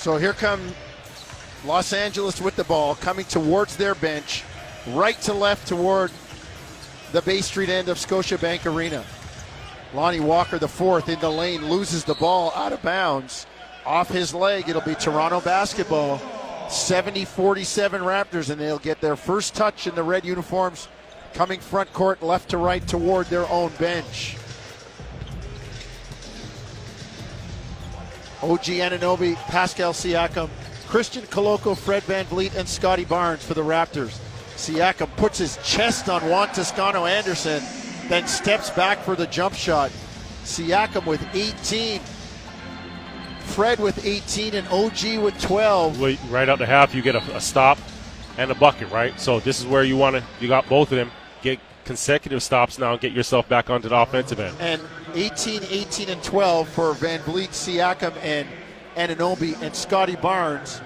So 0.00 0.16
here 0.16 0.32
come 0.32 0.62
Los 1.66 1.92
Angeles 1.92 2.40
with 2.40 2.56
the 2.56 2.64
ball, 2.64 2.94
coming 2.94 3.26
towards 3.26 3.76
their 3.76 3.94
bench, 3.94 4.44
right 4.88 5.20
to 5.20 5.34
left 5.34 5.68
toward 5.68 6.10
the 7.12 7.20
Bay 7.20 7.42
Street 7.42 7.68
end 7.68 7.90
of 7.90 7.98
Scotiabank 7.98 8.64
Arena. 8.64 9.04
Lonnie 9.92 10.20
Walker, 10.20 10.58
the 10.58 10.66
fourth, 10.66 11.10
in 11.10 11.20
the 11.20 11.28
lane, 11.28 11.68
loses 11.68 12.02
the 12.02 12.14
ball 12.14 12.50
out 12.54 12.72
of 12.72 12.80
bounds. 12.80 13.46
Off 13.84 14.08
his 14.08 14.32
leg, 14.32 14.70
it'll 14.70 14.80
be 14.80 14.94
Toronto 14.94 15.38
basketball. 15.42 16.18
70 16.70 17.26
47 17.26 18.00
Raptors, 18.00 18.48
and 18.48 18.58
they'll 18.58 18.78
get 18.78 19.02
their 19.02 19.16
first 19.16 19.54
touch 19.54 19.86
in 19.86 19.94
the 19.94 20.02
red 20.02 20.24
uniforms 20.24 20.88
coming 21.34 21.60
front 21.60 21.92
court, 21.92 22.22
left 22.22 22.48
to 22.48 22.56
right 22.56 22.88
toward 22.88 23.26
their 23.26 23.46
own 23.50 23.70
bench. 23.78 24.38
OG 28.42 28.64
Anunoby, 28.64 29.36
Pascal 29.46 29.92
Siakam, 29.92 30.48
Christian 30.88 31.22
Koloko, 31.24 31.76
Fred 31.76 32.02
VanVleet, 32.04 32.56
and 32.56 32.68
Scotty 32.68 33.04
Barnes 33.04 33.44
for 33.44 33.54
the 33.54 33.62
Raptors. 33.62 34.18
Siakam 34.56 35.14
puts 35.16 35.38
his 35.38 35.58
chest 35.64 36.08
on 36.08 36.22
Juan 36.28 36.48
Toscano 36.48 37.06
Anderson, 37.06 37.62
then 38.08 38.26
steps 38.26 38.70
back 38.70 38.98
for 38.98 39.14
the 39.14 39.26
jump 39.26 39.54
shot. 39.54 39.90
Siakam 40.44 41.06
with 41.06 41.24
18. 41.34 42.00
Fred 43.40 43.78
with 43.80 44.04
18 44.04 44.54
and 44.54 44.68
OG 44.68 45.22
with 45.22 45.40
12. 45.40 46.00
Wait, 46.00 46.18
Right 46.28 46.48
out 46.48 46.58
the 46.58 46.66
half, 46.66 46.94
you 46.94 47.02
get 47.02 47.16
a, 47.16 47.36
a 47.36 47.40
stop 47.40 47.78
and 48.38 48.50
a 48.50 48.54
bucket, 48.54 48.90
right? 48.90 49.18
So 49.18 49.40
this 49.40 49.60
is 49.60 49.66
where 49.66 49.82
you 49.82 49.96
want 49.96 50.16
to. 50.16 50.24
You 50.40 50.48
got 50.48 50.68
both 50.68 50.92
of 50.92 50.96
them. 50.96 51.10
Consecutive 51.90 52.40
stops 52.40 52.78
now 52.78 52.92
and 52.92 53.00
get 53.00 53.10
yourself 53.10 53.48
back 53.48 53.68
onto 53.68 53.88
the 53.88 53.96
offensive 53.96 54.38
end. 54.38 54.56
And 54.60 54.80
18, 55.14 55.64
18, 55.64 56.08
and 56.10 56.22
12 56.22 56.68
for 56.68 56.92
VanVleet, 56.92 57.48
Siakam, 57.48 58.14
and 58.22 58.46
Anunoby. 58.94 59.60
And 59.60 59.74
Scotty 59.74 60.14
Barnes 60.14 60.80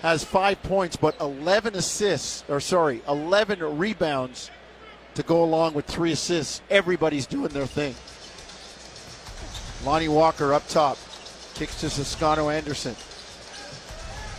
has 0.00 0.24
five 0.24 0.60
points, 0.64 0.96
but 0.96 1.14
11 1.20 1.76
assists, 1.76 2.42
or 2.48 2.58
sorry, 2.58 3.02
11 3.06 3.78
rebounds 3.78 4.50
to 5.14 5.22
go 5.22 5.44
along 5.44 5.74
with 5.74 5.86
three 5.86 6.10
assists. 6.10 6.60
Everybody's 6.70 7.26
doing 7.26 7.50
their 7.50 7.64
thing. 7.64 7.94
Lonnie 9.84 10.08
Walker 10.08 10.52
up 10.54 10.66
top. 10.66 10.98
Kicks 11.54 11.78
to 11.82 11.88
Toscano 11.88 12.48
Anderson. 12.48 12.96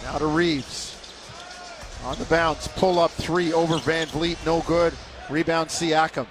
Now 0.03 0.17
to 0.17 0.25
Reaves. 0.25 0.97
On 2.03 2.17
the 2.17 2.25
bounce. 2.25 2.67
Pull 2.67 2.99
up 2.99 3.11
three 3.11 3.53
over 3.53 3.75
VanVleet. 3.75 4.45
No 4.45 4.59
good. 4.67 4.93
Rebound 5.29 5.69
Siakam. 5.69 6.27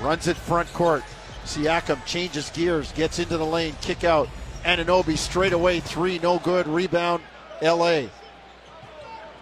Runs 0.00 0.26
it 0.26 0.36
front 0.36 0.72
court. 0.72 1.02
Siakam 1.44 2.04
changes 2.04 2.50
gears. 2.50 2.92
Gets 2.92 3.18
into 3.18 3.36
the 3.36 3.46
lane. 3.46 3.74
Kick 3.80 4.04
out. 4.04 4.28
Anunoby 4.64 5.16
straight 5.16 5.52
away. 5.52 5.80
Three. 5.80 6.18
No 6.18 6.38
good. 6.38 6.66
Rebound. 6.66 7.22
LA. 7.62 8.02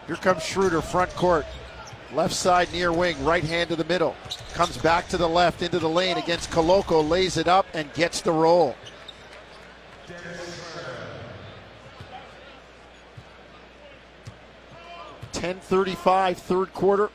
Here 0.07 0.17
comes 0.17 0.43
Schroeder 0.43 0.81
front 0.81 1.11
court. 1.15 1.45
Left 2.13 2.35
side 2.35 2.73
near 2.73 2.93
wing, 2.93 3.23
right 3.25 3.43
hand 3.43 3.69
to 3.71 3.77
the 3.77 3.85
middle. 3.85 4.15
Comes 4.55 4.77
back 4.79 5.09
to 5.09 5.17
the 5.17 5.29
left 5.29 5.63
into 5.63 5.79
the 5.79 5.89
lane 5.89 6.17
against 6.17 6.51
Koloko, 6.51 7.07
lays 7.07 7.37
it 7.37 7.49
up 7.49 7.67
and 7.75 7.93
gets 7.95 8.21
the 8.21 8.31
roll. 8.31 8.77
Ten 15.33 15.59
thirty-five, 15.59 16.39
third 16.39 16.73
quarter. 16.73 17.11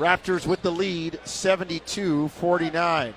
Raptors 0.00 0.46
with 0.46 0.62
the 0.62 0.72
lead, 0.72 1.20
72-49. 1.26 3.12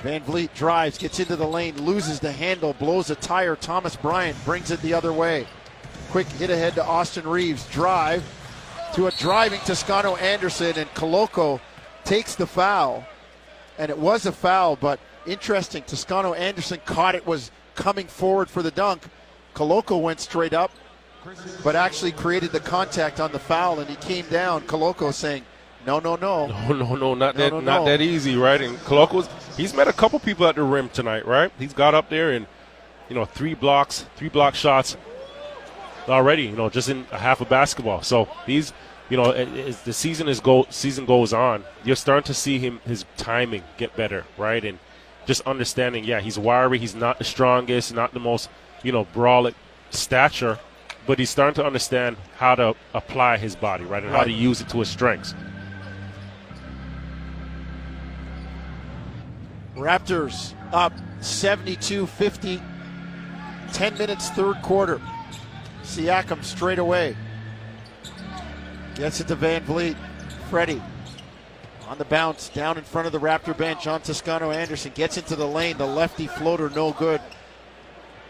VanVleet 0.00 0.54
drives, 0.54 0.96
gets 0.96 1.20
into 1.20 1.36
the 1.36 1.46
lane, 1.46 1.76
loses 1.82 2.20
the 2.20 2.32
handle, 2.32 2.72
blows 2.72 3.10
a 3.10 3.16
tire. 3.16 3.54
Thomas 3.54 3.96
Bryant 3.96 4.42
brings 4.46 4.70
it 4.70 4.80
the 4.80 4.94
other 4.94 5.12
way. 5.12 5.46
Quick 6.10 6.26
hit 6.26 6.48
ahead 6.48 6.74
to 6.76 6.82
Austin 6.82 7.28
Reaves. 7.28 7.66
Drive 7.66 8.24
to 8.94 9.08
a 9.08 9.10
driving 9.10 9.60
Toscano 9.60 10.16
Anderson, 10.16 10.78
and 10.78 10.88
Koloko 10.94 11.60
takes 12.04 12.34
the 12.34 12.46
foul. 12.46 13.04
And 13.76 13.90
it 13.90 13.98
was 13.98 14.24
a 14.24 14.32
foul, 14.32 14.74
but 14.76 15.00
interesting. 15.26 15.82
Toscano 15.82 16.32
Anderson 16.32 16.80
caught 16.86 17.14
it, 17.14 17.26
was 17.26 17.50
coming 17.74 18.06
forward 18.06 18.48
for 18.48 18.62
the 18.62 18.70
dunk. 18.70 19.02
Koloko 19.54 20.00
went 20.00 20.18
straight 20.18 20.54
up, 20.54 20.70
but 21.62 21.76
actually 21.76 22.12
created 22.12 22.52
the 22.52 22.60
contact 22.60 23.20
on 23.20 23.32
the 23.32 23.38
foul, 23.38 23.80
and 23.80 23.88
he 23.88 23.96
came 23.96 24.26
down. 24.28 24.62
Koloko 24.62 25.12
saying, 25.12 25.44
no, 25.86 25.98
no, 25.98 26.16
no. 26.16 26.46
No, 26.68 26.72
no, 26.74 26.94
no, 26.94 27.14
not 27.14 27.36
No, 27.36 27.42
that, 27.42 27.50
no, 27.52 27.60
not 27.60 27.78
no. 27.80 27.84
that 27.86 28.00
easy, 28.00 28.36
right? 28.36 28.60
And 28.60 28.76
Koloko's, 28.78 29.28
he's 29.56 29.74
met 29.74 29.88
a 29.88 29.92
couple 29.92 30.18
people 30.18 30.46
at 30.46 30.56
the 30.56 30.62
rim 30.62 30.88
tonight, 30.88 31.26
right? 31.26 31.50
He's 31.58 31.72
got 31.72 31.94
up 31.94 32.08
there 32.10 32.32
and, 32.32 32.46
you 33.08 33.14
know, 33.14 33.24
three 33.24 33.54
blocks, 33.54 34.06
three 34.16 34.28
block 34.28 34.54
shots 34.54 34.96
already, 36.08 36.44
you 36.44 36.56
know, 36.56 36.68
just 36.68 36.88
in 36.88 37.06
a 37.12 37.18
half 37.18 37.40
of 37.40 37.48
basketball. 37.48 38.02
So 38.02 38.28
he's, 38.46 38.72
you 39.08 39.16
know, 39.16 39.30
as 39.32 39.82
the 39.82 39.92
season 39.92 40.28
is 40.28 40.40
go 40.40 40.66
season 40.70 41.04
goes 41.06 41.32
on, 41.32 41.64
you're 41.84 41.96
starting 41.96 42.24
to 42.24 42.34
see 42.34 42.58
him 42.58 42.80
his 42.84 43.04
timing 43.16 43.62
get 43.76 43.96
better, 43.96 44.24
right? 44.38 44.64
And 44.64 44.78
just 45.26 45.42
understanding, 45.46 46.04
yeah, 46.04 46.20
he's 46.20 46.38
wiry, 46.38 46.78
he's 46.78 46.94
not 46.94 47.18
the 47.18 47.24
strongest, 47.24 47.92
not 47.94 48.14
the 48.14 48.20
most, 48.20 48.48
you 48.82 48.92
know, 48.92 49.04
brolic 49.06 49.54
stature, 49.90 50.58
but 51.10 51.18
he's 51.18 51.28
starting 51.28 51.56
to 51.56 51.66
understand 51.66 52.16
how 52.36 52.54
to 52.54 52.72
apply 52.94 53.36
his 53.36 53.56
body, 53.56 53.82
right, 53.82 54.04
and 54.04 54.12
how 54.12 54.22
to 54.22 54.30
use 54.30 54.60
it 54.60 54.68
to 54.68 54.78
his 54.78 54.88
strengths. 54.88 55.34
Raptors 59.74 60.54
up 60.72 60.92
72 61.20 62.06
50. 62.06 62.62
10 63.72 63.98
minutes, 63.98 64.30
third 64.30 64.62
quarter. 64.62 65.00
Siakam 65.82 66.44
straight 66.44 66.78
away. 66.78 67.16
Gets 68.94 69.20
it 69.20 69.26
to 69.26 69.34
VanVleet. 69.34 69.96
Freddie 70.48 70.80
on 71.88 71.98
the 71.98 72.04
bounce, 72.04 72.50
down 72.50 72.78
in 72.78 72.84
front 72.84 73.06
of 73.06 73.12
the 73.12 73.18
Raptor 73.18 73.58
bench 73.58 73.88
on 73.88 74.00
Toscano 74.00 74.52
Anderson. 74.52 74.92
Gets 74.94 75.16
into 75.16 75.34
the 75.34 75.48
lane. 75.48 75.76
The 75.76 75.86
lefty 75.86 76.28
floater, 76.28 76.70
no 76.70 76.92
good. 76.92 77.20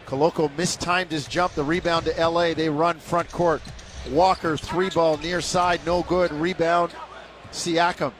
Koloko 0.05 0.55
mistimed 0.57 1.11
his 1.11 1.27
jump. 1.27 1.53
The 1.53 1.63
rebound 1.63 2.05
to 2.05 2.27
LA. 2.27 2.53
They 2.53 2.69
run 2.69 2.99
front 2.99 3.31
court. 3.31 3.61
Walker, 4.09 4.57
three 4.57 4.89
ball 4.89 5.17
near 5.17 5.41
side, 5.41 5.81
no 5.85 6.03
good. 6.03 6.31
Rebound, 6.31 6.91
Siakam. 7.51 8.13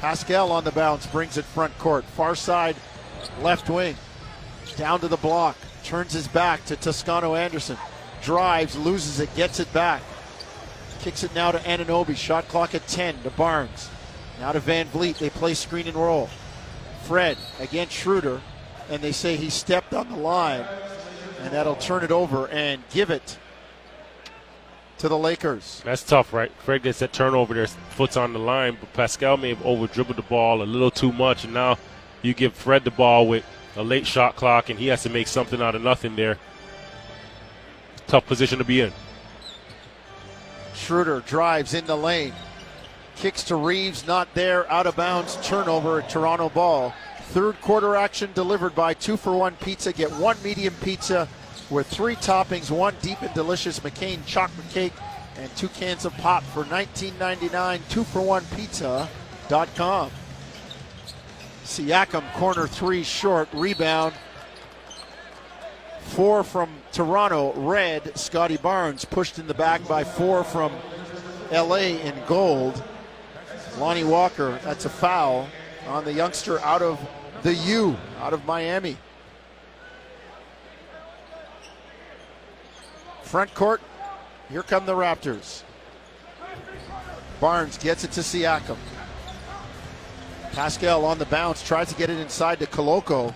Pascal 0.00 0.52
on 0.52 0.64
the 0.64 0.72
bounce 0.72 1.06
brings 1.06 1.36
it 1.38 1.44
front 1.44 1.76
court. 1.78 2.04
Far 2.04 2.34
side, 2.34 2.76
left 3.40 3.70
wing. 3.70 3.96
Down 4.76 5.00
to 5.00 5.08
the 5.08 5.16
block. 5.16 5.56
Turns 5.84 6.12
his 6.12 6.28
back 6.28 6.64
to 6.66 6.76
Toscano 6.76 7.34
Anderson. 7.34 7.76
Drives, 8.22 8.76
loses 8.76 9.20
it, 9.20 9.34
gets 9.34 9.60
it 9.60 9.72
back. 9.72 10.02
Kicks 11.00 11.24
it 11.24 11.34
now 11.34 11.50
to 11.50 11.58
Anunoby. 11.58 12.16
Shot 12.16 12.46
clock 12.48 12.74
at 12.74 12.86
10 12.86 13.22
to 13.22 13.30
Barnes. 13.30 13.88
Now 14.38 14.52
to 14.52 14.60
VanVleet. 14.60 15.18
They 15.18 15.30
play 15.30 15.54
screen 15.54 15.88
and 15.88 15.96
roll. 15.96 16.28
Fred 17.02 17.36
against 17.58 17.94
Schroeder. 17.94 18.40
And 18.92 19.00
they 19.00 19.12
say 19.12 19.36
he 19.36 19.48
stepped 19.48 19.94
on 19.94 20.10
the 20.10 20.16
line. 20.16 20.66
And 21.40 21.50
that'll 21.50 21.76
turn 21.76 22.04
it 22.04 22.12
over 22.12 22.46
and 22.48 22.82
give 22.90 23.08
it 23.10 23.38
to 24.98 25.08
the 25.08 25.16
Lakers. 25.16 25.80
That's 25.82 26.04
tough, 26.04 26.34
right? 26.34 26.52
Fred 26.58 26.82
gets 26.82 26.98
that 26.98 27.12
turnover 27.12 27.54
there, 27.54 27.66
foot's 27.66 28.18
on 28.18 28.34
the 28.34 28.38
line, 28.38 28.76
but 28.78 28.92
Pascal 28.92 29.38
may 29.38 29.48
have 29.48 29.64
over 29.64 29.86
dribbled 29.86 30.18
the 30.18 30.22
ball 30.22 30.62
a 30.62 30.64
little 30.64 30.90
too 30.90 31.10
much, 31.10 31.42
and 31.44 31.54
now 31.54 31.78
you 32.20 32.34
give 32.34 32.52
Fred 32.52 32.84
the 32.84 32.90
ball 32.90 33.26
with 33.26 33.44
a 33.76 33.82
late 33.82 34.06
shot 34.06 34.36
clock, 34.36 34.68
and 34.68 34.78
he 34.78 34.88
has 34.88 35.02
to 35.04 35.08
make 35.08 35.26
something 35.26 35.62
out 35.62 35.74
of 35.74 35.82
nothing 35.82 36.14
there. 36.14 36.38
Tough 38.06 38.26
position 38.26 38.58
to 38.58 38.64
be 38.64 38.82
in. 38.82 38.92
Schroeder 40.74 41.20
drives 41.20 41.72
in 41.72 41.86
the 41.86 41.96
lane. 41.96 42.34
Kicks 43.16 43.42
to 43.44 43.56
Reaves, 43.56 44.06
not 44.06 44.32
there, 44.34 44.70
out 44.70 44.86
of 44.86 44.96
bounds, 44.96 45.36
turnover 45.42 46.00
at 46.00 46.10
Toronto 46.10 46.50
ball. 46.50 46.94
Third 47.32 47.58
quarter 47.62 47.96
action 47.96 48.30
delivered 48.34 48.74
by 48.74 48.92
two 48.92 49.16
for 49.16 49.34
one 49.34 49.56
pizza. 49.56 49.90
Get 49.90 50.12
one 50.12 50.36
medium 50.44 50.74
pizza 50.82 51.26
with 51.70 51.86
three 51.86 52.14
toppings, 52.16 52.70
one 52.70 52.94
deep 53.00 53.22
and 53.22 53.32
delicious 53.32 53.80
McCain 53.80 54.18
chocolate 54.26 54.68
cake, 54.68 54.92
and 55.38 55.50
two 55.56 55.68
cans 55.68 56.04
of 56.04 56.12
pop 56.18 56.42
for 56.42 56.64
$19.99. 56.64 57.80
Two 57.88 58.04
for 58.04 58.20
one 58.20 58.44
pizza.com. 58.54 60.10
Siakam 61.64 62.30
corner 62.34 62.66
three 62.66 63.02
short, 63.02 63.48
rebound. 63.54 64.12
Four 66.00 66.44
from 66.44 66.68
Toronto, 66.92 67.54
red. 67.54 68.14
Scotty 68.18 68.58
Barnes 68.58 69.06
pushed 69.06 69.38
in 69.38 69.46
the 69.46 69.54
back 69.54 69.88
by 69.88 70.04
four 70.04 70.44
from 70.44 70.70
LA 71.50 71.96
in 71.96 72.14
gold. 72.26 72.84
Lonnie 73.78 74.04
Walker, 74.04 74.60
that's 74.62 74.84
a 74.84 74.90
foul 74.90 75.48
on 75.86 76.04
the 76.04 76.12
youngster 76.12 76.60
out 76.60 76.82
of 76.82 77.00
the 77.42 77.54
U, 77.54 77.96
out 78.20 78.32
of 78.32 78.44
Miami. 78.44 78.96
Front 83.22 83.54
court, 83.54 83.80
here 84.50 84.62
come 84.62 84.86
the 84.86 84.94
Raptors. 84.94 85.62
Barnes 87.40 87.78
gets 87.78 88.04
it 88.04 88.12
to 88.12 88.20
Siakam. 88.20 88.76
Pascal 90.52 91.04
on 91.04 91.18
the 91.18 91.24
bounce, 91.26 91.66
tries 91.66 91.88
to 91.88 91.94
get 91.94 92.10
it 92.10 92.18
inside 92.18 92.60
to 92.60 92.66
Koloko. 92.66 93.34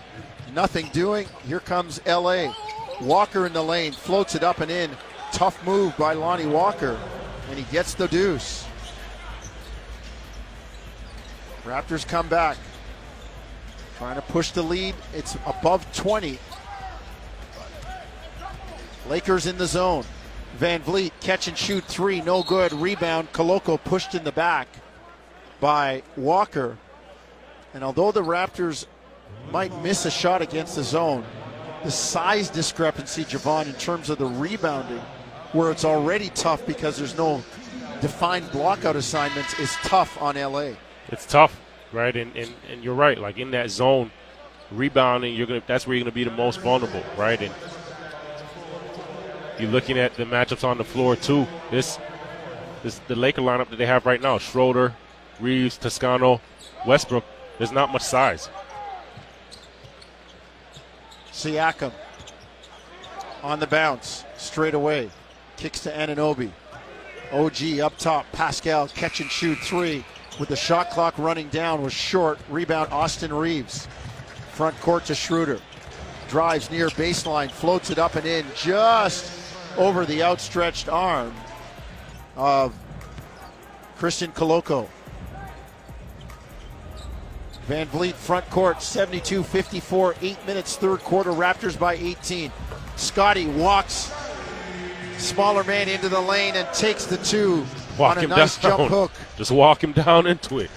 Nothing 0.54 0.88
doing. 0.92 1.26
Here 1.46 1.60
comes 1.60 2.00
LA. 2.06 2.54
Walker 3.00 3.46
in 3.46 3.52
the 3.52 3.62
lane, 3.62 3.92
floats 3.92 4.34
it 4.34 4.44
up 4.44 4.60
and 4.60 4.70
in. 4.70 4.90
Tough 5.32 5.64
move 5.66 5.96
by 5.96 6.12
Lonnie 6.12 6.46
Walker, 6.46 6.98
and 7.48 7.58
he 7.58 7.64
gets 7.72 7.94
the 7.94 8.06
deuce. 8.08 8.66
Raptors 11.64 12.06
come 12.06 12.28
back. 12.28 12.56
Trying 13.98 14.16
to 14.16 14.22
push 14.22 14.50
the 14.50 14.62
lead. 14.62 14.94
It's 15.14 15.36
above 15.46 15.90
20. 15.94 16.38
Lakers 19.08 19.46
in 19.46 19.56
the 19.56 19.66
zone. 19.66 20.04
VanVleet 20.58 21.12
catch 21.20 21.48
and 21.48 21.56
shoot 21.56 21.84
three, 21.84 22.20
no 22.20 22.42
good. 22.42 22.72
Rebound. 22.72 23.32
Koloko 23.32 23.82
pushed 23.82 24.14
in 24.14 24.24
the 24.24 24.32
back 24.32 24.68
by 25.60 26.02
Walker. 26.16 26.78
And 27.74 27.84
although 27.84 28.12
the 28.12 28.22
Raptors 28.22 28.86
might 29.50 29.74
miss 29.82 30.06
a 30.06 30.10
shot 30.10 30.42
against 30.42 30.76
the 30.76 30.82
zone, 30.82 31.24
the 31.84 31.90
size 31.90 32.50
discrepancy, 32.50 33.24
Javon, 33.24 33.66
in 33.66 33.74
terms 33.74 34.10
of 34.10 34.18
the 34.18 34.26
rebounding, 34.26 35.02
where 35.52 35.70
it's 35.70 35.84
already 35.84 36.30
tough 36.30 36.66
because 36.66 36.96
there's 36.96 37.16
no 37.16 37.42
defined 38.00 38.46
blockout 38.46 38.94
assignments, 38.94 39.58
is 39.60 39.74
tough 39.82 40.20
on 40.20 40.36
LA. 40.36 40.72
It's 41.08 41.26
tough, 41.26 41.60
right? 41.92 42.14
And, 42.14 42.34
and, 42.36 42.52
and 42.70 42.84
you're 42.84 42.94
right. 42.94 43.18
Like 43.18 43.38
in 43.38 43.50
that 43.52 43.70
zone, 43.70 44.10
rebounding, 44.70 45.34
you're 45.34 45.46
gonna 45.46 45.62
that's 45.66 45.86
where 45.86 45.96
you're 45.96 46.04
gonna 46.04 46.14
be 46.14 46.24
the 46.24 46.30
most 46.30 46.60
vulnerable, 46.60 47.02
right? 47.16 47.40
And 47.40 47.54
you're 49.58 49.70
looking 49.70 49.98
at 49.98 50.14
the 50.14 50.24
matchups 50.24 50.64
on 50.64 50.78
the 50.78 50.84
floor 50.84 51.16
too. 51.16 51.46
This 51.70 51.98
this 52.82 53.00
the 53.08 53.16
Laker 53.16 53.42
lineup 53.42 53.70
that 53.70 53.76
they 53.76 53.86
have 53.86 54.06
right 54.06 54.20
now: 54.20 54.38
Schroeder, 54.38 54.94
Reaves, 55.40 55.78
Toscano, 55.78 56.40
Westbrook. 56.86 57.24
There's 57.58 57.72
not 57.72 57.90
much 57.90 58.02
size. 58.02 58.48
Siakam 61.32 61.92
on 63.42 63.60
the 63.60 63.66
bounce, 63.66 64.24
straight 64.36 64.74
away. 64.74 65.10
Kicks 65.56 65.80
to 65.80 65.92
Anunoby. 65.92 66.50
OG 67.32 67.80
up 67.80 67.96
top. 67.98 68.26
Pascal 68.32 68.88
catch 68.88 69.20
and 69.20 69.30
shoot 69.30 69.58
three 69.58 70.04
with 70.38 70.48
the 70.48 70.56
shot 70.56 70.90
clock 70.90 71.16
running 71.18 71.48
down 71.48 71.82
was 71.82 71.92
short. 71.92 72.38
Rebound 72.48 72.92
Austin 72.92 73.32
Reaves. 73.32 73.86
Front 74.52 74.78
court 74.80 75.04
to 75.06 75.14
Schroeder. 75.14 75.60
Drives 76.28 76.70
near 76.70 76.88
baseline, 76.88 77.50
floats 77.50 77.90
it 77.90 77.98
up 77.98 78.16
and 78.16 78.26
in 78.26 78.44
just 78.56 79.54
over 79.76 80.04
the 80.04 80.22
outstretched 80.22 80.88
arm 80.88 81.32
of 82.36 82.74
Christian 83.96 84.32
Koloko. 84.32 84.88
VanVleet 87.68 88.14
front 88.14 88.48
court, 88.50 88.80
72 88.80 89.42
54, 89.42 90.14
eight 90.22 90.46
minutes, 90.46 90.76
third 90.76 91.00
quarter, 91.00 91.30
Raptors 91.30 91.78
by 91.78 91.94
18. 91.94 92.52
Scotty 92.96 93.46
walks, 93.46 94.12
smaller 95.18 95.64
man 95.64 95.88
into 95.88 96.08
the 96.08 96.20
lane 96.20 96.54
and 96.54 96.68
takes 96.72 97.06
the 97.06 97.16
two 97.18 97.64
Walk 97.98 98.18
him 98.18 98.30
nice 98.30 98.58
down. 98.58 98.78
jump 98.78 98.90
hook. 98.90 99.10
Just 99.36 99.50
walk 99.50 99.82
him 99.82 99.92
down 99.92 100.26
into 100.26 100.58
it. 100.58 100.70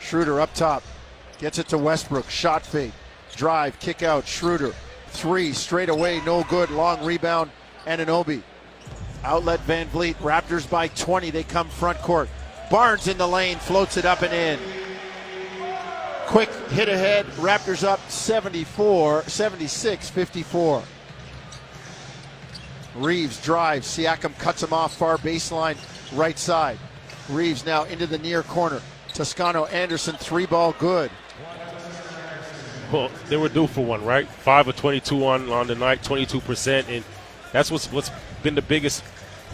Schroeder 0.00 0.40
up 0.40 0.52
top, 0.54 0.82
gets 1.38 1.58
it 1.58 1.68
to 1.68 1.78
Westbrook, 1.78 2.28
shot 2.28 2.64
fake, 2.64 2.92
drive, 3.34 3.78
kick 3.80 4.02
out, 4.02 4.26
Schroeder, 4.26 4.74
three 5.08 5.52
straight 5.52 5.88
away, 5.88 6.20
no 6.26 6.44
good, 6.44 6.70
long 6.70 7.02
rebound, 7.04 7.50
and 7.86 8.00
Anunoby. 8.00 8.42
Outlet 9.22 9.60
VanVleet, 9.66 10.16
Raptors 10.16 10.68
by 10.68 10.88
20, 10.88 11.30
they 11.30 11.42
come 11.42 11.70
front 11.70 11.98
court. 12.00 12.28
Barnes 12.70 13.08
in 13.08 13.16
the 13.16 13.26
lane, 13.26 13.56
floats 13.58 13.96
it 13.96 14.04
up 14.04 14.22
and 14.22 14.34
in. 14.34 14.58
Quick 16.26 16.50
hit 16.70 16.88
ahead, 16.90 17.24
Raptors 17.36 17.82
up 17.84 18.00
74, 18.10 19.22
76, 19.22 20.10
54. 20.10 20.82
Reaves 22.94 23.42
drives, 23.42 23.86
Siakam 23.86 24.38
cuts 24.38 24.62
him 24.62 24.72
off 24.72 24.96
far 24.96 25.18
baseline, 25.18 25.76
right 26.16 26.38
side. 26.38 26.78
Reaves 27.28 27.66
now 27.66 27.84
into 27.84 28.06
the 28.06 28.18
near 28.18 28.42
corner. 28.42 28.80
Toscano 29.12 29.64
Anderson, 29.66 30.16
three 30.16 30.46
ball 30.46 30.74
good. 30.78 31.10
Well, 32.92 33.10
they 33.28 33.36
were 33.36 33.48
due 33.48 33.66
for 33.66 33.84
one, 33.84 34.04
right? 34.04 34.28
Five 34.28 34.68
of 34.68 34.76
22 34.76 35.26
on, 35.26 35.50
on 35.50 35.66
the 35.66 35.74
night, 35.74 36.02
22%. 36.02 36.88
And 36.88 37.04
that's 37.52 37.70
what's 37.70 37.90
what's 37.90 38.10
been 38.42 38.54
the 38.54 38.62
biggest 38.62 39.02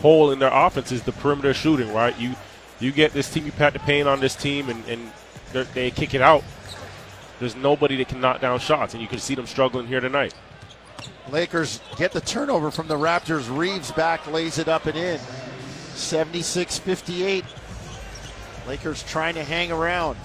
hole 0.03 0.31
in 0.31 0.39
their 0.39 0.53
offense 0.53 0.93
is 0.93 1.03
the 1.03 1.13
perimeter 1.13 1.55
shooting, 1.55 1.93
right? 1.93 2.19
You 2.19 2.35
you 2.81 2.93
get 2.93 3.13
this 3.13 3.31
team, 3.31 3.47
you 3.47 3.53
pat 3.53 3.75
the 3.75 3.79
paint 3.79 4.09
on 4.09 4.21
this 4.21 4.35
team, 4.35 4.69
and, 4.69 4.85
and 4.87 5.13
they 5.75 5.91
kick 5.91 6.15
it 6.15 6.23
out. 6.23 6.43
There's 7.39 7.55
nobody 7.55 7.97
that 7.97 8.09
can 8.09 8.21
knock 8.21 8.41
down 8.41 8.59
shots, 8.59 8.95
and 8.95 9.03
you 9.03 9.09
can 9.09 9.19
see 9.19 9.35
them 9.35 9.47
struggling 9.47 9.87
here 9.87 10.01
tonight. 10.01 10.35
Lakers 11.31 11.81
get 11.97 12.13
the 12.13 12.21
turnover 12.21 12.71
from 12.71 12.89
the 12.89 12.97
Raptors. 12.97 13.57
Reaves 13.57 13.93
back, 13.93 14.27
lays 14.27 14.59
it 14.59 14.69
up 14.69 14.87
and 14.87 14.97
in. 14.97 15.21
76 15.95 16.79
58. 16.79 17.45
Lakers 18.67 19.03
trying 19.05 19.35
to 19.35 19.45
hang 19.45 19.73
around. 19.73 20.17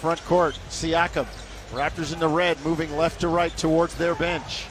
Front 0.00 0.24
court, 0.24 0.58
Siakam. 0.68 1.26
Raptors 1.70 2.12
in 2.12 2.18
the 2.18 2.28
red, 2.28 2.62
moving 2.64 2.96
left 2.96 3.20
to 3.20 3.28
right 3.28 3.56
towards 3.56 3.94
their 3.94 4.14
bench. 4.14 4.66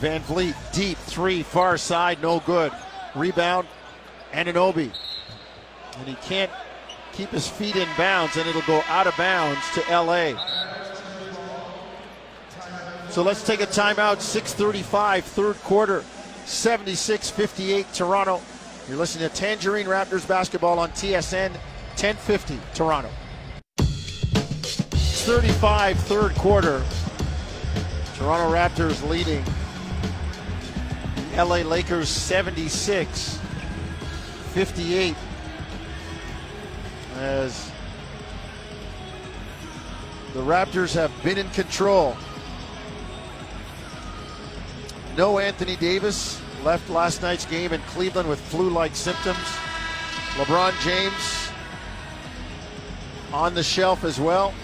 VanVleet, 0.00 0.54
deep 0.72 0.96
three, 0.98 1.42
far 1.42 1.76
side, 1.76 2.22
no 2.22 2.40
good. 2.40 2.72
Rebound, 3.14 3.66
Anunoby. 4.32 4.92
And 5.98 6.06
he 6.06 6.14
can't 6.16 6.50
keep 7.12 7.30
his 7.30 7.48
feet 7.48 7.74
in 7.74 7.88
bounds, 7.96 8.36
and 8.36 8.48
it'll 8.48 8.62
go 8.62 8.82
out 8.88 9.06
of 9.06 9.16
bounds 9.16 9.60
to 9.74 9.80
LA. 9.90 10.34
So 13.10 13.22
let's 13.22 13.44
take 13.44 13.60
a 13.60 13.66
timeout. 13.66 14.20
6:35, 14.20 15.24
third 15.24 15.56
quarter, 15.62 16.04
76-58 16.44 17.92
Toronto. 17.94 18.40
You're 18.88 18.98
listening 18.98 19.28
to 19.28 19.34
Tangerine 19.34 19.86
Raptors 19.86 20.26
basketball 20.26 20.78
on 20.78 20.90
TSN 20.90 21.52
1050 21.96 22.58
Toronto. 22.74 23.10
35, 23.76 25.98
third 26.00 26.34
quarter. 26.36 26.82
Toronto 28.16 28.54
Raptors 28.54 29.06
leading. 29.08 29.44
LA 31.36 31.62
Lakers 31.62 32.08
76 32.08 33.38
58 34.54 35.14
as 37.16 37.70
the 40.34 40.40
Raptors 40.40 40.94
have 40.94 41.12
been 41.22 41.38
in 41.38 41.48
control. 41.50 42.16
No 45.18 45.40
Anthony 45.40 45.74
Davis 45.74 46.40
left 46.64 46.88
last 46.88 47.22
night's 47.22 47.44
game 47.44 47.72
in 47.72 47.80
Cleveland 47.82 48.28
with 48.28 48.38
flu 48.40 48.70
like 48.70 48.94
symptoms. 48.94 49.36
LeBron 50.36 50.72
James 50.80 51.50
on 53.32 53.52
the 53.52 53.62
shelf 53.64 54.04
as 54.04 54.20
well. 54.20 54.54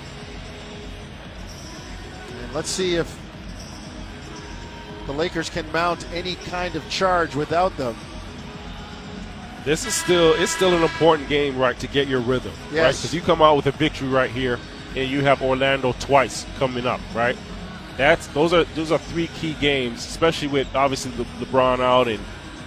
And 2.41 2.55
let's 2.55 2.71
see 2.71 2.95
if 2.95 3.19
the 5.07 5.13
Lakers 5.13 5.51
can 5.51 5.71
mount 5.73 6.07
any 6.15 6.37
kind 6.37 6.77
of 6.77 6.89
charge 6.89 7.35
without 7.35 7.77
them. 7.77 7.97
This 9.65 9.85
is 9.85 9.93
still 9.95 10.35
it's 10.35 10.53
still 10.53 10.73
an 10.77 10.85
important 10.85 11.29
game, 11.29 11.59
right, 11.59 11.77
to 11.81 11.89
get 11.89 12.07
your 12.07 12.21
rhythm, 12.21 12.53
right? 12.67 12.75
Yes. 12.75 13.01
Because 13.01 13.13
you 13.13 13.23
come 13.23 13.43
out 13.43 13.57
with 13.57 13.67
a 13.67 13.73
victory 13.73 14.07
right 14.07 14.31
here, 14.31 14.61
and 14.95 15.11
you 15.11 15.23
have 15.23 15.43
Orlando 15.43 15.97
twice 15.99 16.47
coming 16.59 16.87
up, 16.87 17.01
right? 17.13 17.37
That's 17.97 18.27
those 18.29 18.53
are 18.53 18.65
those 18.75 18.91
are 18.91 18.99
three 18.99 19.29
key 19.29 19.55
games, 19.55 20.05
especially 20.05 20.49
with 20.49 20.75
obviously 20.75 21.13
Le- 21.17 21.45
LeBron 21.45 21.81
out 21.81 22.09
and 22.09 22.21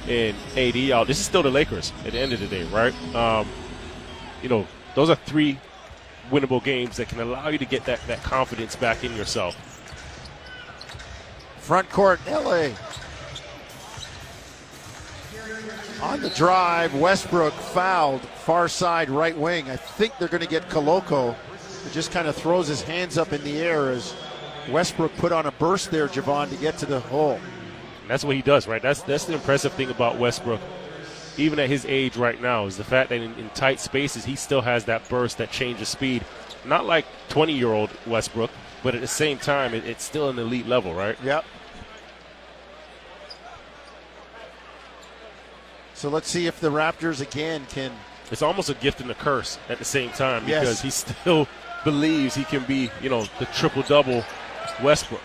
and 0.07 0.35
AD 0.55 0.91
out. 0.91 1.07
This 1.07 1.19
is 1.19 1.25
still 1.25 1.43
the 1.43 1.51
Lakers 1.51 1.91
at 2.05 2.13
the 2.13 2.19
end 2.19 2.31
of 2.33 2.39
the 2.39 2.47
day, 2.47 2.63
right? 2.65 2.93
Um, 3.13 3.47
you 4.41 4.47
know, 4.47 4.65
those 4.95 5.09
are 5.09 5.15
three 5.15 5.59
winnable 6.31 6.63
games 6.63 6.97
that 6.97 7.09
can 7.09 7.19
allow 7.19 7.49
you 7.49 7.57
to 7.57 7.65
get 7.65 7.85
that 7.85 7.99
that 8.07 8.23
confidence 8.23 8.75
back 8.75 9.03
in 9.03 9.15
yourself. 9.15 9.55
Front 11.59 11.89
court, 11.89 12.21
LA. 12.27 12.69
On 16.01 16.21
the 16.21 16.29
drive, 16.29 16.93
Westbrook 16.95 17.53
fouled, 17.53 18.21
far 18.21 18.67
side 18.67 19.09
right 19.09 19.37
wing. 19.37 19.69
I 19.69 19.75
think 19.75 20.13
they're 20.17 20.27
going 20.27 20.43
to 20.43 20.47
get 20.47 20.69
Koloko. 20.69 21.35
He 21.83 21.89
just 21.89 22.11
kind 22.11 22.27
of 22.27 22.35
throws 22.35 22.67
his 22.67 22.81
hands 22.81 23.17
up 23.17 23.33
in 23.33 23.43
the 23.43 23.57
air 23.57 23.89
as 23.89 24.13
Westbrook 24.69 25.15
put 25.17 25.31
on 25.31 25.45
a 25.45 25.51
burst 25.51 25.91
there, 25.91 26.07
Javon, 26.07 26.49
to 26.49 26.55
get 26.57 26.77
to 26.79 26.85
the 26.85 26.99
hole. 26.99 27.39
That's 28.07 28.23
what 28.23 28.35
he 28.35 28.41
does, 28.41 28.67
right? 28.67 28.81
That's 28.81 29.01
that's 29.03 29.25
the 29.25 29.33
impressive 29.33 29.73
thing 29.73 29.89
about 29.89 30.17
Westbrook, 30.17 30.61
even 31.37 31.59
at 31.59 31.69
his 31.69 31.85
age 31.85 32.15
right 32.17 32.41
now, 32.41 32.65
is 32.65 32.77
the 32.77 32.83
fact 32.83 33.09
that 33.09 33.21
in, 33.21 33.33
in 33.35 33.49
tight 33.49 33.79
spaces 33.79 34.25
he 34.25 34.35
still 34.35 34.61
has 34.61 34.85
that 34.85 35.07
burst, 35.09 35.37
that 35.39 35.51
change 35.51 35.81
of 35.81 35.87
speed. 35.87 36.23
Not 36.65 36.85
like 36.85 37.05
20-year-old 37.29 37.89
Westbrook, 38.05 38.49
but 38.83 38.95
at 38.95 39.01
the 39.01 39.07
same 39.07 39.37
time, 39.37 39.73
it, 39.73 39.85
it's 39.85 40.03
still 40.03 40.29
an 40.29 40.39
elite 40.39 40.67
level, 40.67 40.93
right? 40.93 41.17
Yep. 41.23 41.45
So 45.93 46.09
let's 46.09 46.29
see 46.29 46.45
if 46.47 46.59
the 46.59 46.69
Raptors 46.69 47.21
again 47.21 47.65
can. 47.69 47.91
It's 48.29 48.41
almost 48.41 48.69
a 48.69 48.73
gift 48.75 49.01
and 49.01 49.09
a 49.09 49.15
curse 49.15 49.57
at 49.69 49.79
the 49.79 49.85
same 49.85 50.09
time 50.11 50.47
Yes. 50.47 50.59
because 50.61 50.81
he's 50.81 50.93
still 51.21 51.47
believes 51.83 52.35
he 52.35 52.43
can 52.43 52.63
be, 52.65 52.89
you 53.01 53.09
know, 53.09 53.25
the 53.39 53.45
triple 53.47 53.81
double 53.83 54.23
Westbrook. 54.81 55.21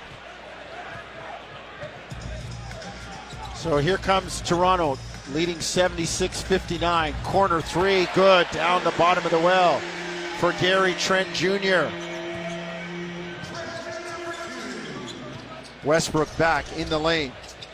So 3.54 3.78
here 3.78 3.98
comes 3.98 4.40
Toronto 4.40 4.98
leading 5.32 5.60
76 5.60 6.42
59. 6.42 7.14
Corner 7.22 7.60
three, 7.60 8.08
good. 8.14 8.46
Down 8.50 8.82
the 8.84 8.90
bottom 8.92 9.24
of 9.24 9.30
the 9.30 9.38
well 9.38 9.80
for 10.38 10.52
Gary 10.54 10.94
Trent 10.94 11.32
Jr. 11.32 11.86
Westbrook 15.84 16.36
back 16.36 16.64
in 16.76 16.88
the 16.88 16.98
lane. 16.98 17.32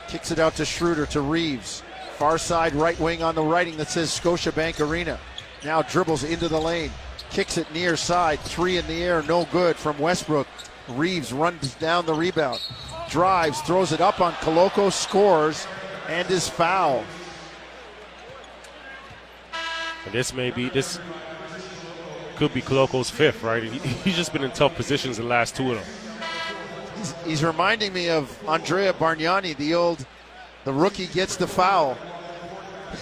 Kicks 0.08 0.30
it 0.30 0.38
out 0.38 0.54
to 0.56 0.64
Schroeder 0.64 1.06
to 1.06 1.20
Reaves. 1.20 1.82
Far 2.16 2.38
side 2.38 2.75
right 2.75 2.98
wing 2.98 3.22
on 3.22 3.34
the 3.34 3.42
writing 3.42 3.76
that 3.76 3.88
says 3.88 4.10
Scotiabank 4.10 4.87
Arena. 4.87 5.18
Now 5.64 5.82
dribbles 5.82 6.25
into 6.25 6.48
the 6.48 6.60
lane. 6.60 6.90
Kicks 7.30 7.58
it 7.58 7.72
near 7.72 7.96
side. 7.96 8.40
Three 8.40 8.76
in 8.78 8.87
the 8.87 9.02
air, 9.02 9.22
no 9.22 9.46
good 9.46 9.76
from 9.76 9.98
Westbrook. 9.98 10.46
Reaves 10.88 11.33
runs 11.33 11.75
down 11.75 12.07
the 12.07 12.14
rebound. 12.14 12.61
Drives, 13.09 13.61
throws 13.62 13.92
it 13.92 14.00
up 14.00 14.21
on 14.21 14.33
Koloko, 14.35 14.90
scores, 14.90 15.66
and 16.09 16.30
is 16.30 16.49
foul. 16.49 17.04
And 20.04 20.14
this 20.14 20.33
may 20.33 20.50
be 20.50 20.68
this 20.71 20.99
could 22.37 22.54
be 22.54 22.62
Koloko's 22.62 23.11
fifth, 23.11 23.42
right? 23.42 23.62
He, 23.62 23.78
he's 23.78 24.16
just 24.16 24.33
been 24.33 24.45
in 24.45 24.50
tough 24.52 24.75
positions 24.76 25.16
the 25.16 25.25
last 25.25 25.57
two 25.57 25.73
of 25.73 25.78
them. 25.78 25.87
He's, 26.97 27.12
he's 27.25 27.45
reminding 27.45 27.92
me 27.92 28.09
of 28.09 28.49
Andrea 28.49 28.92
Bargnani, 28.92 29.57
the 29.57 29.75
old, 29.75 30.07
the 30.64 30.73
rookie 30.73 31.09
gets 31.09 31.37
the 31.37 31.47
foul. 31.47 31.99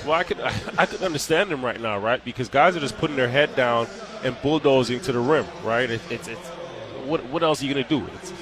Well, 0.05 0.15
I 0.15 0.25
could 0.25 0.41
I, 0.41 0.53
I 0.79 0.87
could 0.87 1.03
understand 1.03 1.53
him 1.53 1.65
right 1.65 1.81
now, 1.81 1.99
right? 1.99 2.25
Because 2.25 2.49
guys 2.49 2.77
are 2.77 2.81
just 2.81 2.97
putting 2.99 3.17
their 3.17 3.29
head 3.29 3.55
down 3.55 3.87
and 4.25 4.37
bulldozing 4.43 5.01
to 5.01 5.13
the 5.13 5.21
rim, 5.21 5.47
right? 5.63 5.89
It, 5.89 6.01
it's 6.11 6.29
it's 6.29 6.51
what 7.07 7.25
what 7.27 7.43
else 7.43 7.63
are 7.63 7.67
you 7.67 7.75
gonna 7.75 7.89
do? 7.89 8.07
It's, 8.15 8.33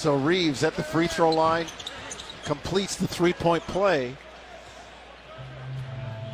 So 0.00 0.16
Reaves 0.16 0.64
at 0.64 0.76
the 0.76 0.82
free 0.82 1.08
throw 1.08 1.28
line 1.28 1.66
completes 2.44 2.96
the 2.96 3.06
three 3.06 3.34
point 3.34 3.62
play. 3.64 4.16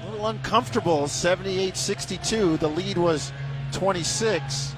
A 0.04 0.08
little 0.08 0.28
uncomfortable, 0.28 1.08
78 1.08 1.76
62. 1.76 2.58
The 2.58 2.68
lead 2.68 2.96
was 2.96 3.32
26. 3.72 4.72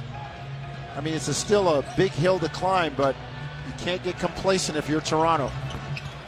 I 0.96 1.02
mean, 1.02 1.12
it's 1.12 1.28
a 1.28 1.34
still 1.34 1.68
a 1.68 1.84
big 1.98 2.12
hill 2.12 2.38
to 2.38 2.48
climb, 2.48 2.94
but 2.96 3.14
you 3.66 3.74
can't 3.76 4.02
get 4.02 4.18
complacent 4.18 4.78
if 4.78 4.88
you're 4.88 5.02
Toronto. 5.02 5.50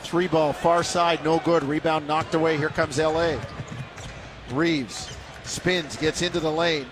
Three 0.02 0.28
ball, 0.28 0.52
far 0.52 0.82
side, 0.82 1.22
no 1.24 1.38
good. 1.40 1.62
Rebound 1.62 2.06
knocked 2.06 2.34
away. 2.34 2.56
Here 2.56 2.68
comes 2.70 2.98
LA. 2.98 3.36
Reaves 4.50 5.16
spins, 5.44 5.96
gets 5.96 6.22
into 6.22 6.40
the 6.40 6.50
lane, 6.50 6.86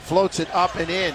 floats 0.00 0.40
it 0.40 0.52
up 0.54 0.74
and 0.76 0.90
in. 0.90 1.14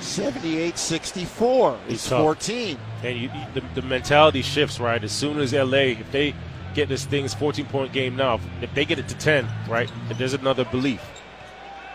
78 0.00 0.78
64. 0.78 1.78
He's 1.88 2.06
tough. 2.06 2.20
14. 2.20 2.78
and 3.02 3.18
you, 3.18 3.30
the, 3.54 3.62
the 3.74 3.82
mentality 3.82 4.42
shifts, 4.42 4.78
right? 4.78 5.02
As 5.02 5.12
soon 5.12 5.38
as 5.38 5.52
LA, 5.52 5.94
if 5.98 6.10
they 6.12 6.34
get 6.74 6.88
this 6.88 7.04
thing's 7.04 7.34
14 7.34 7.66
point 7.66 7.92
game 7.92 8.14
now, 8.14 8.40
if 8.62 8.72
they 8.74 8.84
get 8.84 8.98
it 8.98 9.08
to 9.08 9.16
10, 9.16 9.48
right, 9.68 9.90
there's 10.16 10.34
another 10.34 10.64
belief. 10.66 11.02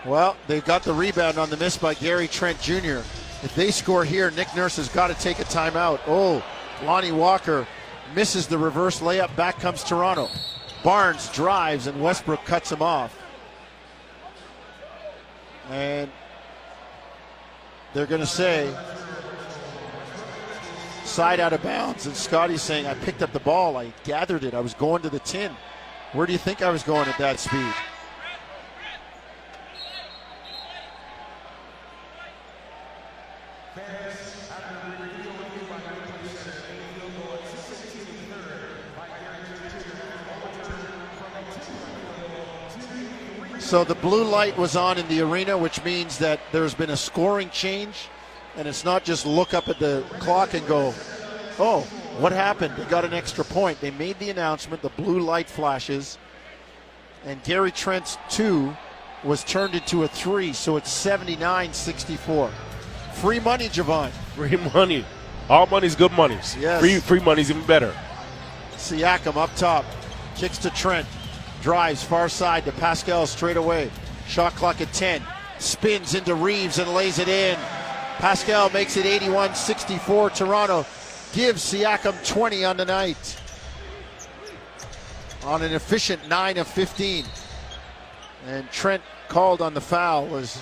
Well, 0.06 0.36
they've 0.48 0.66
got 0.66 0.84
the 0.84 0.94
rebound 0.94 1.38
on 1.38 1.50
the 1.50 1.58
miss 1.58 1.78
by 1.78 1.94
Gary 1.94 2.28
Trent 2.28 2.60
Jr. 2.60 3.00
If 3.42 3.56
they 3.56 3.72
score 3.72 4.04
here, 4.04 4.32
Nick 4.32 4.54
Nurse 4.56 4.76
has 4.76 4.90
got 4.90 5.08
to 5.08 5.14
take 5.16 5.40
a 5.40 5.46
timeout. 5.46 6.02
Oh, 6.08 6.44
Lonnie 6.84 7.14
Walker 7.14 7.66
misses 8.16 8.48
the 8.48 8.58
reverse 8.58 9.00
layup. 9.00 9.36
Back 9.36 9.60
comes 9.60 9.84
Toronto. 9.84 10.30
Barnes 10.84 11.30
drives 11.30 11.88
and 11.88 12.02
Westbrook 12.02 12.44
cuts 12.46 12.72
him 12.72 12.82
off. 12.82 13.18
And 15.70 16.12
they're 17.94 18.06
going 18.06 18.22
to 18.22 18.28
say 18.28 18.76
side 21.06 21.40
out 21.40 21.54
of 21.54 21.62
bounds. 21.64 22.06
And 22.06 22.16
Scotty's 22.16 22.62
saying, 22.62 22.86
I 22.88 22.96
picked 22.96 23.22
up 23.22 23.32
the 23.32 23.40
ball. 23.40 23.78
I 23.78 23.94
gathered 24.04 24.44
it. 24.44 24.54
I 24.54 24.60
was 24.60 24.74
going 24.74 25.02
to 25.04 25.10
the 25.10 25.20
tin. 25.20 25.52
Where 26.12 26.26
do 26.26 26.34
you 26.34 26.40
think 26.40 26.62
I 26.62 26.70
was 26.70 26.84
going 26.84 27.08
at 27.08 27.18
that 27.18 27.40
speed? 27.40 27.74
So 43.74 43.84
the 43.84 43.96
blue 43.96 44.24
light 44.24 44.56
was 44.56 44.76
on 44.76 45.00
in 45.00 45.08
the 45.08 45.22
arena, 45.22 45.58
which 45.58 45.84
means 45.84 46.20
that 46.20 46.40
there's 46.52 46.76
been 46.76 46.92
a 46.92 46.96
scoring 46.96 47.50
change, 47.50 48.08
and 48.56 48.68
it's 48.68 48.86
not 48.86 49.04
just 49.04 49.26
look 49.26 49.56
up 49.56 49.68
at 49.68 49.80
the 49.80 50.04
clock 50.20 50.54
and 50.54 50.68
go, 50.68 50.94
"Oh, 51.58 51.80
what 52.20 52.32
happened? 52.34 52.76
They 52.78 52.84
got 52.84 53.04
an 53.04 53.16
extra 53.16 53.44
point." 53.44 53.82
They 53.82 53.90
made 53.90 54.20
the 54.20 54.30
announcement. 54.30 54.84
The 54.84 54.90
blue 54.90 55.22
light 55.22 55.50
flashes, 55.50 56.20
and 57.26 57.44
Gary 57.44 57.72
Trent's 57.72 58.20
two 58.30 58.78
was 59.24 59.44
turned 59.44 59.74
into 59.74 60.04
a 60.04 60.08
three, 60.08 60.54
so 60.54 60.78
it's 60.78 60.92
79-64. 60.92 62.52
Free 63.14 63.40
money, 63.40 63.70
Javon. 63.70 64.12
Free 64.36 64.56
money. 64.72 65.04
All 65.50 65.66
money's 65.66 65.96
good 65.96 66.12
money. 66.12 66.38
Yes. 66.60 66.80
Free, 66.80 67.00
free 67.00 67.22
money's 67.22 67.50
even 67.50 67.66
better. 67.66 67.92
Siakam 68.78 69.36
up 69.36 69.50
top, 69.56 69.84
kicks 70.36 70.60
to 70.60 70.70
Trent, 70.70 71.08
drives 71.64 72.04
far 72.04 72.28
side 72.28 72.66
to 72.66 72.74
Pascal 72.74 73.26
straight 73.26 73.58
away. 73.58 73.90
Shot 74.28 74.54
clock 74.54 74.82
at 74.82 74.92
10, 74.94 75.24
spins 75.60 76.14
into 76.14 76.36
Reaves 76.36 76.78
and 76.78 76.94
lays 76.94 77.20
it 77.20 77.30
in. 77.30 77.58
Pascal 78.18 78.70
makes 78.70 78.98
it 78.98 79.06
81 79.06 79.56
64. 79.56 80.30
Toronto 80.32 80.86
gives 81.32 81.74
Siakam 81.74 82.28
20 82.28 82.66
on 82.66 82.78
the 82.78 82.86
night. 82.86 83.40
On 85.46 85.62
an 85.62 85.74
efficient 85.74 86.28
9 86.28 86.58
of 86.58 86.68
15. 86.68 87.26
And 88.48 88.70
Trent 88.72 89.02
called 89.30 89.62
on 89.62 89.74
the 89.74 89.82
foul 89.82 90.36
as 90.36 90.62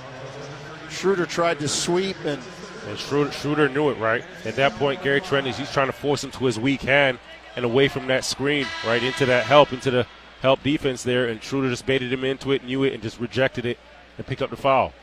Schroeder 0.90 1.26
tried 1.26 1.60
to 1.60 1.68
sweep 1.68 2.18
and 2.26 2.42
And 2.88 2.98
Schroeder, 2.98 3.32
Schroeder 3.32 3.70
knew 3.70 3.90
it, 3.90 3.98
right? 3.98 4.24
At 4.46 4.56
that 4.56 4.74
point, 4.74 5.04
Gary 5.04 5.22
Trent 5.22 5.48
is 5.48 5.58
he's 5.58 5.72
trying 5.72 5.88
to 5.88 5.94
force 5.94 6.24
him 6.24 6.32
to 6.32 6.46
his 6.46 6.60
weak 6.60 6.82
hand 6.82 7.18
and 7.56 7.66
away 7.66 7.88
from 7.88 8.08
that 8.08 8.24
screen, 8.24 8.66
right 8.86 9.04
into 9.04 9.26
that 9.26 9.46
help, 9.46 9.74
into 9.74 9.92
the 9.92 10.08
help 10.42 10.62
defense 10.64 11.04
there. 11.04 11.28
And 11.28 11.42
Schroeder 11.42 11.70
just 11.70 11.86
baited 11.86 12.12
him 12.12 12.24
into 12.24 12.52
it, 12.52 12.64
knew 12.64 12.84
it, 12.84 12.94
and 12.94 13.02
just 13.02 13.20
rejected 13.20 13.66
it 13.66 13.78
and 14.18 14.28
picked 14.28 14.42
up 14.42 14.50
the 14.50 14.58
foul. 14.58 14.94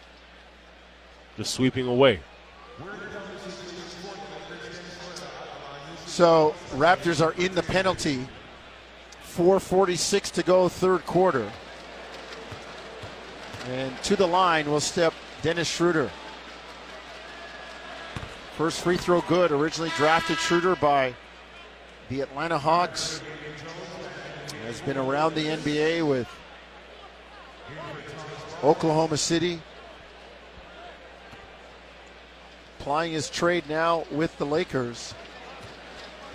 Just 1.37 1.54
sweeping 1.54 1.87
away. 1.87 2.21
So 6.07 6.54
Raptors 6.73 7.25
are 7.25 7.33
in 7.33 7.54
the 7.54 7.62
penalty. 7.62 8.26
446 9.23 10.33
to 10.33 10.42
go, 10.42 10.68
third 10.68 11.07
quarter. 11.07 11.50
And 13.71 13.97
to 14.02 14.16
the 14.16 14.26
line 14.26 14.68
will 14.68 14.80
step 14.80 15.14
Dennis 15.42 15.68
Schroeder. 15.68 16.11
First 18.57 18.80
free 18.80 18.97
throw 18.97 19.21
good. 19.21 19.52
Originally 19.52 19.92
drafted 19.97 20.38
Schroeder 20.38 20.75
by 20.75 21.14
the 22.09 22.23
Atlanta 22.23 22.59
Hawks. 22.59 23.23
Has 24.68 24.82
been 24.82 24.98
around 24.98 25.34
the 25.34 25.46
NBA 25.46 26.06
with 26.06 26.28
Oklahoma 28.62 29.16
City. 29.16 29.62
Plying 32.78 33.12
his 33.12 33.30
trade 33.30 33.64
now 33.66 34.04
with 34.10 34.37
the 34.37 34.44
Lakers. 34.44 35.14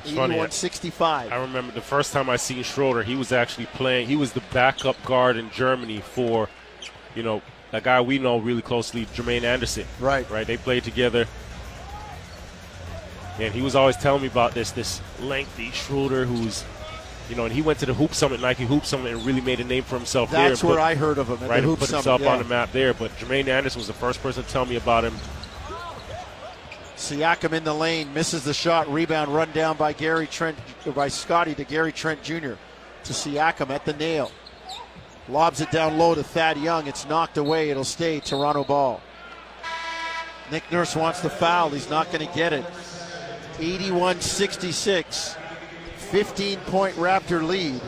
funny, 0.04 0.34
81 0.34 0.50
65. 0.50 1.32
I 1.32 1.36
remember 1.36 1.74
the 1.74 1.82
first 1.82 2.12
time 2.12 2.28
I 2.28 2.38
seen 2.38 2.64
Schroeder, 2.64 3.04
he 3.04 3.16
was 3.16 3.32
actually 3.32 3.68
playing. 3.68 4.08
He 4.08 4.16
was 4.16 4.34
the 4.34 4.42
backup 4.52 4.96
guard 5.06 5.38
in 5.38 5.52
Germany 5.52 6.00
for, 6.00 6.50
you 7.14 7.22
know, 7.22 7.44
a 7.72 7.82
guy 7.82 8.02
we 8.02 8.18
know 8.18 8.40
really 8.40 8.64
closely, 8.64 9.06
Jermaine 9.06 9.44
Anderson. 9.44 9.86
Right. 10.00 10.28
Right. 10.32 10.48
They 10.48 10.58
played 10.58 10.84
together. 10.84 11.28
And 13.40 13.54
he 13.54 13.62
was 13.62 13.76
always 13.76 13.96
telling 13.96 14.24
me 14.24 14.28
about 14.28 14.56
this 14.56 14.72
this 14.72 15.02
lengthy 15.20 15.70
Schroeder 15.70 16.26
who's, 16.26 16.64
you 17.30 17.36
know, 17.36 17.46
and 17.46 17.54
he 17.54 17.62
went 17.62 17.80
to 17.80 17.86
the 17.86 17.94
Hoop 17.94 18.14
Summit, 18.14 18.42
Nike 18.42 18.66
Hoop 18.66 18.86
Summit, 18.86 19.14
and 19.14 19.26
really 19.26 19.42
made 19.42 19.60
a 19.60 19.64
name 19.64 19.84
for 19.84 19.96
himself 19.96 20.32
there. 20.32 20.50
That's 20.50 20.64
where 20.64 20.76
put- 20.76 20.82
I 20.82 20.96
heard 20.96 21.18
of 21.18 21.30
him 21.30 21.42
at 21.44 21.50
right, 21.50 21.62
the 21.62 21.68
Hoop 21.68 21.80
put 21.80 21.90
Summit. 21.90 22.00
himself 22.00 22.22
yeah. 22.22 22.34
on 22.34 22.40
the 22.40 22.46
map 22.46 22.72
there. 22.72 22.94
But 22.94 23.12
Jermaine 23.18 23.48
Anderson 23.48 23.80
was 23.80 23.88
the 23.88 23.94
first 23.94 24.22
person 24.22 24.44
to 24.44 24.50
tell 24.50 24.66
me 24.66 24.76
about 24.76 25.06
him. 25.06 25.14
Siakam 26.98 27.54
in 27.54 27.64
the 27.64 27.74
lane 27.74 28.14
misses 28.14 28.44
the 28.44 28.54
shot. 28.54 28.92
Rebound 28.92 29.34
run 29.34 29.52
down 29.52 29.78
by 29.78 29.94
Gary 29.94 30.28
Trent 30.28 30.58
by 30.96 31.08
Scotty 31.08 31.54
to 31.56 31.64
Gary 31.64 31.92
Trent 31.92 32.24
Jr. 32.24 32.54
to 33.04 33.14
Siakam 33.14 33.70
at 33.72 33.84
the 33.86 33.94
nail. 33.94 34.32
Lobs 35.30 35.62
it 35.62 35.72
down 35.72 35.98
low 35.98 36.16
to 36.16 36.24
Thad 36.24 36.58
Young. 36.58 36.88
It's 36.88 37.08
knocked 37.08 37.38
away. 37.38 37.70
It'll 37.70 37.84
stay 37.84 38.20
Toronto 38.20 38.64
ball. 38.64 39.02
Nick 40.52 40.70
Nurse 40.72 40.96
wants 40.96 41.22
the 41.22 41.30
foul. 41.30 41.70
He's 41.70 41.90
not 41.90 42.12
going 42.12 42.28
to 42.28 42.34
get 42.36 42.54
it. 42.54 42.66
81 43.60 44.22
66. 44.22 45.36
15 46.14 46.60
point 46.68 46.96
Raptor 46.98 47.42
lead 47.42 47.82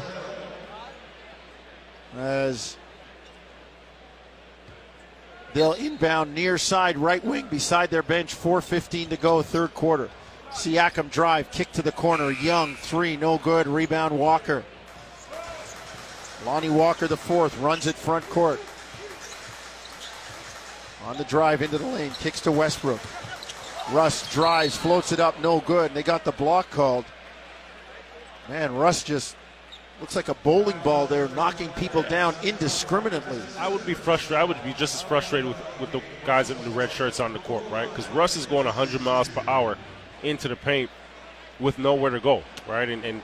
as 2.18 2.76
they'll 5.54 5.74
inbound 5.74 6.34
near 6.34 6.58
side 6.58 6.98
right 6.98 7.24
wing 7.24 7.46
beside 7.52 7.92
their 7.92 8.02
bench. 8.02 8.34
4.15 8.34 9.10
to 9.10 9.18
go, 9.18 9.44
third 9.44 9.76
quarter. 9.76 10.10
Siakam 10.50 11.12
drive, 11.12 11.52
kick 11.52 11.72
to 11.74 11.84
the 11.84 11.92
corner. 11.92 12.32
Young, 12.32 12.74
three, 12.74 13.16
no 13.16 13.38
good. 13.38 13.68
Rebound, 13.68 14.18
Walker. 14.18 14.64
Lonnie 16.48 16.72
Walker, 16.72 17.08
the 17.08 17.16
fourth, 17.16 17.56
runs 17.60 17.86
it 17.86 17.94
front 17.94 18.28
court. 18.32 18.60
On 21.06 21.16
the 21.16 21.26
drive 21.26 21.62
into 21.62 21.78
the 21.78 21.86
lane, 21.86 22.10
kicks 22.22 22.42
to 22.42 22.52
Westbrook. 22.52 23.02
Russ 23.92 24.34
drives, 24.34 24.76
floats 24.76 25.12
it 25.12 25.20
up, 25.20 25.40
no 25.42 25.60
good. 25.60 25.92
And 25.92 25.96
they 25.96 26.02
got 26.02 26.24
the 26.24 26.32
block 26.32 26.72
called. 26.72 27.06
Man, 28.50 28.76
Russ 28.76 29.04
just 29.04 29.36
looks 30.00 30.16
like 30.16 30.30
a 30.30 30.34
bowling 30.36 30.78
ball 30.84 31.08
there, 31.08 31.28
knocking 31.30 31.70
people 31.70 32.04
down 32.04 32.36
indiscriminately. 32.44 33.42
I 33.58 33.68
would 33.68 33.86
be 33.86 33.94
frustrated. 33.94 34.38
I 34.38 34.44
would 34.44 34.62
be 34.64 34.74
just 34.74 34.94
as 34.96 35.02
frustrated 35.02 35.48
with, 35.48 35.58
with 35.80 35.92
the 35.92 36.02
guys 36.26 36.50
in 36.50 36.62
the 36.64 36.70
red 36.70 36.92
shirts 36.92 37.20
on 37.20 37.34
the 37.34 37.40
court, 37.40 37.64
right? 37.72 37.90
Because 37.90 38.08
Russ 38.10 38.36
is 38.36 38.46
going 38.46 38.66
100 38.66 39.02
miles 39.02 39.30
per 39.30 39.44
hour 39.48 39.78
into 40.24 40.48
the 40.48 40.56
paint 40.56 40.90
with 41.60 41.80
nowhere 41.80 42.12
to 42.12 42.20
go, 42.20 42.44
right? 42.68 42.90
And, 42.90 43.04
and 43.06 43.22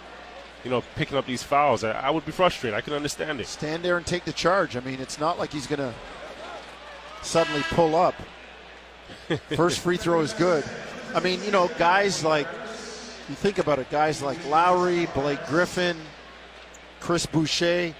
you 0.63 0.69
know, 0.69 0.83
picking 0.95 1.17
up 1.17 1.25
these 1.25 1.43
fouls. 1.43 1.83
I, 1.83 1.91
I, 1.91 2.09
would 2.09 2.25
be 2.25 2.31
frustrated. 2.31 2.77
I 2.77 2.81
can 2.81 2.93
understand 2.93 3.39
it. 3.41 3.47
Stand 3.47 3.83
there 3.83 3.97
and 3.97 4.05
take 4.05 4.25
the 4.25 4.33
charge. 4.33 4.77
I 4.77 4.79
mean, 4.79 4.99
it's 4.99 5.19
not 5.19 5.39
like 5.39 5.51
he's 5.51 5.67
going 5.67 5.79
to 5.79 5.93
suddenly 7.21 7.63
pull 7.71 7.95
up. 7.95 8.15
First 9.55 9.79
free 9.79 9.97
throw 9.97 10.21
is 10.21 10.33
good. 10.33 10.63
I 11.13 11.19
mean, 11.19 11.43
you 11.43 11.51
know, 11.51 11.67
guys 11.77 12.23
like, 12.23 12.47
you 13.31 13.35
think 13.35 13.59
about 13.59 13.79
it, 13.79 13.89
guys 13.89 14.21
like 14.21 14.37
Lowry, 14.49 15.07
Blake 15.13 15.43
Griffin, 15.47 15.97
Chris 16.99 17.25
Boucher, 17.25 17.95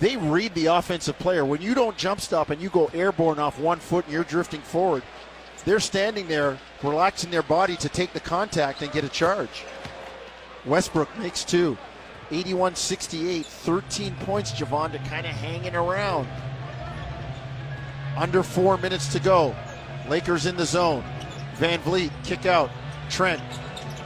they 0.00 0.16
read 0.18 0.52
the 0.52 0.66
offensive 0.66 1.18
player. 1.18 1.46
When 1.46 1.62
you 1.62 1.74
don't 1.74 1.96
jump 1.96 2.20
stop 2.20 2.50
and 2.50 2.60
you 2.60 2.68
go 2.68 2.90
airborne 2.92 3.38
off 3.38 3.58
one 3.58 3.78
foot 3.78 4.04
and 4.04 4.12
you're 4.12 4.22
drifting 4.22 4.60
forward, 4.60 5.02
they're 5.64 5.80
standing 5.80 6.28
there 6.28 6.58
relaxing 6.82 7.30
their 7.30 7.42
body 7.42 7.74
to 7.76 7.88
take 7.88 8.12
the 8.12 8.20
contact 8.20 8.82
and 8.82 8.92
get 8.92 9.02
a 9.02 9.08
charge. 9.08 9.64
Westbrook 10.66 11.08
makes 11.18 11.42
two. 11.42 11.78
81 12.30 12.74
68, 12.74 13.46
13 13.46 14.14
points, 14.16 14.52
Javonda 14.52 15.02
kind 15.08 15.26
of 15.26 15.32
hanging 15.32 15.74
around. 15.74 16.28
Under 18.18 18.42
four 18.42 18.76
minutes 18.76 19.10
to 19.14 19.20
go. 19.20 19.56
Lakers 20.08 20.44
in 20.44 20.56
the 20.56 20.66
zone. 20.66 21.02
Van 21.54 21.80
Vleet, 21.80 22.10
kick 22.24 22.44
out. 22.44 22.70
Trent 23.08 23.40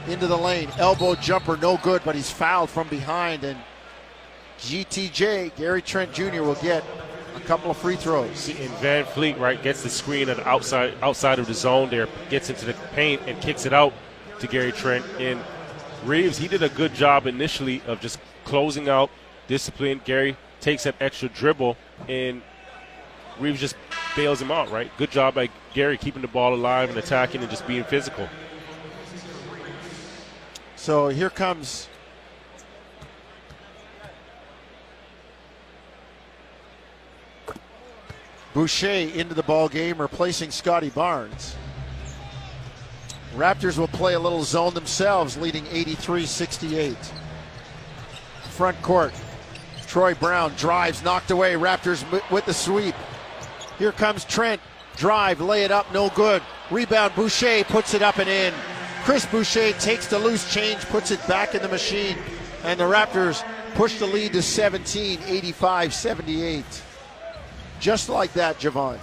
into 0.07 0.27
the 0.27 0.37
lane. 0.37 0.69
Elbow 0.77 1.15
jumper, 1.15 1.57
no 1.57 1.77
good, 1.77 2.01
but 2.03 2.15
he's 2.15 2.29
fouled 2.29 2.69
from 2.69 2.87
behind. 2.87 3.43
And 3.43 3.57
GTJ, 4.59 5.55
Gary 5.55 5.81
Trent 5.81 6.13
Jr., 6.13 6.41
will 6.41 6.55
get 6.55 6.83
a 7.35 7.39
couple 7.41 7.71
of 7.71 7.77
free 7.77 7.95
throws. 7.95 8.49
And 8.49 8.69
Van 8.75 9.05
Vleet, 9.05 9.39
right, 9.39 9.61
gets 9.61 9.83
the 9.83 9.89
screen 9.89 10.29
at 10.29 10.37
the 10.37 10.47
outside 10.47 10.93
outside 11.01 11.39
of 11.39 11.47
the 11.47 11.53
zone 11.53 11.89
there, 11.89 12.07
gets 12.29 12.49
into 12.49 12.65
the 12.65 12.73
paint 12.93 13.21
and 13.27 13.41
kicks 13.41 13.65
it 13.65 13.73
out 13.73 13.93
to 14.39 14.47
Gary 14.47 14.71
Trent. 14.71 15.05
And 15.19 15.39
Reaves, 16.05 16.37
he 16.37 16.47
did 16.47 16.63
a 16.63 16.69
good 16.69 16.93
job 16.93 17.27
initially 17.27 17.81
of 17.87 17.99
just 17.99 18.19
closing 18.43 18.89
out, 18.89 19.09
discipline. 19.47 20.01
Gary 20.03 20.35
takes 20.59 20.83
that 20.83 20.95
extra 20.99 21.29
dribble, 21.29 21.77
and 22.07 22.41
Reaves 23.39 23.59
just 23.59 23.75
bails 24.15 24.41
him 24.41 24.51
out, 24.51 24.69
right? 24.71 24.91
Good 24.97 25.11
job 25.11 25.35
by 25.35 25.49
Gary 25.73 25.97
keeping 25.97 26.21
the 26.21 26.27
ball 26.27 26.53
alive 26.53 26.89
and 26.89 26.97
attacking 26.97 27.41
and 27.41 27.49
just 27.49 27.65
being 27.67 27.83
physical. 27.83 28.27
So 30.81 31.09
here 31.09 31.29
comes 31.29 31.87
Boucher 38.55 38.87
into 38.87 39.35
the 39.35 39.43
ball 39.43 39.69
game, 39.69 40.01
replacing 40.01 40.49
Scotty 40.49 40.89
Barnes. 40.89 41.55
Raptors 43.35 43.77
will 43.77 43.89
play 43.89 44.15
a 44.15 44.19
little 44.19 44.41
zone 44.41 44.73
themselves, 44.73 45.37
leading 45.37 45.67
83 45.67 46.25
68. 46.25 46.97
Front 48.49 48.81
court. 48.81 49.13
Troy 49.85 50.15
Brown 50.15 50.51
drives, 50.55 51.03
knocked 51.03 51.29
away. 51.29 51.53
Raptors 51.53 52.03
with 52.31 52.47
the 52.47 52.55
sweep. 52.55 52.95
Here 53.77 53.91
comes 53.91 54.25
Trent. 54.25 54.59
Drive, 54.97 55.41
lay 55.41 55.63
it 55.63 55.69
up, 55.69 55.93
no 55.93 56.09
good. 56.09 56.41
Rebound, 56.71 57.13
Boucher 57.13 57.65
puts 57.65 57.93
it 57.93 58.01
up 58.01 58.17
and 58.17 58.27
in. 58.27 58.51
Chris 59.03 59.25
Boucher 59.25 59.73
takes 59.73 60.05
the 60.07 60.19
loose 60.19 60.51
change, 60.53 60.85
puts 60.85 61.09
it 61.09 61.25
back 61.27 61.55
in 61.55 61.61
the 61.61 61.67
machine, 61.69 62.15
and 62.63 62.79
the 62.79 62.83
Raptors 62.83 63.43
push 63.73 63.97
the 63.97 64.05
lead 64.05 64.33
to 64.33 64.43
17, 64.43 65.19
85 65.25 65.93
78. 65.93 66.63
Just 67.79 68.09
like 68.09 68.31
that, 68.33 68.59
Javon. 68.59 68.99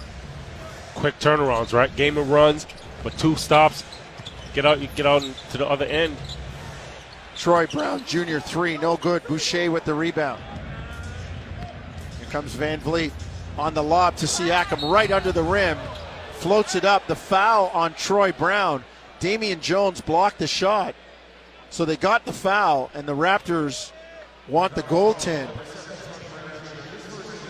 Quick 0.95 1.19
turnarounds, 1.19 1.73
right? 1.73 1.93
Game 1.97 2.17
of 2.17 2.29
runs, 2.29 2.65
but 3.03 3.17
two 3.17 3.35
stops. 3.35 3.83
Get 4.53 4.65
out, 4.65 4.79
you 4.79 4.87
get 4.95 5.05
out 5.05 5.21
to 5.51 5.57
the 5.57 5.67
other 5.67 5.85
end. 5.85 6.15
Troy 7.35 7.67
Brown 7.67 8.03
Jr. 8.05 8.39
three, 8.39 8.77
no 8.77 8.95
good. 8.97 9.23
Boucher 9.27 9.69
with 9.69 9.83
the 9.83 9.93
rebound. 9.93 10.41
Here 12.19 12.29
comes 12.29 12.53
Van 12.53 12.79
Vleet 12.79 13.11
on 13.57 13.73
the 13.73 13.83
lob 13.83 14.15
to 14.17 14.25
Siakam 14.25 14.89
right 14.89 15.11
under 15.11 15.33
the 15.33 15.43
rim. 15.43 15.77
Floats 16.33 16.75
it 16.75 16.85
up. 16.85 17.05
The 17.07 17.15
foul 17.15 17.67
on 17.73 17.93
Troy 17.95 18.31
Brown. 18.31 18.83
Damian 19.19 19.59
Jones 19.61 20.01
blocked 20.01 20.39
the 20.39 20.47
shot. 20.47 20.95
So 21.69 21.85
they 21.85 21.97
got 21.97 22.25
the 22.25 22.33
foul, 22.33 22.89
and 22.93 23.07
the 23.07 23.15
Raptors 23.15 23.91
want 24.47 24.73
the 24.75 24.83
goaltend. 24.83 25.49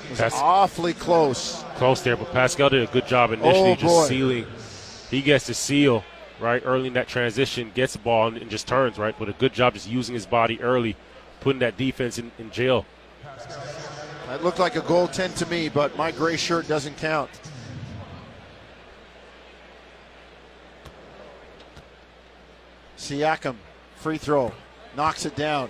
It 0.04 0.10
was 0.10 0.20
That's 0.20 0.36
awfully 0.36 0.94
close. 0.94 1.64
Close 1.76 2.02
there, 2.02 2.18
but 2.18 2.32
Pascal 2.34 2.70
did 2.70 2.88
a 2.88 2.92
good 2.92 3.08
job 3.08 3.32
initially 3.32 3.72
oh, 3.72 3.76
just 3.76 4.08
sealing. 4.08 4.46
He 5.10 5.22
gets 5.22 5.46
to 5.46 5.54
seal 5.54 6.04
right 6.40 6.62
early 6.66 6.88
in 6.88 6.94
that 6.94 7.08
transition, 7.08 7.72
gets 7.74 7.94
the 7.94 8.00
ball 8.00 8.36
and 8.36 8.50
just 8.50 8.68
turns 8.68 8.98
right. 8.98 9.16
But 9.18 9.30
a 9.30 9.34
good 9.34 9.54
job 9.54 9.74
just 9.76 9.88
using 9.88 10.16
his 10.16 10.26
body 10.26 10.60
early, 10.62 10.98
putting 11.40 11.60
that 11.60 11.78
defense 11.78 12.18
in, 12.18 12.32
in 12.38 12.52
jail. 12.52 12.86
That 14.28 14.44
looked 14.44 14.60
like 14.60 14.76
a 14.76 14.82
goaltend 14.82 15.38
to 15.38 15.46
me, 15.46 15.70
but 15.70 15.96
my 15.98 16.12
gray 16.12 16.38
shirt 16.38 16.68
doesn't 16.68 16.98
count. 16.98 17.30
Siakam, 23.00 23.56
free 23.96 24.18
throw, 24.18 24.52
knocks 24.96 25.26
it 25.26 25.36
down. 25.36 25.70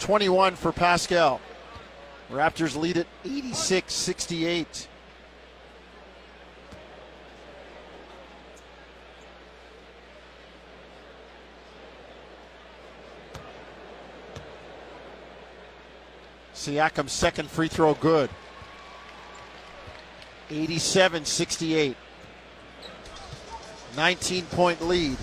21 0.00 0.56
for 0.56 0.72
Pascal. 0.72 1.40
Raptors 2.30 2.76
lead 2.76 2.96
it 2.96 3.06
86 3.24 3.94
68. 3.94 4.88
Siakam's 16.54 17.12
second 17.12 17.48
free 17.50 17.68
throw 17.68 17.94
good. 17.94 18.30
87 20.50 21.24
68. 21.24 21.96
19 23.96 24.44
point 24.46 24.82
lead 24.82 25.16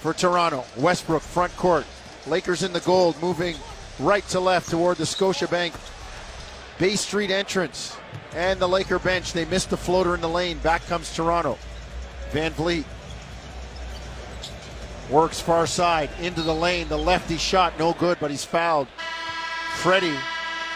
for 0.00 0.14
Toronto. 0.14 0.64
Westbrook 0.76 1.22
front 1.22 1.54
court. 1.56 1.84
Lakers 2.26 2.62
in 2.62 2.72
the 2.72 2.80
gold, 2.80 3.20
moving 3.20 3.56
right 3.98 4.26
to 4.28 4.40
left 4.40 4.70
toward 4.70 4.96
the 4.96 5.04
Scotiabank 5.04 5.74
Bay 6.78 6.96
Street 6.96 7.30
entrance. 7.30 7.96
And 8.34 8.60
the 8.60 8.68
Laker 8.68 8.98
bench, 8.98 9.32
they 9.32 9.44
missed 9.44 9.70
the 9.70 9.76
floater 9.76 10.14
in 10.14 10.20
the 10.20 10.28
lane. 10.28 10.58
Back 10.58 10.84
comes 10.86 11.14
Toronto. 11.14 11.58
Van 12.30 12.52
Vleet 12.52 12.84
works 15.10 15.40
far 15.40 15.66
side 15.66 16.08
into 16.20 16.42
the 16.42 16.54
lane. 16.54 16.88
The 16.88 16.96
lefty 16.96 17.36
shot, 17.36 17.78
no 17.78 17.92
good, 17.94 18.18
but 18.20 18.30
he's 18.30 18.44
fouled. 18.44 18.86
Freddie 19.76 20.16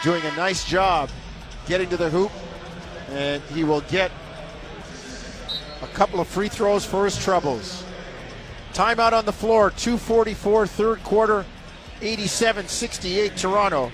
doing 0.03 0.23
a 0.23 0.35
nice 0.35 0.65
job 0.65 1.09
getting 1.67 1.89
to 1.89 1.97
the 1.97 2.09
hoop, 2.09 2.31
and 3.09 3.41
he 3.43 3.63
will 3.63 3.81
get 3.81 4.11
a 5.81 5.87
couple 5.87 6.19
of 6.19 6.27
free 6.27 6.49
throws 6.49 6.85
for 6.85 7.05
his 7.05 7.17
troubles. 7.17 7.84
Timeout 8.75 9.13
on 9.13 9.23
the 9.23 9.31
floor, 9.31 9.69
244, 9.69 10.67
third 10.67 11.01
quarter, 11.05 11.45
87 12.01 12.67
68 12.67 13.37
Toronto. 13.37 13.89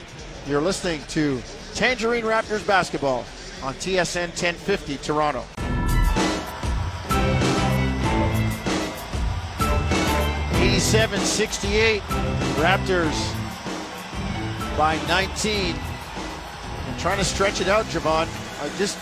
You're 0.48 0.60
listening 0.60 1.02
to 1.10 1.39
Tangerine 1.76 2.24
Raptors 2.24 2.65
basketball 2.65 3.20
on 3.62 3.76
TSN 3.76 4.30
1050 4.30 4.98
Toronto. 4.98 5.46
87 10.56 11.20
68. 11.20 12.02
Raptors 12.58 13.38
by 14.80 15.00
19. 15.08 15.76
And 16.88 17.00
trying 17.00 17.20
to 17.20 17.24
stretch 17.24 17.62
it 17.62 17.67
out, 17.67 17.86
Javon. 17.86 18.28
I 18.63 18.78
just 18.80 18.98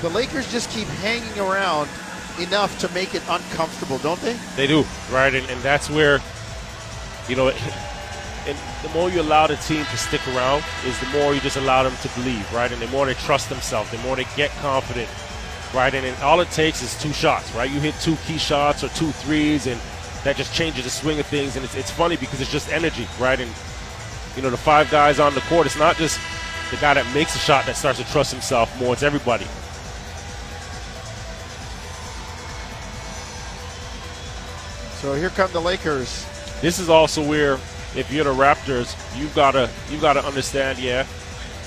the 0.00 0.10
Lakers 0.10 0.48
just 0.52 0.70
keep 0.70 0.86
hanging 0.86 1.40
around 1.40 1.88
enough 2.40 2.78
to 2.80 2.88
make 2.92 3.14
it 3.14 3.22
uncomfortable, 3.28 3.98
don't 3.98 4.20
they? 4.20 4.36
They 4.56 4.66
do, 4.66 4.84
right? 5.10 5.34
And, 5.34 5.48
and 5.48 5.60
that's 5.60 5.88
where 5.90 6.20
you 7.28 7.36
know, 7.36 7.48
and 8.46 8.58
the 8.82 8.88
more 8.94 9.10
you 9.10 9.20
allow 9.20 9.46
the 9.46 9.56
team 9.56 9.84
to 9.84 9.96
stick 9.96 10.26
around, 10.28 10.64
is 10.84 10.98
the 11.00 11.06
more 11.06 11.34
you 11.34 11.40
just 11.40 11.56
allow 11.56 11.82
them 11.82 11.94
to 12.02 12.08
believe, 12.20 12.50
right? 12.52 12.70
And 12.70 12.80
the 12.80 12.88
more 12.88 13.06
they 13.06 13.14
trust 13.14 13.48
themselves, 13.48 13.90
the 13.90 13.98
more 13.98 14.16
they 14.16 14.26
get 14.36 14.50
confident, 14.60 15.08
right? 15.74 15.94
And, 15.94 16.04
and 16.06 16.22
all 16.22 16.40
it 16.40 16.50
takes 16.50 16.82
is 16.82 17.00
two 17.00 17.12
shots, 17.12 17.52
right? 17.54 17.70
You 17.70 17.80
hit 17.80 17.94
two 18.00 18.16
key 18.26 18.38
shots 18.38 18.84
or 18.84 18.88
two 18.88 19.10
threes, 19.12 19.66
and 19.66 19.80
that 20.24 20.36
just 20.36 20.54
changes 20.54 20.84
the 20.84 20.90
swing 20.90 21.18
of 21.18 21.26
things. 21.26 21.56
And 21.56 21.64
it's, 21.64 21.74
it's 21.74 21.90
funny 21.90 22.16
because 22.16 22.40
it's 22.40 22.52
just 22.52 22.70
energy, 22.70 23.06
right? 23.18 23.40
And 23.40 23.50
you 24.36 24.42
know, 24.42 24.50
the 24.50 24.56
five 24.56 24.90
guys 24.90 25.20
on 25.20 25.34
the 25.34 25.40
court, 25.42 25.66
it's 25.66 25.78
not 25.78 25.96
just 25.96 26.18
the 26.70 26.76
guy 26.76 26.94
that 26.94 27.14
makes 27.14 27.36
a 27.36 27.38
shot 27.38 27.66
that 27.66 27.76
starts 27.76 27.98
to 28.00 28.04
trust 28.10 28.32
himself 28.32 28.78
more. 28.80 28.92
It's 28.92 29.02
everybody. 29.02 29.46
So 35.04 35.12
here 35.12 35.28
come 35.28 35.52
the 35.52 35.60
Lakers. 35.60 36.24
This 36.62 36.78
is 36.78 36.88
also 36.88 37.22
where, 37.22 37.58
if 37.94 38.10
you're 38.10 38.24
the 38.24 38.32
Raptors, 38.32 38.96
you've 39.20 39.34
got 39.34 39.50
to 39.50 39.68
you've 39.90 40.00
got 40.00 40.14
to 40.14 40.24
understand. 40.24 40.78
Yeah, 40.78 41.06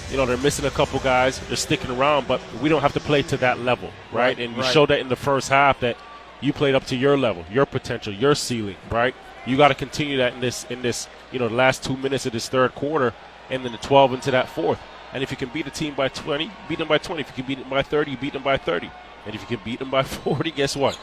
you 0.10 0.17
know 0.17 0.26
they're 0.26 0.38
missing 0.38 0.65
a 0.65 0.71
couple 0.71 1.00
guys. 1.02 1.39
They're 1.41 1.56
sticking 1.56 1.91
around, 1.91 2.28
but 2.28 2.41
we 2.63 2.67
don't 2.67 2.82
have 2.82 2.93
to 2.93 3.00
play 3.00 3.21
to 3.21 3.38
that 3.38 3.60
level, 3.60 3.89
right? 4.12 4.30
Right, 4.36 4.39
and 4.39 4.56
we 4.56 4.63
right. 4.63 4.73
showed 4.73 4.89
that 4.89 5.02
in 5.02 5.08
the 5.08 5.15
first 5.15 5.50
half 5.50 5.82
that 5.82 5.97
you 6.41 6.52
played 6.52 6.73
up 6.73 6.86
to 6.86 6.95
your 6.95 7.15
level, 7.15 7.45
your 7.52 7.67
potential, 7.67 8.12
your 8.12 8.34
ceiling, 8.34 8.76
right? 8.89 9.13
You 9.45 9.56
got 9.56 9.67
to 9.67 9.76
continue 9.76 10.17
that 10.17 10.34
in 10.34 10.39
this 10.39 10.63
in 10.71 10.82
this 10.82 11.08
you 11.32 11.38
know 11.38 11.47
the 11.47 11.54
last 11.54 11.84
two 11.84 11.95
minutes 11.95 12.26
of 12.26 12.32
this 12.32 12.50
third 12.50 12.73
quarter, 12.73 13.13
and 13.52 13.63
then 13.63 13.71
the 13.71 13.78
12 13.78 14.13
into 14.13 14.32
that 14.32 14.50
fourth. 14.50 14.80
And 15.13 15.21
if 15.21 15.30
you 15.30 15.38
can 15.38 15.50
beat 15.50 15.67
a 15.67 15.69
team 15.69 15.93
by 15.93 16.08
20, 16.08 16.52
beat 16.67 16.80
them 16.80 16.88
by 16.88 16.97
20. 16.97 17.21
If 17.21 17.28
you 17.28 17.43
can 17.43 17.45
beat 17.45 17.60
them 17.60 17.69
by 17.69 17.84
30, 17.84 18.10
you 18.10 18.17
beat 18.17 18.34
them 18.34 18.41
by 18.41 18.58
30. 18.58 18.89
And 19.28 19.36
if 19.36 19.42
you 19.42 19.58
can 19.58 19.63
beat 19.63 19.80
them 19.80 19.92
by 19.92 20.04
40, 20.04 20.52
guess 20.52 20.76
what? 20.76 20.98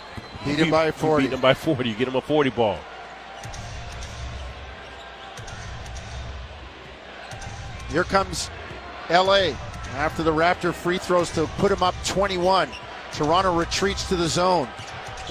Beat 0.45 0.57
them 0.57 0.71
by 0.71 0.91
40. 0.91 1.25
beat 1.25 1.31
them 1.31 1.41
by 1.41 1.55
40. 1.55 1.89
You 1.89 1.95
get 1.95 2.07
them 2.07 2.17
a 2.17 2.21
40 2.21 2.51
ball. 2.51 2.79
Here 7.91 8.05
comes 8.05 8.51
LA 9.11 9.53
after 9.95 10.23
the 10.23 10.33
Raptor 10.33 10.75
free 10.75 10.99
throws 10.99 11.31
to 11.33 11.47
put 11.59 11.71
him 11.71 11.83
up 11.83 11.95
21. 12.05 12.69
Toronto 13.13 13.57
retreats 13.57 14.09
to 14.09 14.17
the 14.17 14.27
zone. 14.27 14.69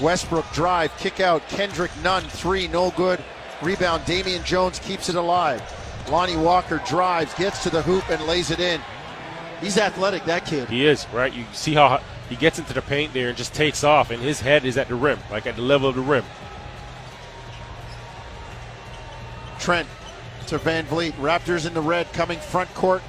Westbrook 0.00 0.50
drive, 0.52 0.96
kick 0.96 1.20
out. 1.20 1.46
Kendrick 1.48 1.90
Nunn, 2.02 2.22
three, 2.22 2.68
no 2.68 2.90
good. 2.92 3.22
Rebound, 3.60 4.04
Damian 4.06 4.42
Jones 4.44 4.78
keeps 4.78 5.08
it 5.08 5.14
alive. 5.14 5.62
Lonnie 6.10 6.36
Walker 6.36 6.82
drives, 6.86 7.34
gets 7.34 7.62
to 7.64 7.70
the 7.70 7.82
hoop, 7.82 8.08
and 8.10 8.24
lays 8.26 8.50
it 8.50 8.60
in. 8.60 8.80
He's 9.60 9.78
athletic, 9.78 10.24
that 10.24 10.46
kid. 10.46 10.68
He 10.68 10.86
is, 10.86 11.06
right? 11.12 11.32
You 11.32 11.44
see 11.52 11.74
how 11.74 12.00
he 12.28 12.36
gets 12.36 12.58
into 12.58 12.72
the 12.72 12.82
paint 12.82 13.12
there 13.12 13.28
and 13.28 13.36
just 13.36 13.54
takes 13.54 13.84
off, 13.84 14.10
and 14.10 14.22
his 14.22 14.40
head 14.40 14.64
is 14.64 14.76
at 14.78 14.88
the 14.88 14.94
rim, 14.94 15.18
like 15.30 15.46
at 15.46 15.56
the 15.56 15.62
level 15.62 15.88
of 15.88 15.94
the 15.94 16.00
rim. 16.00 16.24
Trent 19.58 19.88
to 20.46 20.58
VanVleet. 20.58 21.12
Raptors 21.12 21.66
in 21.66 21.74
the 21.74 21.80
red 21.80 22.12
coming 22.12 22.38
front 22.38 22.72
court, 22.74 23.02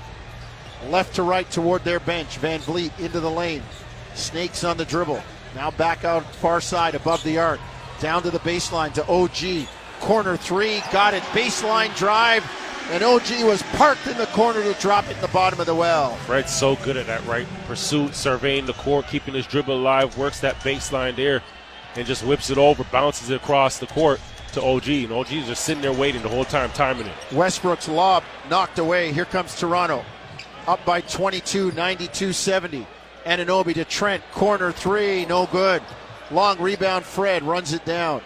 left 0.90 1.16
to 1.16 1.24
right 1.24 1.50
toward 1.50 1.84
their 1.84 2.00
bench. 2.00 2.40
VanVleet 2.40 2.98
into 3.00 3.20
the 3.20 3.32
lane. 3.32 3.64
Snakes 4.14 4.64
on 4.64 4.78
the 4.78 4.86
dribble. 4.86 5.22
Now 5.56 5.72
back 5.72 6.04
out 6.06 6.24
far 6.36 6.62
side 6.62 6.96
above 6.96 7.24
the 7.24 7.38
arc. 7.38 7.60
Down 8.00 8.24
to 8.24 8.32
the 8.32 8.40
baseline 8.40 8.94
to 8.94 9.08
OG. 9.08 9.68
Corner 10.02 10.38
three. 10.38 10.82
Got 10.92 11.14
it. 11.14 11.24
Baseline 11.24 11.96
drive. 11.98 12.44
And 12.92 13.04
OG 13.04 13.44
was 13.44 13.64
parked 13.64 14.06
in 14.06 14.16
the 14.18 14.28
corner 14.28 14.62
to 14.62 14.74
drop 14.80 15.08
it 15.10 15.16
in 15.16 15.22
the 15.22 15.28
bottom 15.30 15.60
of 15.60 15.66
the 15.66 15.74
well. 15.74 16.16
Fred's 16.18 16.54
so 16.54 16.76
good 16.78 16.98
at 16.98 17.08
that, 17.08 17.26
right? 17.26 17.48
Pursuit, 17.66 18.14
surveying 18.14 18.68
the 18.68 18.74
court, 18.74 19.08
keeping 19.08 19.34
his 19.34 19.48
dribble 19.48 19.76
alive, 19.76 20.16
works 20.20 20.40
that 20.42 20.56
baseline 20.58 21.16
there, 21.16 21.42
and 21.96 22.06
just 22.06 22.24
whips 22.24 22.52
it 22.52 22.60
over, 22.60 22.84
bounces 22.92 23.32
it 23.32 23.36
across 23.36 23.80
the 23.80 23.88
court 23.88 24.22
to 24.54 24.62
OG. 24.62 24.88
And 24.88 25.12
OG 25.12 25.32
is 25.32 25.48
just 25.48 25.66
sitting 25.66 25.82
there 25.82 25.94
waiting 25.94 26.22
the 26.22 26.30
whole 26.30 26.46
time, 26.46 26.70
timing 26.72 27.08
it. 27.08 27.14
Westbrook's 27.32 27.90
lob 27.90 28.24
knocked 28.52 28.78
away. 28.78 29.12
Here 29.12 29.26
comes 29.26 29.60
Toronto. 29.60 30.06
Up 30.68 30.84
by 30.86 31.02
22, 31.02 31.72
92 31.72 32.34
70. 32.34 32.86
Anunoby 33.26 33.74
to 33.74 33.86
Trent. 33.86 34.24
Corner 34.32 34.72
three, 34.72 35.26
no 35.26 35.48
good. 35.48 35.82
Long 36.30 36.60
rebound, 36.60 37.04
Fred 37.04 37.42
runs 37.42 37.74
it 37.74 37.84
down. 37.84 38.22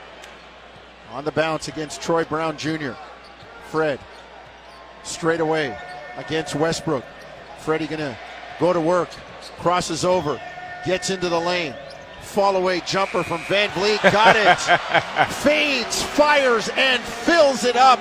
On 1.12 1.24
the 1.24 1.32
bounce 1.32 1.70
against 1.70 2.02
Troy 2.02 2.26
Brown 2.26 2.58
Jr. 2.58 2.92
Fred 3.70 4.00
straight 5.04 5.40
away 5.40 5.78
against 6.18 6.56
Westbrook. 6.56 7.04
Freddie 7.60 7.88
gonna 7.88 8.18
go 8.60 8.74
to 8.74 8.82
work. 8.82 9.10
Crosses 9.60 10.06
over. 10.06 10.40
Gets 10.86 11.10
into 11.10 11.30
the 11.30 11.40
lane. 11.40 11.74
Fall 12.22 12.56
away 12.56 12.82
jumper 12.86 13.24
from 13.24 13.40
VanVleet. 13.42 14.02
Got 14.12 14.36
it. 14.36 15.30
Fades, 15.34 16.04
fires, 16.04 16.70
and 16.76 17.02
fills 17.02 17.64
it 17.64 17.76
up. 17.76 18.00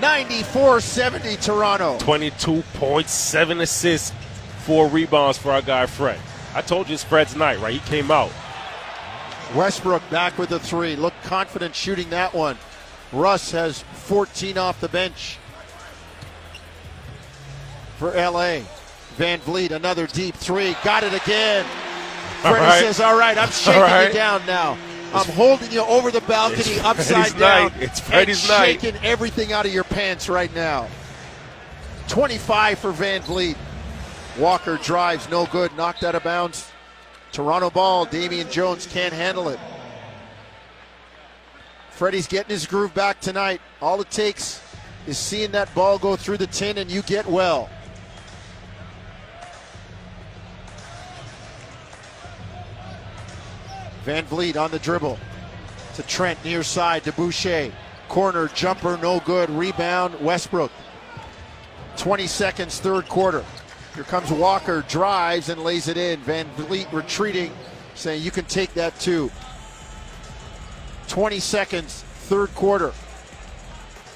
94 0.00 0.80
70 0.80 1.36
Toronto. 1.36 1.98
22.7 1.98 3.60
assists, 3.60 4.12
four 4.60 4.88
rebounds 4.88 5.38
for 5.38 5.50
our 5.50 5.62
guy 5.62 5.86
Fred. 5.86 6.18
I 6.54 6.62
told 6.62 6.88
you 6.88 6.94
it's 6.94 7.04
Fred's 7.04 7.36
night, 7.36 7.58
right? 7.60 7.74
He 7.74 7.80
came 7.80 8.10
out. 8.10 8.30
Westbrook 9.54 10.02
back 10.10 10.38
with 10.38 10.50
the 10.50 10.58
three. 10.58 10.94
Look 10.96 11.14
confident 11.24 11.74
shooting 11.74 12.10
that 12.10 12.34
one. 12.34 12.56
Russ 13.12 13.50
has 13.52 13.82
14 13.82 14.58
off 14.58 14.80
the 14.80 14.88
bench 14.88 15.38
for 17.98 18.12
LA. 18.12 18.60
VanVleet, 19.16 19.72
another 19.72 20.06
deep 20.06 20.34
three. 20.36 20.76
Got 20.84 21.02
it 21.04 21.12
again. 21.12 21.64
All 22.44 22.52
Freddie 22.52 22.60
right. 22.66 22.80
says, 22.80 23.00
All 23.00 23.18
right, 23.18 23.36
I'm 23.36 23.50
shaking 23.50 23.80
right. 23.82 24.08
you 24.08 24.14
down 24.14 24.46
now. 24.46 24.78
I'm 25.12 25.26
holding 25.26 25.72
you 25.72 25.80
over 25.82 26.10
the 26.10 26.20
balcony 26.22 26.60
It's 26.60 26.84
upside 26.84 27.32
down. 27.38 27.72
night. 27.72 27.72
It's 27.80 27.98
Freddie's 27.98 28.42
and 28.48 28.50
night. 28.58 28.80
shaking 28.80 28.96
everything 29.02 29.52
out 29.52 29.66
of 29.66 29.72
your 29.72 29.84
pants 29.84 30.28
right 30.28 30.54
now. 30.54 30.86
25 32.08 32.78
for 32.78 32.92
VanVleet. 32.92 33.56
Walker 34.38 34.76
drives, 34.82 35.28
no 35.30 35.46
good, 35.46 35.74
knocked 35.76 36.04
out 36.04 36.14
of 36.14 36.22
bounds. 36.22 36.70
Toronto 37.32 37.70
ball. 37.70 38.04
Damian 38.04 38.48
Jones 38.50 38.86
can't 38.86 39.12
handle 39.12 39.48
it. 39.48 39.58
Freddie's 41.90 42.28
getting 42.28 42.50
his 42.50 42.66
groove 42.66 42.94
back 42.94 43.20
tonight. 43.20 43.60
All 43.82 44.00
it 44.00 44.10
takes 44.10 44.62
is 45.06 45.18
seeing 45.18 45.50
that 45.52 45.74
ball 45.74 45.98
go 45.98 46.14
through 46.16 46.36
the 46.36 46.46
tin 46.46 46.78
and 46.78 46.90
you 46.90 47.02
get 47.02 47.26
well. 47.26 47.68
VanVleet 54.08 54.56
on 54.56 54.70
the 54.70 54.78
dribble 54.78 55.18
to 55.94 56.02
Trent 56.04 56.42
near 56.42 56.62
side 56.62 57.04
to 57.04 57.12
Boucher. 57.12 57.70
Corner 58.08 58.48
jumper, 58.48 58.96
no 58.96 59.20
good. 59.20 59.50
Rebound, 59.50 60.18
Westbrook. 60.22 60.72
20 61.98 62.26
seconds, 62.26 62.80
third 62.80 63.06
quarter. 63.06 63.44
Here 63.94 64.04
comes 64.04 64.30
Walker, 64.30 64.82
drives 64.88 65.50
and 65.50 65.62
lays 65.62 65.88
it 65.88 65.98
in. 65.98 66.20
Van 66.20 66.46
Vliet 66.56 66.90
retreating, 66.90 67.52
saying, 67.94 68.22
You 68.22 68.30
can 68.30 68.46
take 68.46 68.72
that 68.74 68.98
too. 68.98 69.30
20 71.08 71.38
seconds, 71.38 72.02
third 72.02 72.54
quarter. 72.54 72.92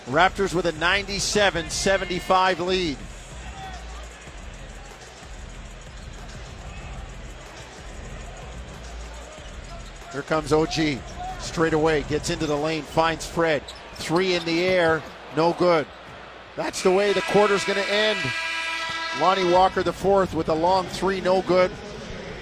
Raptors 0.07 0.55
with 0.55 0.64
a 0.64 0.72
97 0.72 1.68
75 1.68 2.61
lead. 2.61 2.96
Here 10.12 10.22
comes 10.22 10.53
OG. 10.53 10.98
Straight 11.40 11.72
away, 11.72 12.03
gets 12.03 12.31
into 12.31 12.46
the 12.46 12.57
lane, 12.57 12.83
finds 12.83 13.27
Fred. 13.27 13.62
Three 13.94 14.35
in 14.35 14.44
the 14.44 14.64
air, 14.64 15.03
no 15.37 15.55
good. 15.55 15.87
That's 16.57 16.83
the 16.83 16.90
way 16.90 17.12
the 17.12 17.22
quarter's 17.22 17.64
going 17.64 17.83
to 17.83 17.92
end. 17.92 18.18
Lonnie 19.20 19.51
Walker, 19.51 19.83
the 19.83 19.92
fourth, 19.92 20.35
with 20.35 20.48
a 20.48 20.55
long 20.55 20.87
three, 20.87 21.20
no 21.20 21.42
good. 21.42 21.70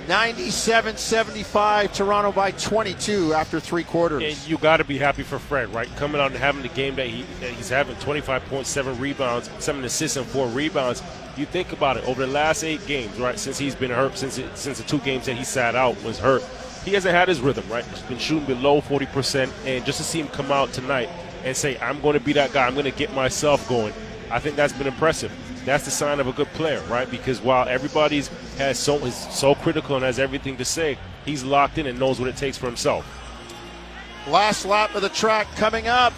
97 0.09 0.97
75, 0.97 1.93
Toronto 1.93 2.33
by 2.33 2.51
22 2.53 3.33
after 3.33 3.61
three 3.61 3.85
quarters. 3.85 4.23
And 4.23 4.49
you 4.49 4.59
got 4.59 4.79
to 4.79 4.85
be 4.85 4.99
happy 4.99 5.23
for 5.23 5.39
Fred, 5.39 5.73
right? 5.73 5.89
Coming 5.97 6.21
out 6.21 6.33
and 6.33 6.41
having 6.41 6.63
the 6.63 6.69
game 6.69 6.97
that, 6.97 7.07
he, 7.07 7.23
that 7.41 7.51
he's 7.51 7.69
having 7.69 7.95
25.7 7.97 8.99
rebounds, 8.99 9.51
seven 9.59 9.85
assists, 9.85 10.17
and 10.17 10.27
four 10.27 10.49
rebounds. 10.49 11.03
You 11.37 11.47
think 11.47 11.73
about 11.73 11.97
it 11.97 12.05
over 12.09 12.27
the 12.27 12.33
last 12.33 12.65
eight 12.65 12.85
games, 12.87 13.19
right? 13.21 13.39
Since 13.39 13.59
he's 13.59 13.75
been 13.77 13.91
hurt, 13.91 14.19
since 14.19 14.39
it, 14.39 14.57
since 14.57 14.79
the 14.79 14.85
two 14.85 14.99
games 14.99 15.27
that 15.27 15.37
he 15.37 15.45
sat 15.45 15.77
out 15.77 16.03
was 16.03 16.19
hurt, 16.19 16.43
he 16.85 16.93
hasn't 16.93 17.15
had 17.15 17.29
his 17.29 17.41
rhythm, 17.41 17.65
right? 17.69 17.85
He's 17.85 18.03
been 18.03 18.19
shooting 18.19 18.47
below 18.47 18.81
40%, 18.81 19.51
and 19.67 19.85
just 19.85 19.99
to 19.99 20.05
see 20.05 20.21
him 20.21 20.29
come 20.29 20.51
out 20.51 20.73
tonight 20.73 21.09
and 21.45 21.57
say, 21.57 21.79
"I'm 21.79 22.01
going 22.01 22.15
to 22.15 22.21
be 22.21 22.33
that 22.35 22.53
guy. 22.53 22.67
I'm 22.67 22.75
going 22.75 22.85
to 22.85 22.91
get 22.91 23.13
myself 23.15 23.69
going," 23.69 23.93
I 24.31 24.39
think 24.39 24.57
that's 24.57 24.73
been 24.73 24.87
impressive. 24.87 25.33
That's 25.65 25.85
the 25.85 25.91
sign 25.91 26.21
of 26.21 26.27
a 26.27 26.33
good 26.33 26.49
player, 26.49 26.81
right? 26.89 27.11
Because 27.11 27.41
while 27.43 27.69
everybody's 27.69 28.29
has 28.59 28.79
so 28.79 28.97
is 29.05 29.15
so 29.15 29.55
critical 29.55 29.97
and 29.97 30.05
has 30.05 30.19
everything 30.19 30.57
to 30.57 30.65
say, 30.65 30.99
he's 31.25 31.45
locked 31.45 31.79
in 31.79 31.87
and 31.87 31.99
knows 31.99 32.19
what 32.19 32.29
it 32.29 32.37
takes 32.37 32.57
for 32.57 32.67
himself. 32.67 33.07
Last 34.29 34.65
lap 34.65 34.95
of 34.95 35.03
the 35.03 35.09
track 35.09 35.47
coming 35.57 35.89
up. 35.89 36.13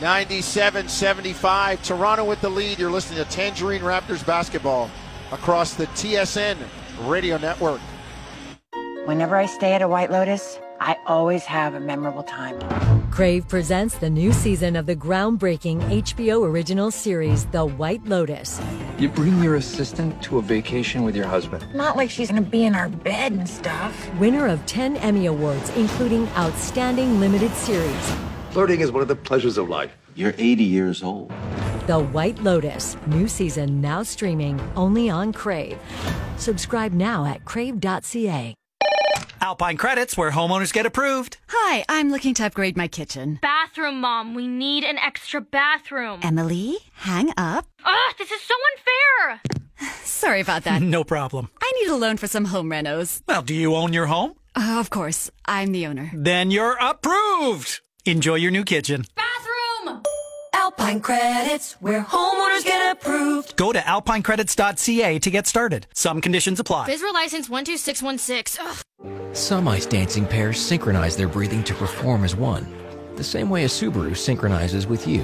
97 0.00 0.88
75. 0.88 1.82
Toronto 1.82 2.24
with 2.24 2.40
the 2.40 2.48
lead. 2.48 2.78
You're 2.78 2.90
listening 2.90 3.24
to 3.24 3.30
Tangerine 3.30 3.82
Raptors 3.82 4.24
basketball 4.24 4.90
across 5.32 5.74
the 5.74 5.86
TSN 5.88 6.56
radio 7.00 7.36
network. 7.38 7.80
Whenever 9.08 9.36
I 9.36 9.46
stay 9.46 9.72
at 9.72 9.80
a 9.80 9.88
White 9.88 10.10
Lotus, 10.10 10.60
I 10.80 10.94
always 11.06 11.42
have 11.44 11.72
a 11.72 11.80
memorable 11.80 12.24
time. 12.24 12.60
Crave 13.10 13.48
presents 13.48 13.96
the 13.96 14.10
new 14.10 14.34
season 14.34 14.76
of 14.76 14.84
the 14.84 14.94
groundbreaking 14.94 15.80
HBO 15.88 16.46
original 16.46 16.90
series, 16.90 17.46
The 17.46 17.64
White 17.64 18.04
Lotus. 18.04 18.60
You 18.98 19.08
bring 19.08 19.42
your 19.42 19.54
assistant 19.54 20.22
to 20.24 20.36
a 20.36 20.42
vacation 20.42 21.04
with 21.04 21.16
your 21.16 21.26
husband. 21.26 21.64
Not 21.74 21.96
like 21.96 22.10
she's 22.10 22.28
gonna 22.28 22.42
be 22.42 22.66
in 22.66 22.74
our 22.74 22.90
bed 22.90 23.32
and 23.32 23.48
stuff. 23.48 23.96
Winner 24.16 24.46
of 24.46 24.66
10 24.66 24.98
Emmy 24.98 25.24
Awards, 25.24 25.70
including 25.70 26.28
Outstanding 26.36 27.18
Limited 27.18 27.52
Series. 27.52 28.14
Flirting 28.50 28.80
is 28.80 28.92
one 28.92 29.00
of 29.00 29.08
the 29.08 29.16
pleasures 29.16 29.56
of 29.56 29.70
life. 29.70 29.96
You're 30.16 30.34
80 30.36 30.64
years 30.64 31.02
old. 31.02 31.32
The 31.86 31.98
White 31.98 32.42
Lotus, 32.42 32.98
new 33.06 33.26
season 33.26 33.80
now 33.80 34.02
streaming 34.02 34.60
only 34.76 35.08
on 35.08 35.32
Crave. 35.32 35.78
Subscribe 36.36 36.92
now 36.92 37.24
at 37.24 37.46
crave.ca. 37.46 38.57
Alpine 39.40 39.76
Credits, 39.76 40.16
where 40.16 40.30
homeowners 40.30 40.72
get 40.72 40.86
approved. 40.86 41.38
Hi, 41.48 41.84
I'm 41.88 42.10
looking 42.10 42.34
to 42.34 42.44
upgrade 42.46 42.76
my 42.76 42.88
kitchen. 42.88 43.38
Bathroom, 43.42 44.00
Mom. 44.00 44.34
We 44.34 44.46
need 44.46 44.84
an 44.84 44.98
extra 44.98 45.40
bathroom. 45.40 46.20
Emily, 46.22 46.78
hang 46.94 47.30
up. 47.36 47.66
Ugh, 47.84 48.14
this 48.18 48.30
is 48.30 48.40
so 48.42 48.54
unfair. 48.72 49.40
Sorry 50.04 50.40
about 50.40 50.64
that. 50.64 50.82
no 50.96 51.04
problem. 51.04 51.50
I 51.62 51.72
need 51.80 51.90
a 51.90 51.96
loan 51.96 52.16
for 52.16 52.26
some 52.26 52.46
home 52.46 52.68
renos. 52.70 53.22
Well, 53.26 53.42
do 53.42 53.54
you 53.54 53.74
own 53.74 53.92
your 53.92 54.06
home? 54.06 54.34
Uh, 54.54 54.76
of 54.80 54.90
course, 54.90 55.30
I'm 55.44 55.72
the 55.72 55.86
owner. 55.86 56.10
Then 56.14 56.50
you're 56.50 56.76
approved. 56.80 57.80
Enjoy 58.04 58.34
your 58.36 58.50
new 58.50 58.64
kitchen. 58.64 59.04
Bathroom! 59.14 59.37
Alpine 60.78 61.00
Credits, 61.00 61.72
where 61.80 62.02
homeowners 62.02 62.64
get 62.64 62.92
approved. 62.92 63.56
Go 63.56 63.72
to 63.72 63.80
alpinecredits.ca 63.80 65.18
to 65.18 65.30
get 65.30 65.46
started. 65.46 65.88
Some 65.92 66.20
conditions 66.20 66.60
apply. 66.60 66.88
FSRA 66.88 67.12
license 67.12 67.48
12616. 67.48 68.64
Ugh. 68.64 69.34
Some 69.34 69.66
ice 69.66 69.86
dancing 69.86 70.24
pairs 70.24 70.60
synchronize 70.60 71.16
their 71.16 71.28
breathing 71.28 71.64
to 71.64 71.74
perform 71.74 72.22
as 72.24 72.36
one, 72.36 72.72
the 73.16 73.24
same 73.24 73.50
way 73.50 73.64
a 73.64 73.68
Subaru 73.68 74.16
synchronizes 74.16 74.86
with 74.86 75.06
you. 75.06 75.22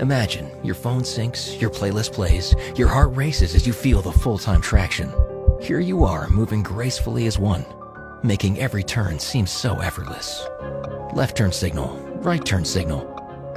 Imagine 0.00 0.50
your 0.64 0.74
phone 0.74 1.02
syncs, 1.02 1.60
your 1.60 1.70
playlist 1.70 2.12
plays, 2.14 2.54
your 2.74 2.88
heart 2.88 3.14
races 3.14 3.54
as 3.54 3.66
you 3.66 3.74
feel 3.74 4.00
the 4.00 4.10
full 4.10 4.38
time 4.38 4.62
traction. 4.62 5.12
Here 5.60 5.80
you 5.80 6.02
are, 6.04 6.28
moving 6.30 6.62
gracefully 6.62 7.26
as 7.26 7.38
one, 7.38 7.66
making 8.22 8.58
every 8.58 8.82
turn 8.82 9.18
seem 9.18 9.46
so 9.46 9.78
effortless. 9.80 10.46
Left 11.12 11.36
turn 11.36 11.52
signal, 11.52 11.94
right 12.22 12.44
turn 12.44 12.64
signal. 12.64 13.11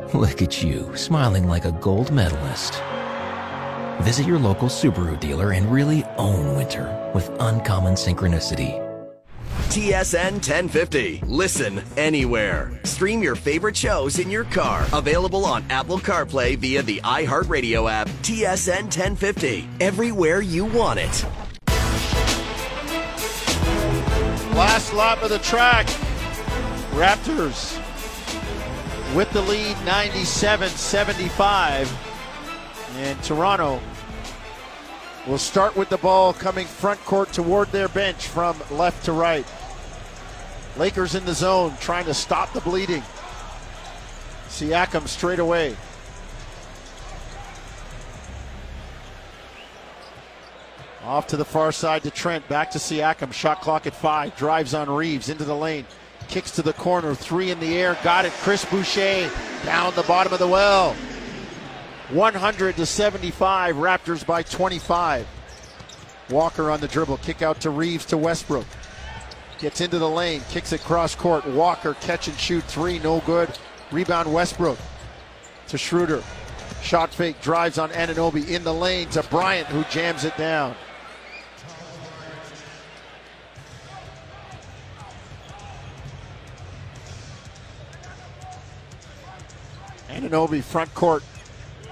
Look 0.13 0.41
at 0.43 0.61
you, 0.61 0.95
smiling 0.95 1.47
like 1.47 1.65
a 1.65 1.71
gold 1.71 2.11
medalist. 2.11 2.81
Visit 4.03 4.27
your 4.27 4.37
local 4.37 4.67
Subaru 4.67 5.19
dealer 5.19 5.53
and 5.53 5.71
really 5.71 6.03
own 6.17 6.55
winter 6.55 7.11
with 7.15 7.29
uncommon 7.39 7.95
synchronicity. 7.95 8.81
TSN 9.69 10.33
1050. 10.33 11.21
Listen 11.25 11.81
anywhere. 11.97 12.79
Stream 12.83 13.23
your 13.23 13.35
favorite 13.35 13.75
shows 13.75 14.19
in 14.19 14.29
your 14.29 14.43
car. 14.45 14.85
Available 14.93 15.43
on 15.43 15.65
Apple 15.69 15.97
CarPlay 15.97 16.55
via 16.55 16.83
the 16.83 16.99
iHeartRadio 16.99 17.89
app. 17.91 18.07
TSN 18.21 18.83
1050. 18.83 19.67
Everywhere 19.79 20.41
you 20.41 20.65
want 20.65 20.99
it. 20.99 21.25
Last 24.55 24.93
lap 24.93 25.23
of 25.23 25.29
the 25.29 25.39
track. 25.39 25.87
Raptors 26.91 27.84
with 29.15 29.31
the 29.31 29.41
lead 29.43 29.77
97 29.85 30.67
75. 30.69 32.11
And 32.97 33.23
Toronto 33.23 33.79
will 35.25 35.37
start 35.37 35.75
with 35.77 35.87
the 35.89 35.97
ball 35.97 36.33
coming 36.33 36.67
front 36.67 36.99
court 37.05 37.31
toward 37.31 37.71
their 37.71 37.87
bench 37.87 38.27
from 38.27 38.57
left 38.69 39.05
to 39.05 39.13
right. 39.13 39.45
Lakers 40.77 41.15
in 41.15 41.23
the 41.23 41.33
zone 41.33 41.73
trying 41.79 42.05
to 42.05 42.13
stop 42.13 42.51
the 42.51 42.59
bleeding. 42.59 43.03
Siakam 44.49 45.07
straight 45.07 45.39
away. 45.39 45.77
Off 51.05 51.27
to 51.27 51.37
the 51.37 51.45
far 51.45 51.71
side 51.71 52.03
to 52.03 52.11
Trent. 52.11 52.45
Back 52.49 52.71
to 52.71 52.79
Siakam. 52.79 53.31
Shot 53.31 53.61
clock 53.61 53.87
at 53.87 53.95
five. 53.95 54.35
Drives 54.35 54.73
on 54.73 54.89
Reaves 54.89 55.29
into 55.29 55.45
the 55.45 55.55
lane. 55.55 55.85
Kicks 56.27 56.51
to 56.51 56.61
the 56.61 56.73
corner. 56.73 57.15
Three 57.15 57.51
in 57.51 57.59
the 57.59 57.77
air. 57.77 57.97
Got 58.03 58.25
it. 58.25 58.33
Chris 58.41 58.65
Boucher 58.65 59.29
down 59.63 59.93
the 59.95 60.03
bottom 60.03 60.33
of 60.33 60.39
the 60.39 60.47
well. 60.47 60.95
100 62.09 62.75
to 62.75 62.85
75. 62.85 63.75
Raptors 63.75 64.25
by 64.25 64.43
25. 64.43 65.27
Walker 66.29 66.71
on 66.71 66.79
the 66.79 66.87
dribble. 66.87 67.17
Kick 67.17 67.41
out 67.41 67.61
to 67.61 67.69
Reaves 67.69 68.05
to 68.07 68.17
Westbrook. 68.17 68.65
Gets 69.59 69.81
into 69.81 69.99
the 69.99 70.09
lane. 70.09 70.41
Kicks 70.49 70.73
it 70.73 70.81
cross 70.81 71.15
court. 71.15 71.45
Walker 71.47 71.93
catch 71.95 72.27
and 72.27 72.37
shoot 72.37 72.63
three. 72.65 72.99
No 72.99 73.21
good. 73.21 73.49
Rebound 73.91 74.33
Westbrook 74.33 74.77
to 75.67 75.77
Schroeder. 75.77 76.23
Shot 76.81 77.13
fake. 77.13 77.41
Drives 77.41 77.77
on 77.77 77.89
Anunoby 77.91 78.49
in 78.49 78.63
the 78.63 78.73
lane 78.73 79.09
to 79.09 79.23
Bryant 79.23 79.67
who 79.67 79.83
jams 79.85 80.25
it 80.25 80.35
down. 80.37 80.75
Anunoby 90.15 90.63
front 90.63 90.93
court. 90.93 91.23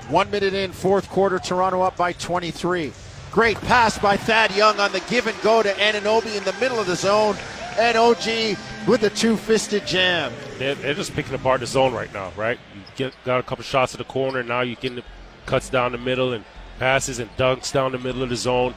One 0.09 0.29
minute 0.31 0.53
in, 0.53 0.71
fourth 0.71 1.09
quarter, 1.09 1.39
Toronto 1.39 1.81
up 1.81 1.95
by 1.95 2.13
23. 2.13 2.91
Great 3.31 3.57
pass 3.61 3.97
by 3.97 4.17
Thad 4.17 4.55
Young 4.55 4.79
on 4.79 4.91
the 4.91 4.99
give 5.09 5.27
and 5.27 5.39
go 5.41 5.63
to 5.63 5.69
Anunoby 5.73 6.37
in 6.37 6.43
the 6.43 6.53
middle 6.53 6.79
of 6.79 6.87
the 6.87 6.95
zone. 6.95 7.35
And 7.77 7.97
OG 7.97 8.57
with 8.87 9.03
a 9.03 9.09
two 9.09 9.35
fisted 9.35 9.87
jam. 9.87 10.31
They're, 10.59 10.75
they're, 10.75 10.93
just 10.93 11.15
picking 11.15 11.33
apart 11.33 11.61
the 11.61 11.65
zone 11.67 11.93
right 11.93 12.13
now, 12.13 12.31
right? 12.35 12.59
You 12.75 12.81
get 12.95 13.13
got 13.25 13.39
a 13.39 13.43
couple 13.43 13.63
shots 13.63 13.93
to 13.93 13.97
the 13.97 14.03
corner, 14.03 14.43
now 14.43 14.61
you 14.61 14.75
getting 14.75 14.97
the 14.97 15.03
cuts 15.47 15.69
down 15.69 15.91
the 15.91 15.97
middle 15.97 16.33
and 16.33 16.45
passes 16.77 17.19
and 17.19 17.29
dunks 17.35 17.71
down 17.73 17.91
the 17.91 17.97
middle 17.97 18.21
of 18.21 18.29
the 18.29 18.35
zone. 18.35 18.75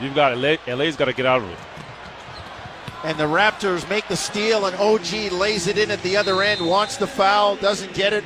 You've 0.00 0.14
got 0.14 0.36
LA, 0.36 0.56
LA's 0.68 0.96
got 0.96 1.06
to 1.06 1.12
get 1.12 1.26
out 1.26 1.42
of 1.42 1.50
it. 1.50 1.58
And 3.04 3.18
the 3.18 3.24
Raptors 3.24 3.88
make 3.90 4.06
the 4.06 4.16
steal, 4.16 4.66
and 4.66 4.76
OG 4.76 5.32
lays 5.32 5.66
it 5.66 5.76
in 5.76 5.90
at 5.90 6.00
the 6.02 6.16
other 6.16 6.40
end, 6.42 6.64
wants 6.64 6.96
the 6.96 7.06
foul, 7.06 7.56
doesn't 7.56 7.92
get 7.94 8.12
it. 8.12 8.22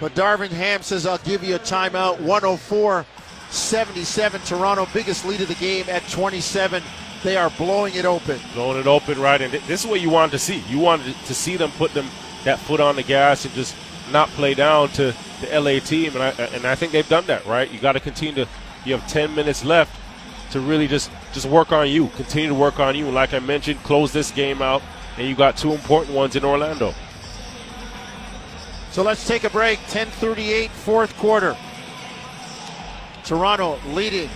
But 0.00 0.14
Darvin 0.14 0.50
Ham 0.50 0.82
says, 0.82 1.06
I'll 1.06 1.18
give 1.18 1.44
you 1.44 1.56
a 1.56 1.58
timeout. 1.58 2.20
104 2.20 3.06
77. 3.50 4.40
Toronto, 4.42 4.86
biggest 4.92 5.24
lead 5.24 5.40
of 5.40 5.48
the 5.48 5.54
game 5.54 5.86
at 5.88 6.06
27. 6.08 6.82
They 7.22 7.36
are 7.36 7.50
blowing 7.50 7.94
it 7.94 8.04
open. 8.04 8.38
Blowing 8.52 8.78
it 8.78 8.86
open, 8.86 9.18
right? 9.20 9.40
And 9.40 9.52
this 9.52 9.84
is 9.84 9.86
what 9.86 10.00
you 10.00 10.10
wanted 10.10 10.32
to 10.32 10.38
see. 10.38 10.58
You 10.68 10.78
wanted 10.78 11.14
to 11.14 11.34
see 11.34 11.56
them 11.56 11.70
put 11.72 11.94
them 11.94 12.06
that 12.44 12.58
foot 12.58 12.80
on 12.80 12.96
the 12.96 13.02
gas 13.02 13.44
and 13.44 13.54
just 13.54 13.74
not 14.12 14.28
play 14.30 14.52
down 14.54 14.88
to 14.90 15.14
the 15.40 15.58
LA 15.58 15.78
team. 15.80 16.12
And 16.14 16.22
I, 16.22 16.30
and 16.54 16.66
I 16.66 16.74
think 16.74 16.92
they've 16.92 17.08
done 17.08 17.26
that, 17.26 17.46
right? 17.46 17.70
You 17.70 17.78
got 17.78 17.92
to 17.92 18.00
continue 18.00 18.44
to, 18.44 18.50
you 18.84 18.96
have 18.96 19.08
10 19.08 19.34
minutes 19.34 19.64
left 19.64 19.98
to 20.52 20.60
really 20.60 20.86
just, 20.86 21.10
just 21.32 21.46
work 21.46 21.72
on 21.72 21.88
you, 21.88 22.08
continue 22.08 22.48
to 22.48 22.54
work 22.54 22.78
on 22.78 22.94
you. 22.94 23.06
And 23.06 23.14
like 23.14 23.32
I 23.32 23.38
mentioned, 23.38 23.82
close 23.82 24.12
this 24.12 24.30
game 24.30 24.60
out. 24.60 24.82
And 25.16 25.28
you 25.28 25.34
got 25.34 25.56
two 25.56 25.72
important 25.72 26.14
ones 26.14 26.36
in 26.36 26.44
Orlando. 26.44 26.92
So 28.94 29.02
let's 29.02 29.26
take 29.26 29.42
a 29.42 29.50
break. 29.50 29.80
10:38, 29.88 30.70
fourth 30.70 31.18
quarter. 31.18 31.56
Toronto 33.24 33.76
leading 33.88 34.30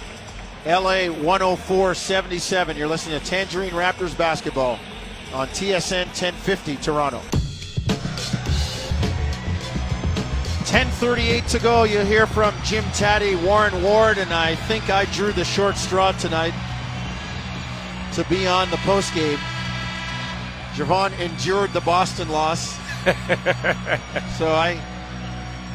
LA 0.66 1.06
104-77. 1.06 2.76
You're 2.76 2.88
listening 2.88 3.20
to 3.20 3.24
Tangerine 3.24 3.70
Raptors 3.70 4.18
basketball 4.18 4.80
on 5.32 5.46
TSN 5.50 6.08
1050 6.08 6.74
Toronto. 6.78 7.20
10:38 10.64 11.46
to 11.46 11.60
go. 11.60 11.84
You 11.84 12.00
hear 12.00 12.26
from 12.26 12.52
Jim 12.64 12.82
Taddy, 12.94 13.36
Warren 13.36 13.80
Ward, 13.80 14.18
and 14.18 14.32
I 14.32 14.56
think 14.56 14.90
I 14.90 15.04
drew 15.04 15.30
the 15.30 15.44
short 15.44 15.76
straw 15.76 16.10
tonight 16.10 16.54
to 18.14 18.24
be 18.24 18.48
on 18.48 18.68
the 18.70 18.76
postgame. 18.78 19.38
Javon 20.74 21.16
endured 21.20 21.72
the 21.72 21.80
Boston 21.82 22.28
loss. 22.28 22.76
so 24.36 24.48
I, 24.48 24.80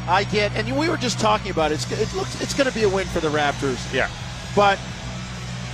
I 0.07 0.25
get, 0.25 0.55
and 0.55 0.77
we 0.77 0.89
were 0.89 0.97
just 0.97 1.19
talking 1.19 1.51
about 1.51 1.71
it. 1.71 1.75
It's, 1.75 1.91
it 1.91 2.13
looks, 2.15 2.41
it's 2.41 2.53
going 2.53 2.69
to 2.69 2.73
be 2.73 2.83
a 2.83 2.89
win 2.89 3.07
for 3.07 3.19
the 3.19 3.29
Raptors. 3.29 3.93
Yeah, 3.93 4.09
but 4.55 4.79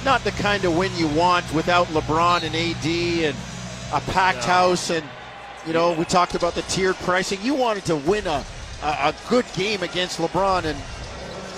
not 0.05 0.23
the 0.23 0.31
kind 0.31 0.63
of 0.65 0.77
win 0.77 0.91
you 0.95 1.07
want 1.07 1.51
without 1.53 1.87
LeBron 1.87 2.43
and 2.43 2.55
AD 2.55 2.85
and 2.85 3.37
a 3.93 4.01
packed 4.11 4.47
no. 4.47 4.53
house. 4.53 4.89
And 4.89 5.05
you 5.65 5.73
know, 5.73 5.93
we 5.93 6.05
talked 6.05 6.35
about 6.35 6.55
the 6.55 6.61
tiered 6.63 6.95
pricing. 6.97 7.39
You 7.41 7.55
wanted 7.55 7.85
to 7.85 7.95
win 7.95 8.27
a, 8.27 8.43
a, 8.83 8.87
a 8.87 9.15
good 9.29 9.45
game 9.55 9.83
against 9.83 10.19
LeBron, 10.19 10.65
and 10.65 10.77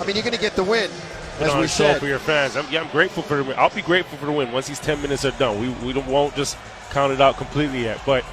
I 0.00 0.06
mean, 0.06 0.16
you're 0.16 0.24
going 0.24 0.34
to 0.34 0.40
get 0.40 0.56
the 0.56 0.64
win. 0.64 0.90
Put 1.38 1.48
as 1.48 1.56
we 1.56 1.66
said. 1.66 1.98
for 1.98 2.06
your 2.06 2.18
fans. 2.18 2.56
I'm, 2.56 2.66
yeah, 2.70 2.82
I'm 2.82 2.90
grateful 2.90 3.22
for 3.22 3.36
the 3.36 3.44
win. 3.44 3.58
I'll 3.58 3.70
be 3.70 3.82
grateful 3.82 4.18
for 4.18 4.26
the 4.26 4.32
win 4.32 4.52
once 4.52 4.68
these 4.68 4.80
10 4.80 5.00
minutes 5.00 5.24
are 5.24 5.30
done. 5.32 5.60
We 5.60 5.92
we 5.92 6.00
won't 6.00 6.34
just 6.34 6.56
count 6.90 7.12
it 7.12 7.20
out 7.20 7.36
completely 7.36 7.82
yet, 7.82 8.00
but 8.04 8.24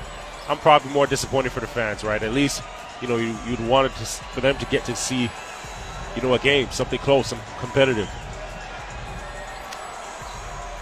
I'm 0.49 0.57
probably 0.57 0.91
more 0.91 1.05
disappointed 1.05 1.51
for 1.51 1.59
the 1.59 1.67
fans, 1.67 2.03
right? 2.03 2.21
At 2.21 2.33
least, 2.33 2.63
you 3.01 3.07
know, 3.07 3.17
you, 3.17 3.35
would 3.51 3.65
want 3.67 3.93
to, 3.93 4.05
for 4.05 4.41
them 4.41 4.57
to 4.57 4.65
get 4.65 4.83
to 4.85 4.95
see, 4.95 5.29
you 6.15 6.21
know, 6.23 6.33
a 6.33 6.39
game, 6.39 6.67
something 6.71 6.97
close, 6.99 7.27
some 7.27 7.39
competitive. 7.59 8.09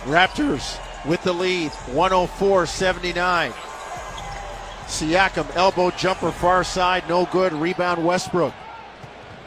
Raptors 0.05 0.79
with 1.05 1.21
the 1.23 1.33
lead, 1.33 1.71
104 1.71 2.65
79. 2.65 3.51
Siakam, 4.85 5.53
elbow 5.57 5.91
jumper 5.91 6.31
far 6.31 6.63
side, 6.63 7.03
no 7.09 7.25
good. 7.25 7.51
Rebound 7.51 8.05
Westbrook. 8.05 8.53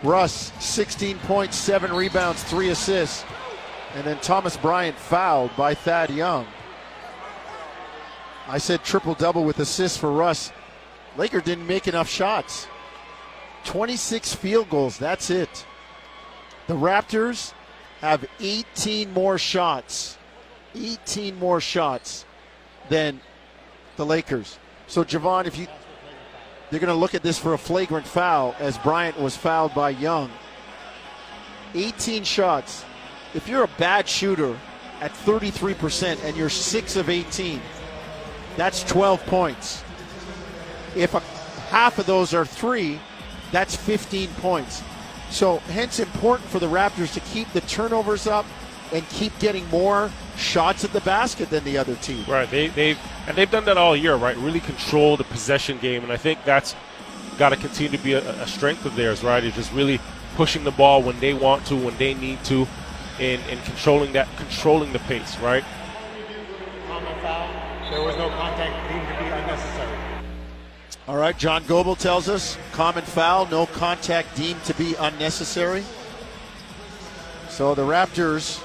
Russ, 0.02 0.52
16 0.60 1.18
points, 1.20 1.56
7 1.56 1.90
rebounds, 1.92 2.42
3 2.44 2.68
assists. 2.68 3.24
And 3.94 4.06
then 4.06 4.18
Thomas 4.18 4.58
Bryant 4.58 4.98
fouled 4.98 5.56
by 5.56 5.72
Thad 5.72 6.10
Young. 6.10 6.46
I 8.50 8.58
said 8.58 8.82
triple 8.82 9.14
double 9.14 9.44
with 9.44 9.60
assists 9.60 9.96
for 9.96 10.10
Russ. 10.10 10.50
Laker 11.16 11.40
didn't 11.40 11.68
make 11.68 11.86
enough 11.86 12.08
shots. 12.08 12.66
26 13.64 14.34
field 14.34 14.68
goals, 14.68 14.98
that's 14.98 15.30
it. 15.30 15.66
The 16.66 16.74
Raptors 16.74 17.52
have 18.00 18.24
18 18.40 19.12
more 19.12 19.38
shots. 19.38 20.18
18 20.74 21.38
more 21.38 21.60
shots 21.60 22.24
than 22.88 23.20
the 23.96 24.04
Lakers. 24.04 24.58
So 24.88 25.04
Javon, 25.04 25.46
if 25.46 25.56
you 25.56 25.68
they're 26.70 26.80
going 26.80 26.88
to 26.88 26.94
look 26.94 27.14
at 27.14 27.22
this 27.22 27.38
for 27.38 27.54
a 27.54 27.58
flagrant 27.58 28.06
foul 28.06 28.56
as 28.58 28.78
Bryant 28.78 29.18
was 29.20 29.36
fouled 29.36 29.74
by 29.74 29.90
Young. 29.90 30.30
18 31.74 32.24
shots. 32.24 32.84
If 33.32 33.48
you're 33.48 33.64
a 33.64 33.70
bad 33.78 34.08
shooter 34.08 34.58
at 35.00 35.12
33% 35.12 36.24
and 36.24 36.36
you're 36.36 36.48
6 36.48 36.96
of 36.96 37.08
18, 37.08 37.60
that's 38.56 38.82
12 38.84 39.24
points. 39.26 39.84
If 40.96 41.14
a, 41.14 41.20
half 41.70 41.98
of 41.98 42.06
those 42.06 42.34
are 42.34 42.44
3, 42.44 42.98
that's 43.52 43.76
15 43.76 44.28
points. 44.34 44.82
So 45.30 45.58
hence 45.68 46.00
important 46.00 46.48
for 46.48 46.58
the 46.58 46.66
Raptors 46.66 47.14
to 47.14 47.20
keep 47.20 47.50
the 47.52 47.60
turnovers 47.62 48.26
up 48.26 48.44
and 48.92 49.08
keep 49.10 49.36
getting 49.38 49.68
more 49.68 50.10
shots 50.36 50.84
at 50.84 50.92
the 50.92 51.00
basket 51.02 51.50
than 51.50 51.62
the 51.64 51.78
other 51.78 51.94
team. 51.96 52.24
Right. 52.28 52.50
They 52.50 52.68
they've 52.68 52.98
and 53.26 53.36
they've 53.36 53.50
done 53.50 53.64
that 53.66 53.76
all 53.76 53.94
year, 53.94 54.16
right? 54.16 54.36
Really 54.36 54.60
control 54.60 55.16
the 55.16 55.24
possession 55.24 55.78
game, 55.78 56.02
and 56.02 56.12
I 56.12 56.16
think 56.16 56.44
that's 56.44 56.74
got 57.38 57.50
to 57.50 57.56
continue 57.56 57.96
to 57.96 58.02
be 58.02 58.14
a, 58.14 58.42
a, 58.42 58.46
strength 58.46 58.84
of 58.84 58.96
theirs, 58.96 59.22
right? 59.22 59.42
Is 59.42 59.54
just 59.54 59.72
really 59.72 60.00
pushing 60.34 60.64
the 60.64 60.70
ball 60.72 61.02
when 61.02 61.18
they 61.20 61.32
want 61.32 61.64
to, 61.66 61.76
when 61.76 61.96
they 61.96 62.12
need 62.12 62.42
to, 62.44 62.66
and, 63.18 63.40
and 63.48 63.62
controlling 63.64 64.12
that, 64.12 64.28
controlling 64.36 64.92
the 64.92 64.98
pace, 65.00 65.38
right? 65.38 65.64
There 67.90 68.02
was 68.02 68.16
no 68.16 68.28
contact 68.28 68.88
deemed 68.88 69.08
to 69.08 69.14
be 69.18 69.30
unnecessary. 69.30 69.98
All 71.08 71.16
right, 71.16 71.36
John 71.36 71.66
Goble 71.66 71.96
tells 71.96 72.28
us 72.28 72.56
common 72.70 73.02
foul, 73.02 73.46
no 73.46 73.66
contact 73.66 74.36
deemed 74.36 74.62
to 74.64 74.74
be 74.74 74.94
unnecessary. 74.94 75.82
So 77.48 77.74
the 77.74 77.82
Raptors 77.82 78.62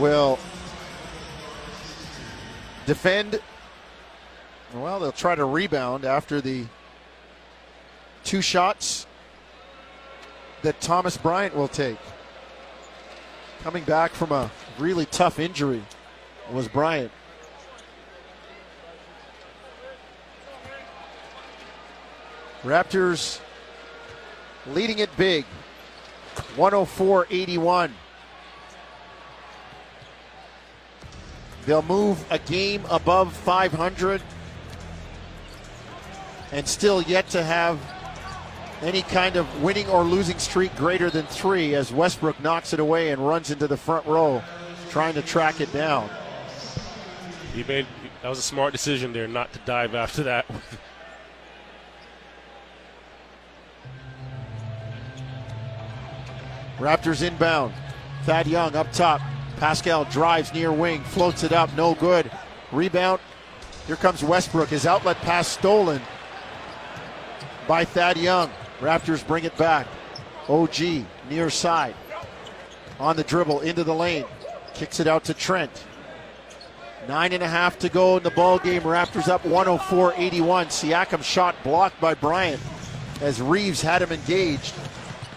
will 0.00 0.40
defend. 2.84 3.40
Well, 4.74 4.98
they'll 4.98 5.12
try 5.12 5.36
to 5.36 5.44
rebound 5.44 6.04
after 6.04 6.40
the 6.40 6.64
two 8.24 8.42
shots 8.42 9.06
that 10.62 10.80
Thomas 10.80 11.16
Bryant 11.16 11.54
will 11.54 11.68
take. 11.68 11.98
Coming 13.62 13.84
back 13.84 14.10
from 14.10 14.32
a 14.32 14.50
really 14.80 15.06
tough 15.06 15.38
injury 15.38 15.84
was 16.52 16.68
Bryant. 16.68 17.10
Raptors 22.62 23.40
leading 24.68 25.00
it 25.00 25.14
big 25.16 25.44
104 26.56 27.26
81. 27.30 27.94
They'll 31.66 31.82
move 31.82 32.24
a 32.30 32.38
game 32.38 32.84
above 32.90 33.32
500 33.32 34.20
and 36.52 36.68
still 36.68 37.02
yet 37.02 37.28
to 37.30 37.42
have 37.42 37.80
any 38.82 39.02
kind 39.02 39.36
of 39.36 39.62
winning 39.62 39.88
or 39.88 40.02
losing 40.02 40.38
streak 40.38 40.74
greater 40.76 41.08
than 41.08 41.24
three 41.26 41.74
as 41.74 41.92
Westbrook 41.92 42.40
knocks 42.42 42.72
it 42.72 42.80
away 42.80 43.10
and 43.10 43.26
runs 43.26 43.50
into 43.50 43.68
the 43.68 43.76
front 43.76 44.04
row 44.06 44.42
trying 44.90 45.14
to 45.14 45.22
track 45.22 45.60
it 45.60 45.72
down. 45.72 46.10
He 47.54 47.62
made 47.64 47.86
that 48.22 48.28
was 48.28 48.38
a 48.38 48.42
smart 48.42 48.72
decision 48.72 49.12
there 49.12 49.28
not 49.28 49.52
to 49.52 49.58
dive 49.60 49.94
after 49.94 50.22
that. 50.22 50.46
Raptors 56.78 57.22
inbound. 57.22 57.74
Thad 58.24 58.46
Young 58.46 58.74
up 58.74 58.90
top. 58.92 59.20
Pascal 59.56 60.04
drives 60.06 60.52
near 60.54 60.72
wing, 60.72 61.02
floats 61.04 61.44
it 61.44 61.52
up, 61.52 61.72
no 61.76 61.94
good. 61.94 62.30
Rebound. 62.72 63.20
Here 63.86 63.96
comes 63.96 64.24
Westbrook. 64.24 64.68
His 64.68 64.86
outlet 64.86 65.16
pass 65.18 65.46
stolen 65.46 66.00
by 67.68 67.84
Thad 67.84 68.16
Young. 68.16 68.50
Raptors 68.80 69.26
bring 69.26 69.44
it 69.44 69.56
back. 69.56 69.86
OG 70.48 71.04
near 71.28 71.50
side. 71.50 71.94
On 72.98 73.14
the 73.14 73.24
dribble 73.24 73.60
into 73.60 73.84
the 73.84 73.94
lane. 73.94 74.24
Kicks 74.74 74.98
it 75.00 75.06
out 75.06 75.24
to 75.24 75.34
Trent. 75.34 75.84
Nine 77.08 77.32
and 77.32 77.42
a 77.42 77.48
half 77.48 77.78
to 77.80 77.88
go 77.88 78.16
in 78.16 78.22
the 78.22 78.30
ball 78.30 78.58
game. 78.58 78.82
Raptors 78.82 79.28
up 79.28 79.44
104 79.44 80.14
81. 80.16 80.66
Siakam 80.66 81.22
shot 81.22 81.56
blocked 81.64 82.00
by 82.00 82.14
Bryant 82.14 82.60
as 83.20 83.42
Reaves 83.42 83.82
had 83.82 84.02
him 84.02 84.12
engaged. 84.12 84.74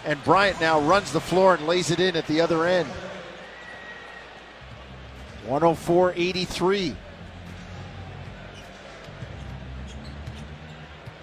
And 0.04 0.22
Bryant 0.22 0.60
now 0.60 0.80
runs 0.80 1.12
the 1.12 1.20
floor 1.20 1.54
and 1.54 1.66
lays 1.66 1.90
it 1.90 1.98
in 1.98 2.14
at 2.14 2.26
the 2.28 2.40
other 2.40 2.66
end. 2.66 2.88
104 5.46 6.12
83. 6.16 6.96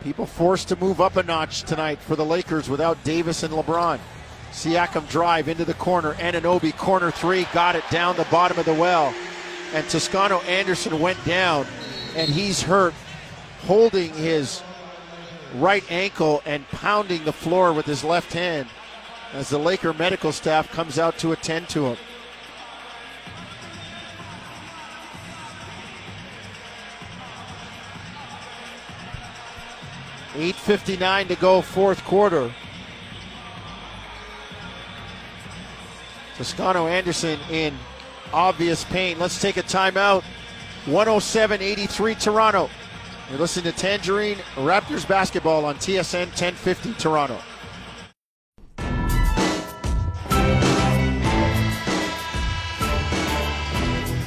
People 0.04 0.26
forced 0.26 0.68
to 0.68 0.76
move 0.76 1.00
up 1.00 1.16
a 1.16 1.24
notch 1.24 1.64
tonight 1.64 2.00
for 2.00 2.18
the 2.18 2.26
Lakers 2.26 2.70
without 2.70 3.02
Davis 3.06 3.44
and 3.44 3.54
LeBron. 3.54 4.00
Siakam 4.52 5.10
drive 5.10 5.48
into 5.48 5.64
the 5.64 5.74
corner. 5.76 6.14
Anunoby 6.16 6.76
corner 6.76 7.10
three, 7.10 7.48
got 7.54 7.78
it 7.78 7.84
down 7.90 8.18
the 8.18 8.26
bottom 8.26 8.60
of 8.60 8.66
the 8.66 8.74
well. 8.74 9.14
And 9.74 9.90
Toscano 9.90 10.40
Anderson 10.42 11.00
went 11.00 11.24
down, 11.26 11.66
and 12.16 12.30
he's 12.30 12.62
hurt, 12.62 12.94
holding 13.62 14.14
his 14.14 14.62
right 15.56 15.84
ankle 15.92 16.44
and 16.46 16.68
pounding 16.70 17.24
the 17.26 17.34
floor 17.34 17.74
with 17.74 17.88
his 17.88 18.04
left 18.04 18.34
hand 18.34 18.68
as 19.34 19.50
the 19.50 19.58
Laker 19.58 19.92
medical 19.94 20.32
staff 20.32 20.72
comes 20.72 21.00
out 21.00 21.18
to 21.18 21.32
attend 21.32 21.70
to 21.70 21.86
him. 21.88 21.98
Eight 30.36 30.56
fifty-nine 30.56 31.28
to 31.30 31.36
go, 31.36 31.62
fourth 31.62 32.04
quarter. 32.04 32.54
Toscano 36.38 36.88
Anderson 36.88 37.40
in 37.52 37.76
obvious 38.34 38.84
pain. 38.86 39.20
Let's 39.20 39.40
take 39.40 39.58
a 39.58 39.64
timeout. 39.64 40.24
107 40.86 41.62
83 41.62 42.16
Toronto. 42.16 42.70
You're 43.30 43.40
listening 43.40 43.72
to 43.72 43.80
Tangerine 43.80 44.38
Raptors 44.56 45.08
basketball 45.08 45.66
on 45.66 45.76
TSN 45.76 46.28
1050 46.28 46.94
Toronto. 46.96 47.40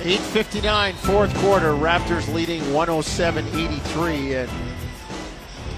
Eight 0.09 0.21
fifty 0.21 0.61
nine, 0.61 0.95
fourth 0.95 1.35
quarter. 1.39 1.73
Raptors 1.73 2.33
leading 2.33 2.63
107-83, 2.63 4.45
and 4.45 4.51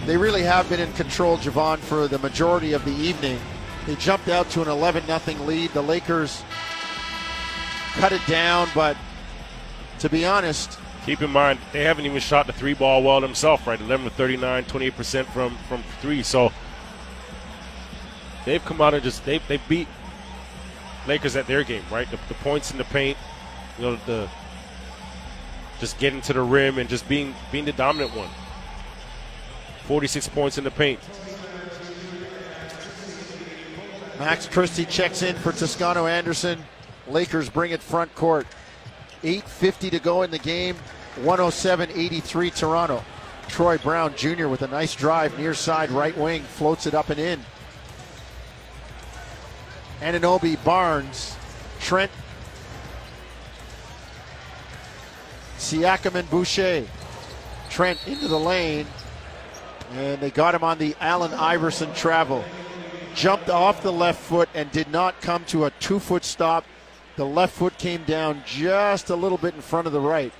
they 0.07 0.19
really 0.19 0.43
have 0.43 0.69
been 0.69 0.81
in 0.81 0.93
control, 0.93 1.38
Javon, 1.38 1.79
for 1.79 2.07
the 2.09 2.19
majority 2.19 2.75
of 2.75 2.85
the 2.85 2.93
evening. 2.93 3.41
They 3.87 3.95
jumped 3.95 4.29
out 4.29 4.51
to 4.51 4.61
an 4.61 4.69
11 4.69 5.07
0 5.07 5.45
lead. 5.47 5.71
The 5.71 5.81
Lakers 5.81 6.43
cut 7.94 8.12
it 8.12 8.24
down, 8.27 8.68
but 8.74 8.96
to 10.01 10.09
be 10.09 10.24
honest, 10.24 10.79
keep 11.05 11.22
in 11.22 11.31
mind 11.31 11.59
they 11.72 11.85
haven't 11.85 12.05
even 12.07 12.20
shot 12.20 12.46
the 12.46 12.53
three 12.53 12.74
ball 12.74 13.03
well 13.03 13.20
themselves, 13.20 13.66
right? 13.66 13.81
11 13.81 14.09
to 14.09 14.14
39, 14.14 14.64
28 14.64 14.96
percent 14.96 15.29
from 15.29 15.57
from 15.68 15.82
three. 16.01 16.22
So 16.22 16.53
they've 18.45 18.64
come 18.64 18.80
out 18.80 18.95
and 18.95 19.03
just 19.03 19.24
they 19.24 19.39
they 19.49 19.59
beat 19.68 19.89
Lakers 21.07 21.36
at 21.36 21.47
their 21.47 21.64
game, 21.64 21.84
right? 21.91 22.11
The, 22.11 22.18
the 22.28 22.34
points 22.34 22.70
in 22.70 22.78
the 22.78 22.84
paint, 22.84 23.16
you 23.78 23.84
know, 23.84 23.97
the 24.07 24.28
just 25.80 25.99
getting 25.99 26.20
to 26.22 26.32
the 26.32 26.43
rim 26.43 26.78
and 26.78 26.89
just 26.89 27.09
being 27.09 27.34
being 27.51 27.64
the 27.64 27.72
dominant 27.72 28.14
one. 28.16 28.28
46 29.86 30.28
points 30.28 30.59
in 30.59 30.64
the 30.64 30.70
paint. 30.70 31.01
Max 34.18 34.47
Christie 34.47 34.84
checks 34.84 35.22
in 35.22 35.36
for 35.36 35.53
Toscano 35.53 36.07
Anderson. 36.07 36.62
Lakers 37.11 37.48
bring 37.48 37.72
it 37.72 37.82
front 37.82 38.14
court. 38.14 38.46
8.50 39.22 39.90
to 39.90 39.98
go 39.98 40.22
in 40.22 40.30
the 40.30 40.38
game. 40.38 40.76
107 41.22 41.90
83 41.94 42.50
Toronto. 42.50 43.04
Troy 43.48 43.78
Brown 43.78 44.14
Jr. 44.14 44.46
with 44.46 44.62
a 44.62 44.68
nice 44.68 44.94
drive 44.94 45.36
near 45.38 45.54
side 45.54 45.90
right 45.90 46.16
wing, 46.16 46.42
floats 46.42 46.86
it 46.86 46.94
up 46.94 47.11
and 47.11 47.18
in. 47.18 47.40
Anunoby 50.00 50.62
Barnes, 50.62 51.34
Trent, 51.80 52.11
Siakam 55.56 56.14
and 56.14 56.30
Boucher. 56.30 56.86
Trent 57.68 57.98
into 58.06 58.28
the 58.28 58.38
lane, 58.38 58.86
and 59.92 60.20
they 60.20 60.30
got 60.30 60.54
him 60.54 60.62
on 60.62 60.78
the 60.78 60.94
Allen 61.00 61.32
Iverson 61.34 61.92
travel. 61.94 62.44
Jumped 63.14 63.50
off 63.50 63.82
the 63.82 63.92
left 63.92 64.20
foot 64.20 64.48
and 64.54 64.70
did 64.70 64.90
not 64.90 65.20
come 65.20 65.44
to 65.46 65.64
a 65.64 65.70
two 65.72 65.98
foot 65.98 66.24
stop. 66.24 66.64
The 67.19 67.25
left 67.27 67.53
foot 67.55 67.77
came 67.79 68.05
down 68.05 68.43
just 68.47 69.11
a 69.11 69.14
little 69.16 69.37
bit 69.39 69.55
in 69.55 69.61
front 69.61 69.87
of 69.87 69.93
the 69.93 70.01
right. 70.01 70.33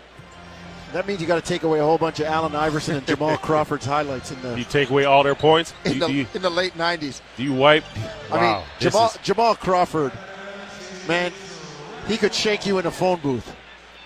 That 0.95 1.07
means 1.07 1.21
you 1.21 1.27
got 1.27 1.35
to 1.35 1.47
take 1.47 1.65
away 1.65 1.81
a 1.81 1.83
whole 1.83 1.99
bunch 1.99 2.19
of 2.21 2.27
Allen 2.27 2.55
Iverson 2.55 2.97
and 2.97 3.07
Jamal 3.07 3.37
Crawford's 3.43 3.85
highlights 3.85 4.31
in 4.31 4.41
the 4.41 4.57
You 4.57 4.65
take 4.65 4.89
away 4.89 5.05
all 5.05 5.23
their 5.23 5.35
points. 5.35 5.75
in 5.85 5.95
do, 5.95 5.99
the, 5.99 6.11
you, 6.13 6.27
in 6.35 6.41
the 6.41 6.49
late 6.51 6.75
'90s. 6.79 7.21
do 7.37 7.43
you 7.43 7.53
wipe? 7.53 7.85
I 8.33 8.37
Wow, 8.37 8.57
mean, 8.61 8.67
Jamal, 8.79 9.09
is- 9.09 9.19
Jamal 9.23 9.55
Crawford, 9.57 10.13
man, 11.07 11.31
he 12.07 12.17
could 12.17 12.33
shake 12.33 12.65
you 12.65 12.79
in 12.79 12.87
a 12.87 12.91
phone 12.91 13.21
booth. 13.21 13.55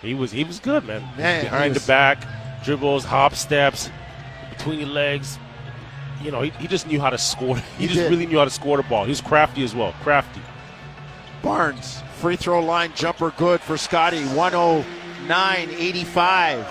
He 0.00 0.14
was 0.14 0.32
he 0.32 0.42
was 0.42 0.58
good, 0.58 0.84
man. 0.84 1.02
Man, 1.16 1.44
Behind 1.44 1.74
was- 1.74 1.84
the 1.84 1.86
back, 1.86 2.26
dribbles, 2.64 3.04
hop 3.04 3.34
steps, 3.34 3.90
between 4.50 4.80
your 4.80 4.88
legs. 4.88 5.38
You 6.22 6.30
know, 6.32 6.40
he, 6.40 6.50
he 6.58 6.66
just 6.68 6.86
knew 6.88 7.00
how 7.00 7.10
to 7.10 7.18
score. 7.18 7.56
He, 7.78 7.82
He 7.82 7.86
just 7.86 8.00
did. 8.00 8.10
really 8.10 8.26
knew 8.26 8.38
how 8.38 8.44
to 8.44 8.50
score 8.50 8.76
the 8.78 8.82
ball. 8.84 9.04
He 9.04 9.10
was 9.10 9.20
crafty 9.20 9.62
as 9.62 9.74
well. 9.74 9.92
Crafty. 10.02 10.40
Barnes, 11.42 12.00
free 12.22 12.36
throw 12.36 12.60
line 12.60 12.92
jumper 12.94 13.34
good 13.36 13.60
for 13.60 13.76
Scotty, 13.76 14.22
109 14.26 15.70
85. 15.70 16.66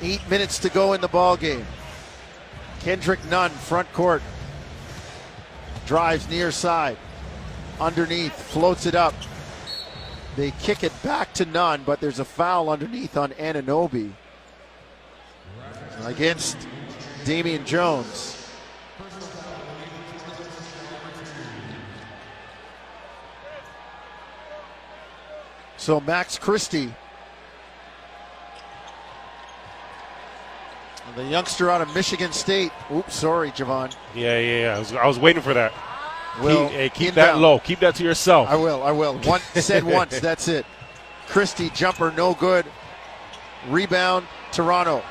Eight 0.00 0.30
minutes 0.30 0.58
to 0.60 0.70
go 0.70 0.94
in 0.94 1.02
the 1.02 1.08
ball 1.08 1.36
game. 1.36 1.66
Kendrick 2.80 3.22
Nunn, 3.26 3.50
front 3.50 3.92
court. 3.92 4.22
Drives 5.84 6.26
near 6.30 6.50
side. 6.50 6.96
Underneath, 7.78 8.32
floats 8.32 8.86
it 8.86 8.94
up. 8.94 9.12
They 10.36 10.52
kick 10.52 10.82
it 10.82 11.02
back 11.02 11.34
to 11.34 11.44
Nunn, 11.44 11.82
but 11.84 12.00
there's 12.00 12.18
a 12.18 12.24
foul 12.24 12.70
underneath 12.70 13.14
on 13.14 13.32
Anunoby 13.32 14.12
against 16.06 16.56
Damian 17.26 17.66
Jones. 17.66 18.39
So 25.80 25.98
Max 25.98 26.38
Christie, 26.38 26.94
the 31.16 31.24
youngster 31.24 31.70
out 31.70 31.80
of 31.80 31.94
Michigan 31.94 32.32
State. 32.32 32.70
Oops, 32.92 33.14
sorry, 33.14 33.50
Javon. 33.52 33.90
Yeah, 34.14 34.38
yeah, 34.38 34.60
yeah. 34.60 34.76
I 34.76 34.78
was, 34.78 34.92
I 34.92 35.06
was 35.06 35.18
waiting 35.18 35.40
for 35.42 35.54
that. 35.54 35.72
Will 36.42 36.68
keep, 36.68 36.76
hey, 36.76 36.88
keep 36.90 37.14
that 37.14 37.38
low. 37.38 37.60
Keep 37.60 37.80
that 37.80 37.94
to 37.94 38.04
yourself. 38.04 38.50
I 38.50 38.56
will. 38.56 38.82
I 38.82 38.92
will. 38.92 39.16
One 39.20 39.40
said 39.54 39.82
once. 39.82 40.20
That's 40.20 40.48
it. 40.48 40.66
Christie 41.28 41.70
jumper, 41.70 42.12
no 42.14 42.34
good. 42.34 42.66
Rebound, 43.66 44.26
Toronto. 44.52 45.02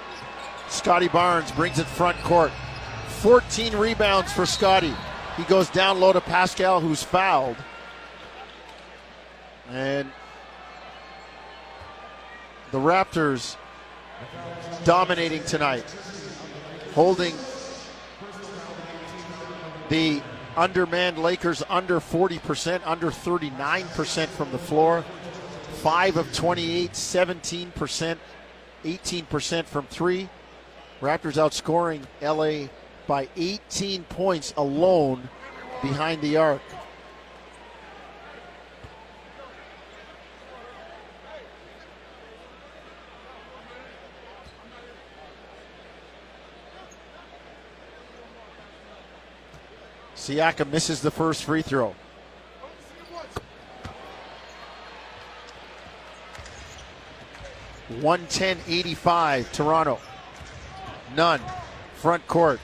Scotty 0.68 1.08
Barnes 1.08 1.52
brings 1.52 1.80
it 1.80 1.88
front 1.88 2.18
court. 2.20 2.52
14 3.22 3.76
rebounds 3.76 4.32
for 4.32 4.46
Scotty. 4.46 4.94
He 5.36 5.44
goes 5.46 5.68
down 5.72 6.00
low 6.00 6.14
to 6.14 6.22
Pascal, 6.22 6.80
who's 6.80 7.02
fouled. 7.02 7.58
And 9.72 10.12
the 12.72 12.78
Raptors 12.78 13.56
dominating 14.84 15.44
tonight, 15.46 15.86
holding 16.94 17.34
the 19.90 20.22
undermanned 20.56 21.18
Lakers 21.18 21.64
under 21.70 22.00
40%, 22.00 22.82
under 22.86 23.08
39% 23.08 24.28
from 24.28 24.52
the 24.52 24.58
floor. 24.58 25.04
5 25.82 26.18
of 26.18 26.34
28, 26.34 26.92
17%, 26.92 28.18
18% 28.84 29.66
from 29.66 29.86
3. 29.88 30.30
Raptors 31.02 31.38
outscoring 31.38 32.06
LA 32.22 32.68
by 33.08 33.30
18 33.38 34.04
points 34.04 34.54
alone 34.58 35.30
behind 35.82 36.22
the 36.22 36.36
arc. 36.36 36.62
Siakam 50.30 50.72
misses 50.72 51.02
the 51.02 51.10
first 51.10 51.44
free 51.44 51.64
throw. 51.64 51.96
One 58.00 58.28
ten 58.28 58.60
eighty 58.68 58.94
five 58.94 59.52
Toronto. 59.52 60.00
Nunn. 61.16 61.42
Front 61.96 62.28
court. 62.28 62.60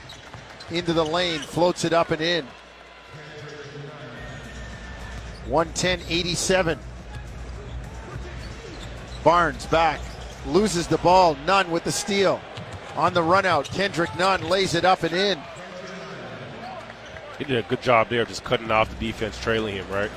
Into 0.70 0.94
the 0.94 1.04
lane. 1.04 1.40
Floats 1.40 1.84
it 1.86 1.92
up 1.92 2.12
and 2.12 2.22
in. 2.22 2.46
110 5.48 6.02
87. 6.08 6.78
Barnes 9.24 9.66
back. 9.66 10.00
Loses 10.46 10.86
the 10.86 11.00
ball. 11.00 11.36
Nunn 11.48 11.72
with 11.72 11.84
the 11.84 11.92
steal. 11.92 12.40
On 12.96 13.14
the 13.16 13.24
run 13.24 13.48
out. 13.48 13.66
Kendrick 13.66 14.16
Nunn 14.20 14.50
lays 14.50 14.76
it 14.76 14.86
up 14.86 15.02
and 15.02 15.16
in. 15.16 15.40
He 17.38 17.44
did 17.44 17.58
a 17.58 17.68
good 17.68 17.82
job 17.82 18.10
there, 18.10 18.26
just 18.26 18.44
cutting 18.44 18.72
off 18.72 18.90
the 18.90 19.06
defense, 19.06 19.40
trailing 19.40 19.76
him, 19.76 19.88
right? 19.90 20.12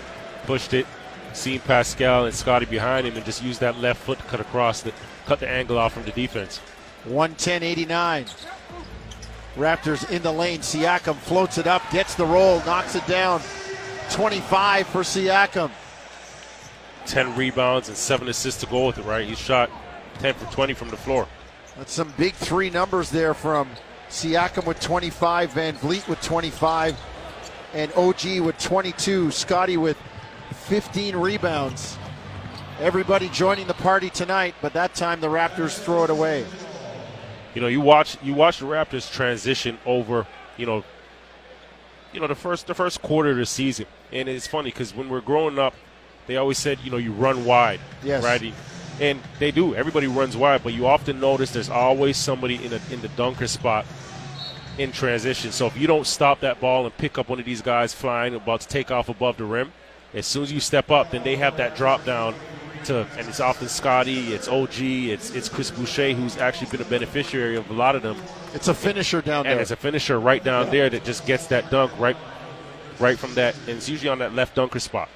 Pushed 0.45 0.75
it, 0.75 0.87
seen 1.33 1.61
Pascal 1.61 2.27
and 2.27 2.35
Scotty 2.35 2.67
behind 2.67 3.07
him, 3.07 3.17
and 3.17 3.25
just 3.25 3.43
used 3.43 3.61
that 3.61 3.79
left 3.79 4.01
foot 4.01 4.19
to 4.19 4.25
cut 4.25 4.41
across, 4.41 4.83
the, 4.83 4.93
cut 5.27 5.41
the 5.41 5.49
angle 5.49 5.79
off 5.79 5.93
from 5.93 6.05
the 6.05 6.13
defense. 6.13 6.59
110 7.05 7.63
89. 7.63 8.27
Raptors 9.57 10.09
in 10.11 10.23
the 10.23 10.33
lane. 10.33 10.61
Siakam 10.61 11.17
floats 11.17 11.59
it 11.59 11.67
up, 11.67 11.83
gets 11.91 12.15
the 12.15 12.25
roll, 12.25 12.59
knocks 12.65 12.95
it 12.95 13.07
down. 13.07 13.41
25 14.11 14.87
for 14.87 15.01
Siakam. 15.01 15.71
10 17.07 17.37
rebounds 17.37 17.89
and 17.89 17.97
7 17.97 18.29
assists 18.29 18.61
to 18.61 18.67
go 18.67 18.87
with 18.87 18.99
it, 18.99 19.05
right? 19.05 19.27
He 19.27 19.35
shot 19.35 19.71
10 20.21 20.35
for 20.35 20.53
20 20.53 20.75
from 20.75 20.91
the 20.91 20.97
floor. 20.97 21.27
That's 21.77 21.93
some 21.93 22.13
big 22.17 22.35
three 22.35 22.71
numbers 22.71 23.11
there 23.11 23.35
from 23.35 23.69
Siakam 24.11 24.67
with 24.67 24.81
25, 24.81 25.53
VanVleet 25.53 26.09
with 26.09 26.21
25, 26.23 26.99
and 27.75 27.93
OG 27.95 28.41
with 28.41 28.59
22. 28.59 29.31
Scotty 29.31 29.77
with 29.77 29.97
15 30.53 31.17
rebounds. 31.17 31.99
Everybody 32.81 33.29
joining 33.29 33.67
the 33.67 33.75
party 33.75 34.09
tonight, 34.09 34.55
but 34.63 34.73
that 34.75 34.95
time 34.95 35.21
the 35.21 35.27
Raptors 35.27 35.79
throw 35.79 36.05
it 36.05 36.11
away. 36.11 36.47
You 37.55 37.61
know, 37.61 37.67
you 37.67 37.81
watch 37.81 38.17
you 38.23 38.35
watch 38.35 38.59
the 38.61 38.67
Raptors 38.67 39.11
transition 39.13 39.79
over, 39.85 40.27
you 40.57 40.65
know, 40.65 40.85
you 42.13 42.21
know 42.21 42.29
the 42.29 42.35
first 42.37 42.67
the 42.69 42.75
first 42.75 43.03
quarter 43.03 43.31
of 43.31 43.37
the 43.37 43.47
season, 43.47 43.87
and 44.13 44.29
it's 44.29 44.47
funny 44.47 44.71
because 44.71 44.95
when 44.95 45.09
we're 45.09 45.21
growing 45.21 45.59
up, 45.59 45.75
they 46.29 46.37
always 46.37 46.57
said 46.57 46.79
you 46.85 46.91
know 46.91 46.99
you 46.99 47.13
run 47.13 47.45
wide, 47.45 47.81
Yes. 48.05 48.23
right? 48.23 48.55
And 49.01 49.21
they 49.39 49.51
do. 49.51 49.75
Everybody 49.75 50.07
runs 50.09 50.37
wide, 50.37 50.63
but 50.65 50.73
you 50.75 50.87
often 50.87 51.21
notice 51.21 51.53
there's 51.53 51.71
always 51.71 52.17
somebody 52.17 52.57
in 52.65 52.73
a, 52.73 52.81
in 52.91 53.01
the 53.01 53.09
dunker 53.09 53.47
spot 53.47 53.87
in 54.77 54.93
transition. 54.93 55.53
So 55.53 55.67
if 55.67 55.77
you 55.77 55.87
don't 55.87 56.07
stop 56.07 56.41
that 56.41 56.61
ball 56.61 56.85
and 56.85 56.97
pick 56.97 57.19
up 57.19 57.29
one 57.29 57.39
of 57.39 57.45
these 57.45 57.63
guys 57.63 57.95
flying 57.95 58.35
about 58.35 58.61
to 58.63 58.69
take 58.69 58.91
off 58.91 59.09
above 59.09 59.37
the 59.37 59.45
rim, 59.45 59.73
as 60.15 60.27
soon 60.27 60.43
as 60.43 60.53
you 60.53 60.61
step 60.61 60.91
up, 60.91 61.11
then 61.11 61.23
they 61.23 61.37
have 61.37 61.57
that 61.59 61.77
drop 61.77 62.05
down 62.05 62.35
to, 62.85 63.07
and 63.19 63.29
it's 63.29 63.41
often 63.41 63.69
Scotty, 63.69 64.33
it's 64.33 64.47
OG, 64.49 64.81
it's 64.81 65.31
it's 65.31 65.49
Chris 65.49 65.71
Boucher 65.71 66.13
who's 66.13 66.37
actually 66.39 66.71
been 66.71 66.81
a 66.81 66.89
beneficiary 66.89 67.57
of 67.57 67.69
a 67.71 67.73
lot 67.75 67.95
of 67.97 68.03
them. 68.03 68.17
It's 68.55 68.69
a 68.69 68.75
finisher 68.75 69.21
down 69.21 69.47
And 69.47 69.55
there. 69.57 69.61
it's 69.61 69.73
a 69.73 69.77
finisher 69.77 70.19
right 70.21 70.43
down 70.43 70.67
Yeah. 70.67 70.71
there 70.73 70.91
that 70.91 71.05
just 71.05 71.27
gets 71.27 71.49
that 71.49 71.71
dunk 71.71 71.91
right, 71.99 72.17
right 73.01 73.19
from 73.19 73.35
that, 73.35 73.55
and 73.67 73.77
it's 73.77 73.89
usually 73.89 74.09
on 74.09 74.19
that 74.21 74.33
left 74.35 74.55
dunker 74.55 74.79
spot. 74.81 75.09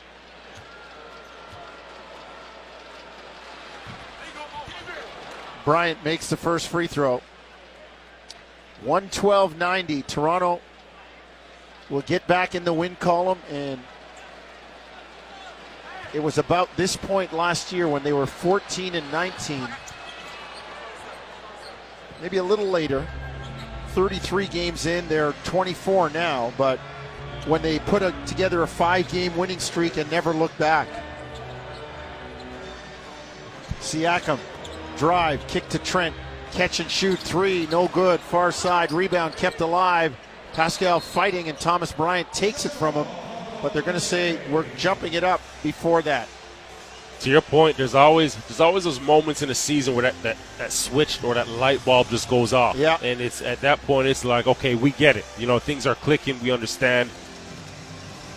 Bryant 5.65 6.05
makes 6.05 6.29
the 6.29 6.37
first 6.37 6.69
free 6.69 6.87
throw. 6.87 7.21
112 8.85 9.57
90. 9.57 10.03
Toronto 10.03 10.61
will 11.89 12.03
get 12.03 12.27
back 12.27 12.55
in 12.55 12.65
the 12.65 12.73
win 12.73 12.97
column, 12.97 13.39
and 13.51 13.81
it 16.15 16.23
was 16.23 16.39
about 16.39 16.69
this 16.77 16.97
point 16.97 17.33
last 17.33 17.73
year 17.73 17.87
when 17.89 18.03
they 18.03 18.13
were 18.13 18.27
14 18.27 18.95
and 18.95 19.13
19. 19.13 19.69
Maybe 22.21 22.37
a 22.37 22.43
little 22.43 22.67
later. 22.67 23.07
33 23.89 24.47
games 24.47 24.87
in, 24.87 25.07
they're 25.09 25.33
24 25.45 26.11
now, 26.11 26.53
but 26.57 26.79
when 27.47 27.61
they 27.61 27.79
put 27.81 28.03
a, 28.03 28.15
together 28.27 28.63
a 28.63 28.67
five 28.67 29.11
game 29.11 29.37
winning 29.37 29.59
streak 29.59 29.99
and 29.99 30.11
never 30.11 30.33
looked 30.33 30.59
back. 30.59 30.89
Siakam, 33.81 34.39
drive, 35.03 35.45
kick 35.49 35.69
to 35.69 35.81
Trent, 35.81 36.15
catch 36.53 36.79
and 36.79 36.89
shoot 36.89 37.19
three, 37.19 37.67
no 37.73 37.89
good. 37.89 38.21
Far 38.21 38.53
side, 38.53 38.93
rebound 38.93 39.35
kept 39.35 39.61
alive. 39.61 40.17
Pascal 40.53 41.01
fighting, 41.01 41.49
and 41.49 41.59
Thomas 41.59 41.91
Bryant 41.91 42.33
takes 42.33 42.65
it 42.67 42.71
from 42.71 42.95
him, 42.95 43.07
but 43.61 43.73
they're 43.73 43.83
going 43.83 43.95
to 43.95 44.01
say 44.01 44.39
we're 44.49 44.65
jumping 44.77 45.15
it 45.15 45.25
up 45.25 45.41
before 45.65 46.03
that. 46.03 46.29
to 47.19 47.31
your 47.31 47.41
point, 47.41 47.77
there's 47.77 47.97
always 47.97 48.37
there's 48.47 48.61
always 48.61 48.85
those 48.85 49.01
moments 49.01 49.43
in 49.43 49.49
the 49.49 49.57
season 49.57 49.97
where 49.97 50.03
that, 50.03 50.23
that, 50.23 50.37
that 50.59 50.71
switch 50.71 51.25
or 51.25 51.35
that 51.35 51.49
light 51.49 51.85
bulb 51.85 52.07
just 52.09 52.29
goes 52.31 52.53
off. 52.53 52.77
Yeah. 52.77 52.97
And 53.03 53.21
it's 53.21 53.43
at 53.43 53.61
that 53.63 53.83
point 53.83 54.07
it's 54.07 54.25
like, 54.25 54.47
okay, 54.47 54.77
we 54.77 54.93
get 54.93 55.17
it. 55.17 55.25
You 55.37 55.49
know, 55.49 55.59
things 55.59 55.85
are 55.85 55.97
clicking, 55.97 56.41
we 56.45 56.53
understand, 56.53 57.11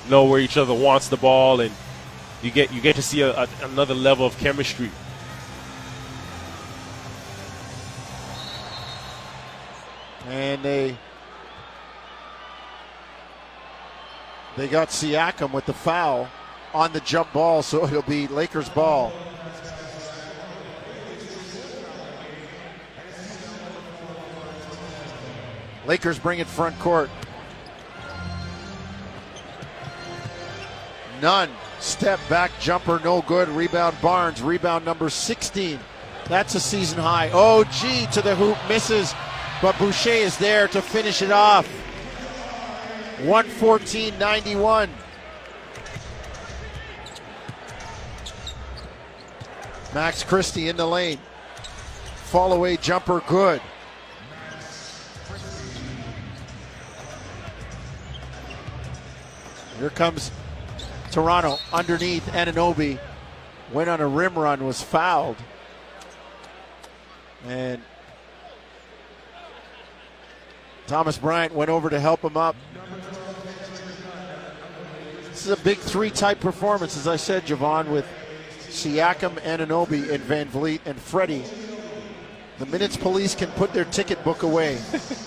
know 0.09 0.23
where 0.23 0.39
each 0.39 0.57
other 0.57 0.73
wants 0.73 1.09
the 1.09 1.17
ball 1.17 1.61
and 1.61 1.71
you 2.41 2.49
get 2.49 2.73
you 2.73 2.81
get 2.81 2.95
to 2.95 3.03
see 3.03 3.21
a, 3.21 3.43
a, 3.43 3.47
another 3.61 3.93
level 3.93 4.25
of 4.25 4.35
chemistry. 4.39 4.89
And 10.35 10.61
they 10.61 10.97
they 14.57 14.67
got 14.67 14.89
Siakam 14.89 15.53
with 15.53 15.65
the 15.65 15.71
foul 15.71 16.27
on 16.73 16.91
the 16.91 16.99
jump 16.99 17.31
ball, 17.31 17.61
so 17.63 17.85
it'll 17.85 18.01
be 18.01 18.27
Lakers 18.27 18.67
ball. 18.67 19.13
Lakers 25.85 26.19
bring 26.19 26.39
it 26.39 26.47
front 26.47 26.77
court. 26.79 27.09
Nunn. 31.21 31.49
Step 31.79 32.19
back 32.27 32.51
jumper, 32.59 32.99
no 33.05 33.21
good. 33.21 33.47
Rebound 33.47 33.95
Barnes. 34.01 34.41
Rebound 34.41 34.83
number 34.83 35.09
16. 35.09 35.79
That's 36.27 36.55
a 36.55 36.59
season 36.59 36.99
high. 36.99 37.29
Gee, 37.71 38.07
to 38.07 38.21
the 38.21 38.35
hoop, 38.35 38.57
misses. 38.67 39.13
But 39.61 39.77
Boucher 39.79 40.09
is 40.09 40.37
there 40.37 40.67
to 40.69 40.81
finish 40.81 41.21
it 41.21 41.31
off. 41.31 41.67
114 43.23 44.17
91. 44.19 44.89
Max 49.93 50.23
Christie 50.23 50.67
in 50.67 50.75
the 50.75 50.85
lane. 50.85 51.19
Fall 52.25 52.51
away 52.51 52.75
jumper, 52.75 53.21
good. 53.27 53.61
Here 59.79 59.89
comes 59.89 60.31
Toronto 61.11 61.59
underneath 61.71 62.25
Anunoby. 62.27 62.99
Went 63.71 63.89
on 63.89 64.01
a 64.01 64.07
rim 64.07 64.37
run, 64.37 64.65
was 64.65 64.81
fouled. 64.81 65.37
And 67.47 67.81
Thomas 70.87 71.17
Bryant 71.17 71.53
went 71.53 71.69
over 71.69 71.89
to 71.89 71.99
help 71.99 72.21
him 72.21 72.37
up. 72.37 72.55
This 75.29 75.45
is 75.45 75.51
a 75.51 75.63
big 75.63 75.77
three 75.79 76.11
type 76.11 76.39
performance, 76.39 76.95
as 76.95 77.07
I 77.07 77.15
said, 77.15 77.45
Javon, 77.45 77.89
with 77.89 78.07
Siakam, 78.69 79.35
Anunoby, 79.41 80.09
and 80.11 80.23
VanVleet 80.23 80.81
and 80.85 80.97
Freddie. 80.99 81.43
The 82.59 82.65
minutes 82.67 82.95
police 82.95 83.35
can 83.35 83.49
put 83.51 83.73
their 83.73 83.85
ticket 83.85 84.23
book 84.23 84.43
away. 84.43 84.77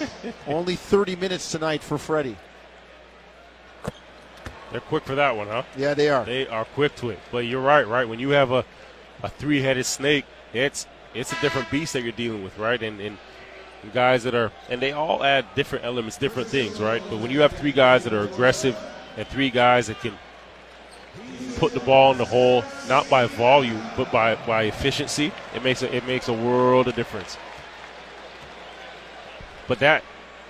Only 0.47 0.77
30 0.77 1.17
minutes 1.17 1.51
tonight 1.51 1.83
for 1.83 1.99
Freddie. 1.99 2.37
They're 4.71 4.81
quick 4.81 5.05
for 5.05 5.15
that 5.15 5.37
one, 5.37 5.49
huh? 5.49 5.63
Yeah, 5.77 5.95
they 5.95 6.09
are. 6.09 6.25
They 6.25 6.47
are 6.47 6.65
quick 6.65 6.95
to 6.97 7.11
it. 7.11 7.19
But 7.33 7.47
you're 7.47 7.61
right, 7.61 7.87
right? 7.87 8.09
When 8.09 8.19
you 8.19 8.31
have 8.31 8.51
a, 8.51 8.65
a 9.23 9.29
three 9.29 9.61
headed 9.61 9.87
snake, 9.87 10.25
it's 10.53 10.87
it's 11.15 11.33
a 11.33 11.41
different 11.41 11.71
beast 11.71 11.95
that 11.95 12.03
you're 12.03 12.13
dealing 12.13 12.45
with, 12.45 12.57
right? 12.59 12.83
And, 12.83 13.01
and 13.01 13.19
guys 13.93 14.25
that 14.25 14.35
are 14.35 14.53
and 14.69 14.81
they 14.81 14.93
all 14.93 15.25
add 15.25 15.47
different 15.55 15.85
elements, 15.85 16.17
different 16.17 16.49
things, 16.49 16.81
right? 16.81 17.03
But 17.11 17.19
when 17.19 17.31
you 17.31 17.41
have 17.41 17.53
three 17.53 17.73
guys 17.73 18.05
that 18.05 18.13
are 18.13 18.25
aggressive 18.25 18.77
and 19.17 19.27
three 19.29 19.51
guys 19.51 19.87
that 19.87 20.01
can 20.01 20.15
put 21.57 21.73
the 21.73 21.81
ball 21.81 22.13
in 22.13 22.19
the 22.19 22.25
hole, 22.25 22.65
not 22.89 23.09
by 23.11 23.27
volume, 23.27 23.83
but 23.97 24.11
by, 24.13 24.35
by 24.47 24.65
efficiency, 24.65 25.33
it 25.55 25.65
makes 25.65 25.83
a, 25.83 25.95
it 25.95 26.07
makes 26.07 26.29
a 26.29 26.33
world 26.33 26.89
of 26.89 26.95
difference. 26.95 27.37
But 29.67 29.81
that 29.81 30.03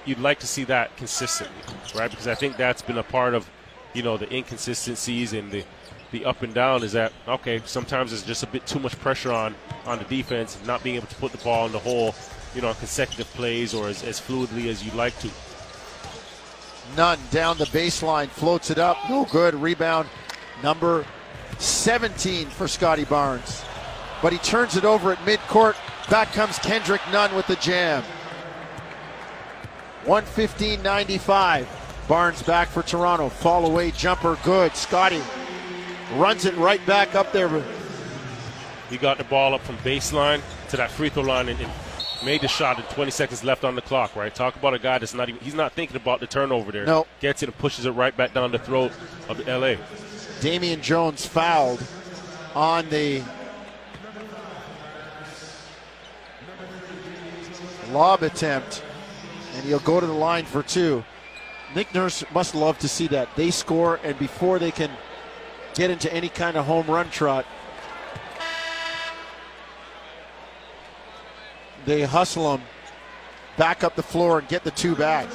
you'd 0.05 0.18
like 0.18 0.39
to 0.41 0.47
see 0.47 0.64
that 0.64 0.97
consistently, 0.97 1.62
right? 1.95 2.11
Because 2.11 2.26
I 2.26 2.35
think 2.35 2.57
that's 2.57 2.83
been 2.83 2.99
a 2.99 3.03
part 3.03 3.35
of, 3.35 3.49
you 3.95 4.03
know, 4.03 4.16
the 4.16 4.33
inconsistencies 4.35 5.33
and 5.33 5.51
the 5.51 5.64
the 6.11 6.24
up 6.24 6.43
and 6.43 6.55
down 6.55 6.83
is 6.83 6.93
that 6.93 7.12
okay, 7.26 7.61
sometimes 7.66 8.14
it's 8.14 8.22
just 8.22 8.43
a 8.43 8.47
bit 8.47 8.66
too 8.66 8.79
much 8.79 8.99
pressure 9.01 9.33
on 9.33 9.55
on 9.85 9.99
the 9.99 10.05
defense, 10.05 10.59
not 10.64 10.83
being 10.83 10.97
able 10.97 11.07
to 11.07 11.14
put 11.16 11.33
the 11.33 11.39
ball 11.39 11.66
in 11.66 11.72
the 11.72 11.79
hole, 11.79 12.14
you 12.55 12.62
know, 12.62 12.68
on 12.68 12.74
consecutive 12.76 13.26
plays 13.34 13.74
or 13.74 13.88
as, 13.88 14.03
as 14.03 14.20
fluidly 14.20 14.66
as 14.68 14.84
you'd 14.84 14.94
like 14.94 15.18
to. 15.20 15.30
Nunn 16.96 17.18
down 17.30 17.59
the 17.59 17.66
baseline, 17.66 18.28
floats 18.28 18.70
it 18.70 18.78
up, 18.78 18.96
no 19.09 19.24
good. 19.26 19.55
Rebound 19.55 20.09
number 20.62 21.05
17 21.59 22.46
for 22.49 22.66
Scotty 22.66 23.05
Barnes. 23.05 23.62
But 24.22 24.32
he 24.32 24.38
turns 24.38 24.76
it 24.76 24.84
over 24.84 25.12
at 25.12 25.18
midcourt. 25.18 25.76
Back 26.11 26.32
comes 26.32 26.59
Kendrick 26.59 27.03
Nunn 27.12 27.34
with 27.34 27.46
the 27.46 27.57
jam. 27.57 28.03
115 30.05 30.82
95. 30.82 31.68
Barnes 32.09 32.42
back 32.42 32.68
for 32.68 32.82
Toronto. 32.82 33.28
Fall 33.28 33.66
away 33.66 33.90
jumper, 33.90 34.38
good. 34.42 34.74
Scotty 34.74 35.20
runs 36.14 36.46
it 36.46 36.57
right 36.57 36.84
back 36.86 37.14
up 37.14 37.32
there. 37.32 37.62
He 38.88 38.96
got 38.96 39.18
the 39.18 39.24
ball 39.24 39.55
up 39.55 39.61
from 39.61 39.76
baseline 39.78 40.40
to 40.70 40.78
that 40.78 40.90
free 40.90 41.11
throw 41.11 41.22
line 41.22 41.51
and, 41.51 41.61
and 41.61 41.70
made 42.25 42.41
the 42.41 42.49
shot 42.49 42.77
with 42.77 42.89
20 42.91 43.11
seconds 43.11 43.45
left 43.45 43.64
on 43.64 43.75
the 43.75 43.83
clock, 43.83 44.16
right? 44.16 44.35
Talk 44.35 44.57
about 44.57 44.75
a 44.75 44.79
guy 44.79 44.99
that's 44.99 45.14
not 45.14 45.29
even, 45.29 45.41
he's 45.41 45.55
not 45.55 45.73
thinking 45.73 45.97
about 45.97 46.21
the 46.21 46.27
turnover 46.27 46.73
there. 46.73 46.87
No. 46.87 47.07
Gets 47.21 47.43
it 47.43 47.49
and 47.49 47.59
pushes 47.59 47.87
it 47.87 47.91
right 47.93 48.16
back 48.16 48.35
down 48.35 48.51
the 48.51 48.59
throat 48.59 48.93
of 49.29 49.47
LA. 49.47 49.75
Damian 50.41 50.81
Jones 50.81 51.27
fouled 51.27 51.85
on 52.55 52.89
the 52.89 53.23
lob 57.91 58.23
attempt, 58.23 58.83
and 59.55 59.64
he'll 59.64 59.79
go 59.81 60.01
to 60.01 60.07
the 60.07 60.12
line 60.12 60.45
for 60.45 60.62
two. 60.62 61.05
Nick 61.75 61.95
Nurse 61.95 62.25
must 62.33 62.55
love 62.55 62.79
to 62.79 62.89
see 62.89 63.07
that. 63.09 63.29
They 63.37 63.51
score, 63.51 64.01
and 64.03 64.19
before 64.19 64.59
they 64.59 64.71
can 64.71 64.91
get 65.75 65.91
into 65.91 66.12
any 66.12 66.29
kind 66.29 66.57
of 66.57 66.64
home 66.66 66.87
run 66.87 67.11
trot, 67.11 67.47
they 71.89 72.03
hustle 72.03 72.53
them 72.53 72.66
back 73.57 73.82
up 73.82 73.97
the 73.97 74.03
floor 74.03 74.41
and 74.41 74.49
get 74.49 74.62
the 74.62 74.70
two 74.70 74.95
back. 74.95 75.26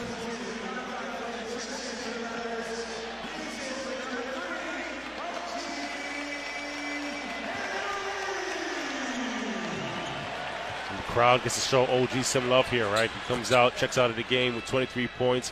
The 10.95 11.01
crowd 11.07 11.43
gets 11.43 11.55
to 11.55 11.61
show 11.61 11.85
OG 11.85 12.23
some 12.23 12.49
love 12.49 12.69
here, 12.69 12.85
right? 12.85 13.09
He 13.09 13.19
comes 13.27 13.51
out, 13.51 13.75
checks 13.75 13.97
out 13.97 14.11
of 14.11 14.15
the 14.15 14.23
game 14.23 14.53
with 14.55 14.65
23 14.67 15.07
points, 15.17 15.51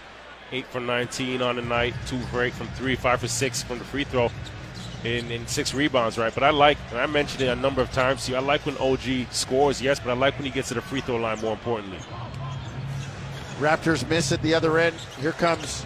8 0.51 0.65
for 0.67 0.79
19 0.79 1.41
on 1.41 1.55
the 1.55 1.63
night, 1.63 1.95
2 2.07 2.19
for 2.19 2.43
8 2.43 2.53
from 2.53 2.67
3, 2.67 2.95
5 2.95 3.19
for 3.19 3.27
6 3.27 3.63
from 3.63 3.79
the 3.79 3.85
free 3.85 4.03
throw, 4.03 4.29
and 5.03 5.49
6 5.49 5.73
rebounds, 5.73 6.17
right? 6.17 6.33
But 6.33 6.43
I 6.43 6.51
like, 6.51 6.77
and 6.91 6.99
I 6.99 7.05
mentioned 7.05 7.41
it 7.41 7.47
a 7.47 7.55
number 7.55 7.81
of 7.81 7.91
times 7.91 8.25
to 8.25 8.31
you, 8.31 8.37
I 8.37 8.41
like 8.41 8.65
when 8.65 8.77
OG 8.77 9.31
scores, 9.31 9.81
yes, 9.81 9.99
but 9.99 10.11
I 10.11 10.13
like 10.13 10.37
when 10.37 10.45
he 10.45 10.51
gets 10.51 10.67
to 10.69 10.75
the 10.75 10.81
free 10.81 11.01
throw 11.01 11.17
line 11.17 11.39
more 11.39 11.53
importantly. 11.53 11.99
Raptors 13.59 14.07
miss 14.09 14.31
at 14.31 14.41
the 14.41 14.53
other 14.53 14.77
end. 14.79 14.95
Here 15.19 15.33
comes 15.33 15.85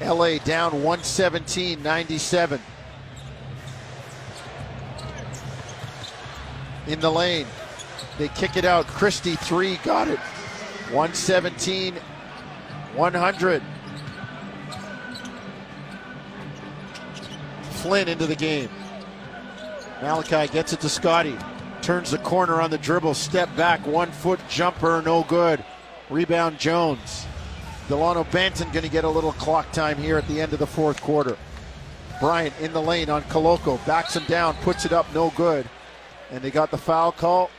LA 0.00 0.38
down 0.38 0.72
117 0.72 1.82
97. 1.82 2.60
In 6.86 7.00
the 7.00 7.10
lane. 7.10 7.46
They 8.18 8.28
kick 8.28 8.56
it 8.56 8.64
out. 8.64 8.86
Christie, 8.86 9.36
three, 9.36 9.76
got 9.78 10.08
it. 10.08 10.18
117 10.90 11.94
100. 11.94 13.62
Flynn 17.80 18.08
into 18.08 18.26
the 18.26 18.36
game. 18.36 18.68
Malachi 20.02 20.52
gets 20.52 20.72
it 20.74 20.80
to 20.80 20.88
Scotty. 20.88 21.36
Turns 21.80 22.10
the 22.10 22.18
corner 22.18 22.60
on 22.60 22.70
the 22.70 22.76
dribble, 22.76 23.14
step 23.14 23.54
back, 23.56 23.86
one 23.86 24.10
foot 24.10 24.38
jumper, 24.50 25.02
no 25.02 25.24
good. 25.24 25.64
Rebound 26.10 26.58
Jones. 26.58 27.26
Delano 27.88 28.24
Banton 28.24 28.70
going 28.72 28.84
to 28.84 28.90
get 28.90 29.04
a 29.04 29.08
little 29.08 29.32
clock 29.32 29.72
time 29.72 29.96
here 29.96 30.18
at 30.18 30.28
the 30.28 30.40
end 30.40 30.52
of 30.52 30.58
the 30.58 30.66
fourth 30.66 31.00
quarter. 31.00 31.38
Bryant 32.20 32.52
in 32.60 32.74
the 32.74 32.82
lane 32.82 33.08
on 33.08 33.22
Koloko, 33.22 33.84
backs 33.86 34.14
him 34.14 34.24
down, 34.24 34.54
puts 34.56 34.84
it 34.84 34.92
up, 34.92 35.06
no 35.14 35.30
good. 35.30 35.66
And 36.30 36.42
they 36.42 36.50
got 36.50 36.70
the 36.70 36.78
foul 36.78 37.12
call. 37.12 37.50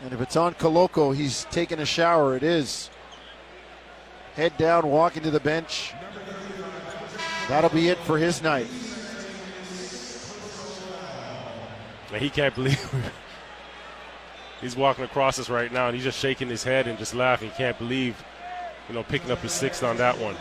And 0.00 0.12
if 0.12 0.20
it's 0.20 0.36
on 0.36 0.54
Koloko, 0.54 1.14
he's 1.14 1.44
taking 1.50 1.80
a 1.80 1.86
shower. 1.86 2.36
It 2.36 2.44
is. 2.44 2.88
Head 4.36 4.56
down, 4.58 4.88
walking 4.88 5.24
to 5.24 5.30
the 5.32 5.40
bench. 5.40 5.92
That'll 7.48 7.70
be 7.70 7.88
it 7.88 7.98
for 7.98 8.16
his 8.16 8.42
night. 8.42 8.68
He 12.14 12.30
can't 12.30 12.54
believe 12.54 12.78
he's 14.60 14.76
walking 14.76 15.04
across 15.04 15.38
us 15.38 15.50
right 15.50 15.70
now, 15.72 15.88
and 15.88 15.94
he's 15.94 16.04
just 16.04 16.18
shaking 16.18 16.48
his 16.48 16.62
head 16.62 16.86
and 16.86 16.98
just 16.98 17.14
laughing. 17.14 17.50
He 17.50 17.56
can't 17.56 17.76
believe, 17.78 18.22
you 18.88 18.94
know, 18.94 19.02
picking 19.02 19.30
up 19.30 19.40
his 19.40 19.52
sixth 19.52 19.82
on 19.82 19.96
that 19.98 20.16
one. 20.18 20.36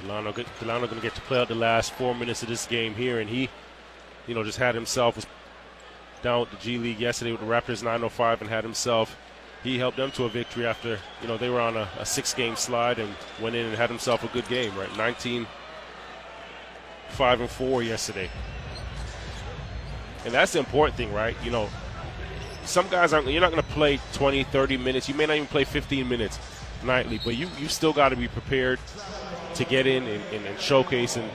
Delano, 0.00 0.32
Delano 0.60 0.86
going 0.86 1.00
to 1.00 1.02
get 1.02 1.14
to 1.14 1.20
play 1.22 1.40
out 1.40 1.48
the 1.48 1.54
last 1.54 1.92
four 1.94 2.14
minutes 2.14 2.42
of 2.42 2.48
this 2.48 2.66
game 2.66 2.94
here, 2.94 3.20
and 3.20 3.28
he, 3.28 3.48
you 4.26 4.34
know, 4.34 4.44
just 4.44 4.58
had 4.58 4.74
himself 4.74 5.16
was 5.16 5.26
down 6.22 6.40
with 6.40 6.50
the 6.50 6.56
G 6.56 6.78
League 6.78 7.00
yesterday 7.00 7.32
with 7.32 7.40
the 7.40 7.46
Raptors 7.46 7.82
905 7.82 8.42
and 8.42 8.50
had 8.50 8.64
himself 8.64 9.16
he 9.64 9.78
helped 9.78 9.96
them 9.96 10.10
to 10.12 10.24
a 10.24 10.28
victory 10.28 10.66
after 10.66 10.98
you 11.22 11.26
know 11.28 11.36
they 11.38 11.48
were 11.48 11.60
on 11.60 11.76
a, 11.76 11.88
a 11.98 12.04
six-game 12.06 12.54
slide 12.54 12.98
and 12.98 13.12
went 13.40 13.56
in 13.56 13.64
and 13.66 13.74
had 13.74 13.88
himself 13.90 14.22
a 14.22 14.28
good 14.28 14.46
game. 14.48 14.76
Right, 14.76 14.94
19, 14.96 15.46
five 17.08 17.40
and 17.40 17.48
four 17.50 17.82
yesterday, 17.82 18.30
and 20.24 20.32
that's 20.34 20.52
the 20.52 20.58
important 20.58 20.96
thing, 20.96 21.12
right? 21.12 21.36
You 21.42 21.50
know, 21.50 21.68
some 22.64 22.88
guys 22.88 23.12
aren't. 23.12 23.26
You're 23.28 23.40
not 23.40 23.50
going 23.52 23.62
to 23.62 23.68
play 23.70 23.98
20, 24.12 24.44
30 24.44 24.76
minutes. 24.76 25.08
You 25.08 25.14
may 25.14 25.26
not 25.26 25.36
even 25.36 25.48
play 25.48 25.64
15 25.64 26.08
minutes 26.08 26.38
nightly, 26.84 27.20
but 27.24 27.36
you 27.36 27.48
you 27.58 27.68
still 27.68 27.92
got 27.92 28.10
to 28.10 28.16
be 28.16 28.28
prepared 28.28 28.78
to 29.54 29.64
get 29.64 29.86
in 29.86 30.02
and, 30.06 30.22
and, 30.32 30.46
and 30.46 30.60
showcase 30.60 31.16
and 31.16 31.30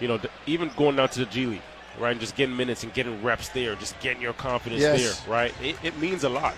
you 0.00 0.08
know 0.08 0.18
even 0.46 0.70
going 0.76 0.96
down 0.96 1.08
to 1.10 1.20
the 1.20 1.26
G 1.26 1.46
League, 1.46 1.62
right? 2.00 2.10
And 2.12 2.20
just 2.20 2.34
getting 2.34 2.56
minutes 2.56 2.82
and 2.82 2.92
getting 2.92 3.22
reps 3.22 3.50
there, 3.50 3.74
just 3.76 3.98
getting 4.00 4.20
your 4.22 4.32
confidence 4.32 4.80
Yes. 4.82 5.20
there, 5.20 5.32
right? 5.32 5.54
It, 5.62 5.76
it 5.84 5.96
means 5.98 6.24
a 6.24 6.28
lot. 6.28 6.54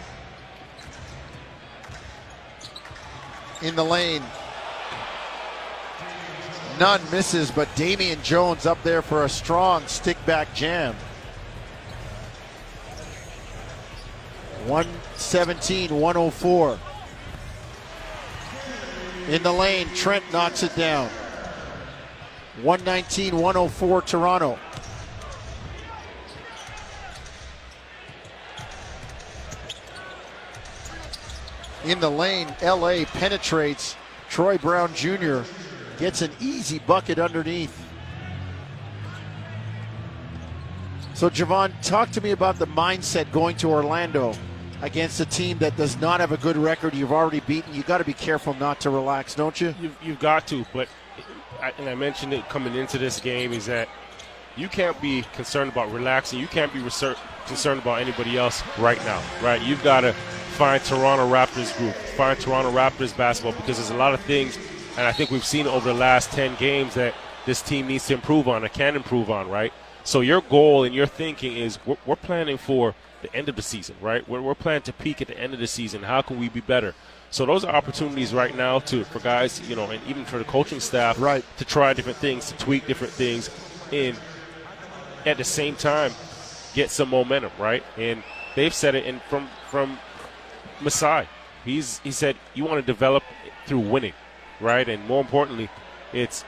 In 3.62 3.76
the 3.76 3.84
lane. 3.84 4.22
Nunn 6.78 7.00
misses, 7.11 7.50
but 7.50 7.68
Damian 7.76 8.22
Jones 8.22 8.64
up 8.64 8.82
there 8.82 9.02
for 9.02 9.24
a 9.24 9.28
strong 9.28 9.86
stick 9.86 10.16
back 10.24 10.54
jam. 10.54 10.94
117, 14.66 15.94
104. 15.94 16.78
In 19.28 19.42
the 19.42 19.52
lane, 19.52 19.86
Trent 19.94 20.24
knocks 20.32 20.62
it 20.62 20.74
down. 20.74 21.08
119, 22.62 23.36
104, 23.36 24.02
Toronto. 24.02 24.58
In 31.85 32.01
the 32.01 32.11
lane. 32.11 32.49
LA 32.62 33.05
penetrates. 33.05 33.97
Troy 34.28 34.59
Brown 34.59 34.95
Jr. 34.95 35.41
gets 35.99 36.22
an 36.22 36.31
easy 36.41 36.78
bucket 36.81 37.18
underneath. 37.18 37.76
So, 41.14 41.28
Javon, 41.28 41.72
talk 41.83 42.11
to 42.12 42.20
me 42.20 42.31
about 42.31 42.59
the 42.59 42.66
mindset 42.66 43.31
going 43.33 43.57
to 43.57 43.68
Orlando 43.70 44.35
against 44.83 45.20
a 45.20 45.26
team 45.26 45.59
that 45.59 45.76
does 45.76 46.01
not 46.01 46.20
have 46.20 46.33
a 46.33 46.37
good 46.39 46.57
record. 46.57 46.95
You've 46.95 47.12
already 47.12 47.41
beaten. 47.41 47.74
You've 47.74 47.87
got 47.87 47.99
to 47.99 48.05
be 48.05 48.14
careful 48.14 48.55
not 48.55 48.81
to 48.81 48.91
relax, 48.91 49.35
don't 49.35 49.61
you? 49.61 49.74
You've, 49.81 49.97
you've 50.03 50.20
got 50.20 50.47
to, 50.47 50.64
but 50.72 50.89
I, 51.61 51.72
and 51.78 51.89
I 51.89 51.95
mentioned 51.95 52.33
it 52.33 52.49
coming 52.49 52.74
into 52.74 52.97
this 52.97 53.20
game 53.20 53.53
is 53.53 53.66
that 53.66 53.89
you 54.57 54.68
can't 54.68 54.99
be 55.01 55.22
concerned 55.35 55.70
about 55.70 55.93
relaxing. 55.93 56.39
You 56.39 56.47
can't 56.47 56.72
be 56.72 56.81
concerned 56.81 57.81
about 57.81 58.01
anybody 58.01 58.39
else 58.39 58.62
right 58.78 58.99
now, 59.05 59.22
right? 59.43 59.61
You've 59.61 59.83
got 59.83 60.01
to 60.01 60.14
find 60.61 60.84
Toronto 60.84 61.26
Raptors 61.26 61.74
group, 61.78 61.94
find 61.94 62.38
Toronto 62.38 62.70
Raptors 62.70 63.16
basketball 63.16 63.54
because 63.54 63.78
there's 63.78 63.88
a 63.88 63.96
lot 63.96 64.12
of 64.12 64.20
things, 64.20 64.58
and 64.98 65.06
I 65.06 65.12
think 65.12 65.30
we've 65.30 65.42
seen 65.42 65.66
over 65.66 65.90
the 65.90 65.98
last 65.98 66.32
10 66.32 66.56
games 66.56 66.92
that 66.96 67.14
this 67.46 67.62
team 67.62 67.86
needs 67.86 68.06
to 68.08 68.12
improve 68.12 68.46
on 68.46 68.62
and 68.62 68.70
can 68.70 68.94
improve 68.94 69.30
on, 69.30 69.48
right? 69.48 69.72
So 70.04 70.20
your 70.20 70.42
goal 70.42 70.84
and 70.84 70.94
your 70.94 71.06
thinking 71.06 71.56
is 71.56 71.78
we're, 71.86 71.96
we're 72.04 72.16
planning 72.16 72.58
for 72.58 72.94
the 73.22 73.34
end 73.34 73.48
of 73.48 73.56
the 73.56 73.62
season, 73.62 73.96
right? 74.02 74.28
We're, 74.28 74.42
we're 74.42 74.54
planning 74.54 74.82
to 74.82 74.92
peak 74.92 75.22
at 75.22 75.28
the 75.28 75.40
end 75.40 75.54
of 75.54 75.61
the 75.61 75.66
season. 75.66 76.02
How 76.02 76.20
can 76.20 76.38
we 76.38 76.50
be 76.50 76.61
better? 76.61 76.94
So 77.30 77.46
those 77.46 77.64
are 77.64 77.74
opportunities 77.74 78.34
right 78.34 78.54
now 78.54 78.80
to 78.80 79.04
for 79.04 79.20
guys, 79.20 79.66
you 79.66 79.76
know, 79.76 79.88
and 79.88 80.06
even 80.08 80.26
for 80.26 80.36
the 80.36 80.44
coaching 80.44 80.80
staff, 80.80 81.18
right, 81.18 81.42
to 81.56 81.64
try 81.64 81.94
different 81.94 82.18
things, 82.18 82.52
to 82.52 82.58
tweak 82.58 82.86
different 82.86 83.14
things, 83.14 83.48
and 83.94 84.14
at 85.24 85.38
the 85.38 85.44
same 85.44 85.74
time 85.74 86.12
get 86.74 86.90
some 86.90 87.08
momentum, 87.08 87.50
right? 87.58 87.82
And 87.96 88.22
they've 88.56 88.74
said 88.74 88.94
it, 88.94 89.06
and 89.06 89.22
from 89.22 89.48
from 89.70 89.98
Masai, 90.81 91.26
he's 91.64 91.99
he 92.01 92.11
said 92.11 92.37
you 92.55 92.64
want 92.64 92.78
to 92.78 92.87
develop 92.87 93.22
through 93.66 93.81
winning, 93.81 94.14
right? 94.61 94.89
And 94.89 95.07
more 95.07 95.20
importantly, 95.20 95.68
it's 96.12 96.45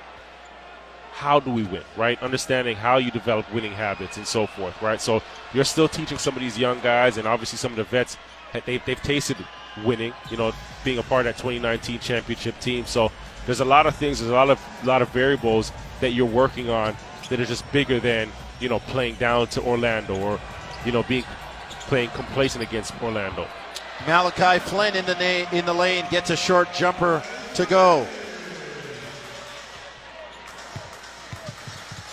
how 1.12 1.38
do 1.38 1.50
we 1.50 1.62
win, 1.64 1.82
right? 1.96 2.20
Understanding 2.22 2.74
how 2.74 2.96
you 2.96 3.10
develop 3.10 3.52
winning 3.52 3.72
habits 3.72 4.16
and 4.16 4.26
so 4.26 4.46
forth, 4.46 4.80
right? 4.80 5.00
So 5.00 5.22
you're 5.52 5.64
still 5.64 5.88
teaching 5.88 6.18
some 6.18 6.34
of 6.34 6.40
these 6.40 6.58
young 6.58 6.80
guys, 6.80 7.18
and 7.18 7.28
obviously 7.28 7.58
some 7.58 7.70
of 7.72 7.76
the 7.76 7.84
vets, 7.84 8.16
they've, 8.64 8.84
they've 8.84 9.02
tasted 9.02 9.36
winning, 9.84 10.12
you 10.30 10.36
know, 10.36 10.52
being 10.84 10.98
a 10.98 11.02
part 11.02 11.26
of 11.26 11.36
that 11.36 11.38
2019 11.40 12.00
championship 12.00 12.58
team. 12.60 12.86
So 12.86 13.12
there's 13.46 13.60
a 13.60 13.64
lot 13.64 13.86
of 13.86 13.94
things, 13.94 14.20
there's 14.20 14.30
a 14.30 14.34
lot 14.34 14.50
of 14.50 14.60
lot 14.84 15.02
of 15.02 15.10
variables 15.10 15.70
that 16.00 16.12
you're 16.12 16.26
working 16.26 16.70
on 16.70 16.96
that 17.28 17.38
are 17.38 17.46
just 17.46 17.70
bigger 17.72 18.00
than 18.00 18.28
you 18.60 18.68
know 18.68 18.78
playing 18.80 19.16
down 19.16 19.46
to 19.48 19.62
Orlando 19.62 20.18
or 20.18 20.40
you 20.84 20.92
know 20.92 21.02
being 21.04 21.24
playing 21.86 22.10
complacent 22.10 22.64
against 22.64 22.94
Orlando. 23.02 23.46
Malachi 24.06 24.58
Flynn 24.58 24.96
in 24.96 25.04
the 25.04 25.14
na- 25.14 25.50
in 25.56 25.64
the 25.64 25.74
lane 25.74 26.04
gets 26.10 26.30
a 26.30 26.36
short 26.36 26.72
jumper 26.74 27.22
to 27.54 27.66
go. 27.66 28.06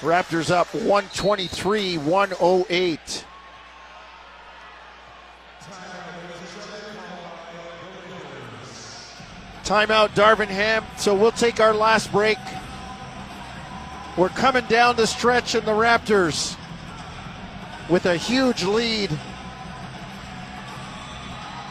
Raptors 0.02 0.50
up 0.50 0.74
123 0.74 1.98
108. 1.98 3.26
Timeout, 9.64 10.10
Darvin 10.16 10.48
Ham. 10.48 10.84
So 10.98 11.14
we'll 11.14 11.32
take 11.32 11.60
our 11.60 11.74
last 11.74 12.12
break. 12.12 12.38
We're 14.18 14.30
coming 14.30 14.66
down 14.66 14.96
the 14.96 15.06
stretch 15.06 15.54
in 15.54 15.64
the 15.66 15.72
Raptors 15.72 16.58
with 17.88 18.06
a 18.06 18.16
huge 18.16 18.64
lead. 18.64 19.12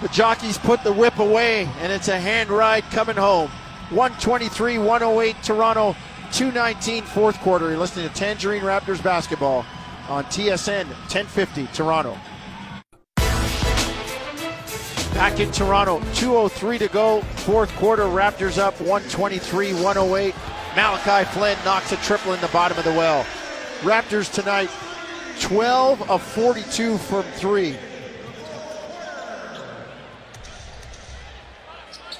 The 0.01 0.09
jockeys 0.09 0.59
put 0.59 0.85
the 0.85 0.93
whip 0.93 1.19
away, 1.19 1.69
and 1.81 1.93
it's 1.93 2.07
a 2.07 2.21
hand 2.21 2.51
ride 2.51 2.85
coming 2.85 3.17
home. 3.17 3.51
123 3.91 4.79
108 4.79 5.43
Toronto, 5.43 5.97
219 6.33 7.03
fourth 7.03 7.37
quarter. 7.41 7.71
You're 7.71 7.79
listening 7.79 8.09
to 8.09 8.15
Tangerine 8.15 8.63
Raptors 8.63 9.03
basketball 9.03 9.67
on 10.09 10.25
TSN 10.27 10.87
1050 10.87 11.67
Toronto. 11.69 12.17
Back 15.15 15.41
in 15.41 15.51
Toronto, 15.51 15.99
2.03 15.99 16.79
to 16.79 16.89
go. 16.89 17.23
Fourth 17.23 17.75
quarter, 17.75 18.05
Raptors 18.05 18.57
up 18.57 18.81
123 18.81 19.73
108. 19.83 20.35
Malachi 20.77 21.29
Flynn 21.31 21.59
knocks 21.65 21.91
a 21.91 21.97
triple 21.97 22.35
in 22.35 22.41
the 22.41 22.47
bottom 22.49 22.79
of 22.79 22.85
the 22.85 22.93
well. 22.93 23.25
Raptors 23.81 24.33
tonight, 24.33 24.71
12 25.41 26.09
of 26.09 26.23
42 26.23 26.99
from 26.99 27.25
three. 27.33 27.77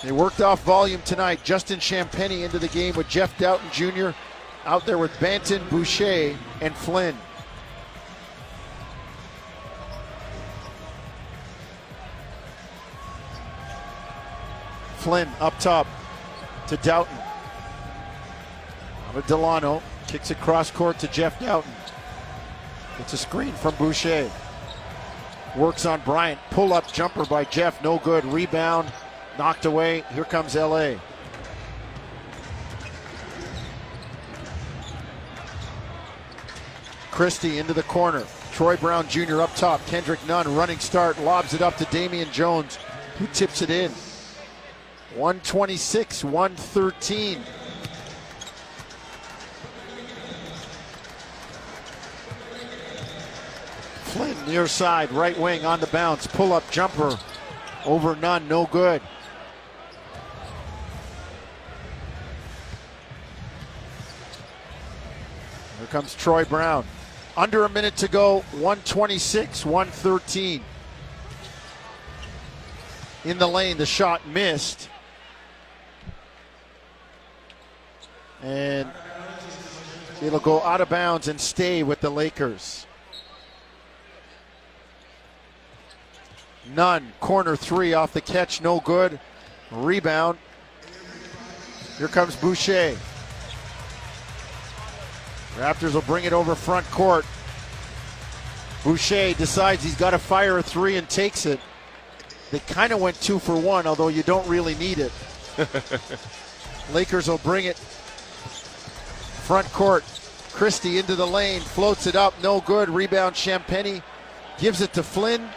They 0.03 0.13
worked 0.13 0.41
off 0.41 0.63
volume 0.63 1.03
tonight. 1.03 1.43
Justin 1.43 1.81
Champagnie 1.81 2.45
into 2.45 2.59
the 2.59 2.69
game 2.69 2.95
with 2.95 3.09
Jeff 3.09 3.37
Dowtin 3.37 3.71
Jr. 3.73 4.17
out 4.65 4.87
there 4.87 4.99
with 4.99 5.11
Banton, 5.19 5.69
Boucher, 5.71 6.37
and 6.61 6.75
Flynn. 6.75 7.17
Flynn 14.99 15.29
up 15.41 15.59
top 15.59 15.87
to 16.69 16.77
Dowtin. 16.77 17.25
Delano. 19.27 19.83
Kicks 20.07 20.31
it 20.31 20.41
cross 20.41 20.71
court 20.71 20.99
to 21.01 21.09
Jeff 21.09 21.39
Dowtin. 21.41 21.71
It's 23.01 23.13
a 23.13 23.17
screen 23.17 23.53
from 23.53 23.75
Boucher. 23.75 24.31
Works 25.57 25.87
on 25.87 26.01
Bryant. 26.03 26.41
Pull 26.51 26.73
up 26.73 26.93
jumper 26.93 27.25
by 27.25 27.45
Jeff. 27.45 27.83
No 27.83 27.99
good. 27.99 28.25
Rebound. 28.25 28.93
Knocked 29.39 29.67
away. 29.67 30.03
Here 30.13 30.25
comes 30.25 30.57
LA. 30.57 30.95
Christie 37.13 37.59
into 37.59 37.73
the 37.73 37.85
corner. 37.85 38.25
Troy 38.53 38.77
Brown 38.77 39.09
Jr. 39.09 39.41
up 39.41 39.55
top. 39.55 39.85
Kendrick 39.87 40.25
Nunn 40.27 40.53
running 40.57 40.81
start. 40.81 41.21
Lobs 41.21 41.55
it 41.55 41.63
up 41.63 41.77
to 41.77 41.85
Damian 41.87 42.31
Jones, 42.33 42.81
who 43.19 43.29
tips 43.29 43.63
it 43.63 43.71
in. 43.71 43.93
126, 45.15 46.25
113. 46.25 47.41
Flynn 54.03 54.37
near 54.49 54.67
side, 54.67 55.13
right 55.13 55.39
wing 55.39 55.65
on 55.65 55.79
the 55.79 55.87
bounce. 55.89 56.27
Pull 56.27 56.53
up 56.53 56.69
jumper 56.73 57.17
over 57.85 58.17
Nunn, 58.17 58.49
no 58.49 58.67
good. 58.67 59.01
Comes 65.91 66.15
Troy 66.15 66.45
Brown. 66.45 66.85
Under 67.37 67.65
a 67.65 67.69
minute 67.69 67.97
to 67.99 68.09
go, 68.09 68.41
126, 68.53 69.65
113. 69.65 70.63
In 73.25 73.39
the 73.39 73.47
lane, 73.47 73.79
the 73.79 73.87
shot 73.87 74.27
missed. 74.29 74.89
And 78.43 78.91
it'll 80.23 80.41
go 80.41 80.63
out 80.63 80.81
of 80.81 80.89
bounds 80.89 81.29
and 81.29 81.41
stay 81.41 81.83
with 81.83 82.01
the 82.01 82.11
Lakers. 82.11 82.87
Nunn. 86.75 87.13
Corner 87.21 87.57
three 87.57 87.95
off 87.95 88.13
the 88.13 88.21
catch, 88.21 88.61
no 88.61 88.81
good. 88.81 89.19
Rebound. 89.71 90.39
Here 91.97 92.09
comes 92.09 92.37
Boucher. 92.37 92.97
Raptors 95.59 95.95
will 95.95 96.03
bring 96.03 96.25
it 96.25 96.33
over 96.33 96.55
front 96.55 96.89
court. 96.93 97.27
Boucher 98.85 99.35
decides 99.35 99.83
he's 99.83 99.97
got 99.97 100.11
to 100.11 100.19
fire 100.19 100.59
a 100.59 100.63
three 100.63 100.97
and 100.97 101.09
takes 101.11 101.47
it. 101.47 101.59
They 102.53 102.61
kind 102.61 102.93
of 102.93 103.01
went 103.01 103.21
two 103.21 103.41
for 103.41 103.57
one, 103.57 103.87
although 103.87 104.09
you 104.09 104.23
don't 104.23 104.47
really 104.49 104.77
need 104.77 104.99
it. 104.99 105.13
Lakers 106.93 107.29
will 107.29 107.39
bring 107.39 107.65
it 107.65 107.77
front 109.49 109.67
court. 109.73 110.05
Christie 110.53 110.99
into 110.99 111.15
the 111.15 111.27
lane, 111.27 111.61
floats 111.61 112.07
it 112.07 112.15
up, 112.15 112.35
no 112.43 112.61
good. 112.61 112.89
Rebound 112.91 113.35
Champagnie 113.35 114.03
gives 114.59 114.81
it 114.81 114.93
to 114.93 115.03
Flynn, 115.03 115.49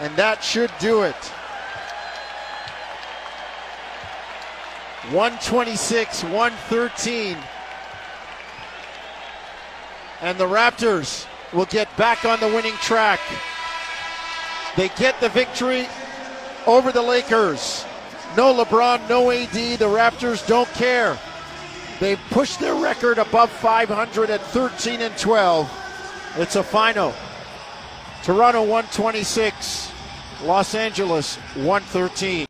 and 0.00 0.14
that 0.16 0.42
should 0.42 0.70
do 0.80 1.02
it. 1.02 1.14
126, 5.12 6.24
113. 6.24 7.36
And 10.22 10.38
the 10.38 10.46
Raptors 10.46 11.26
will 11.52 11.66
get 11.66 11.94
back 11.96 12.24
on 12.24 12.40
the 12.40 12.46
winning 12.46 12.74
track. 12.74 13.20
They 14.76 14.88
get 14.90 15.20
the 15.20 15.28
victory 15.28 15.86
over 16.66 16.92
the 16.92 17.02
Lakers. 17.02 17.84
No 18.36 18.54
LeBron, 18.54 19.08
no 19.08 19.30
AD. 19.30 19.52
The 19.52 19.84
Raptors 19.84 20.46
don't 20.46 20.68
care. 20.70 21.18
They've 22.00 22.20
pushed 22.30 22.58
their 22.58 22.74
record 22.74 23.18
above 23.18 23.50
500 23.50 24.30
at 24.30 24.40
13 24.40 25.02
and 25.02 25.16
12. 25.18 26.34
It's 26.38 26.56
a 26.56 26.62
final. 26.62 27.12
Toronto 28.22 28.62
126, 28.62 29.92
Los 30.44 30.74
Angeles 30.74 31.36
113. 31.56 32.46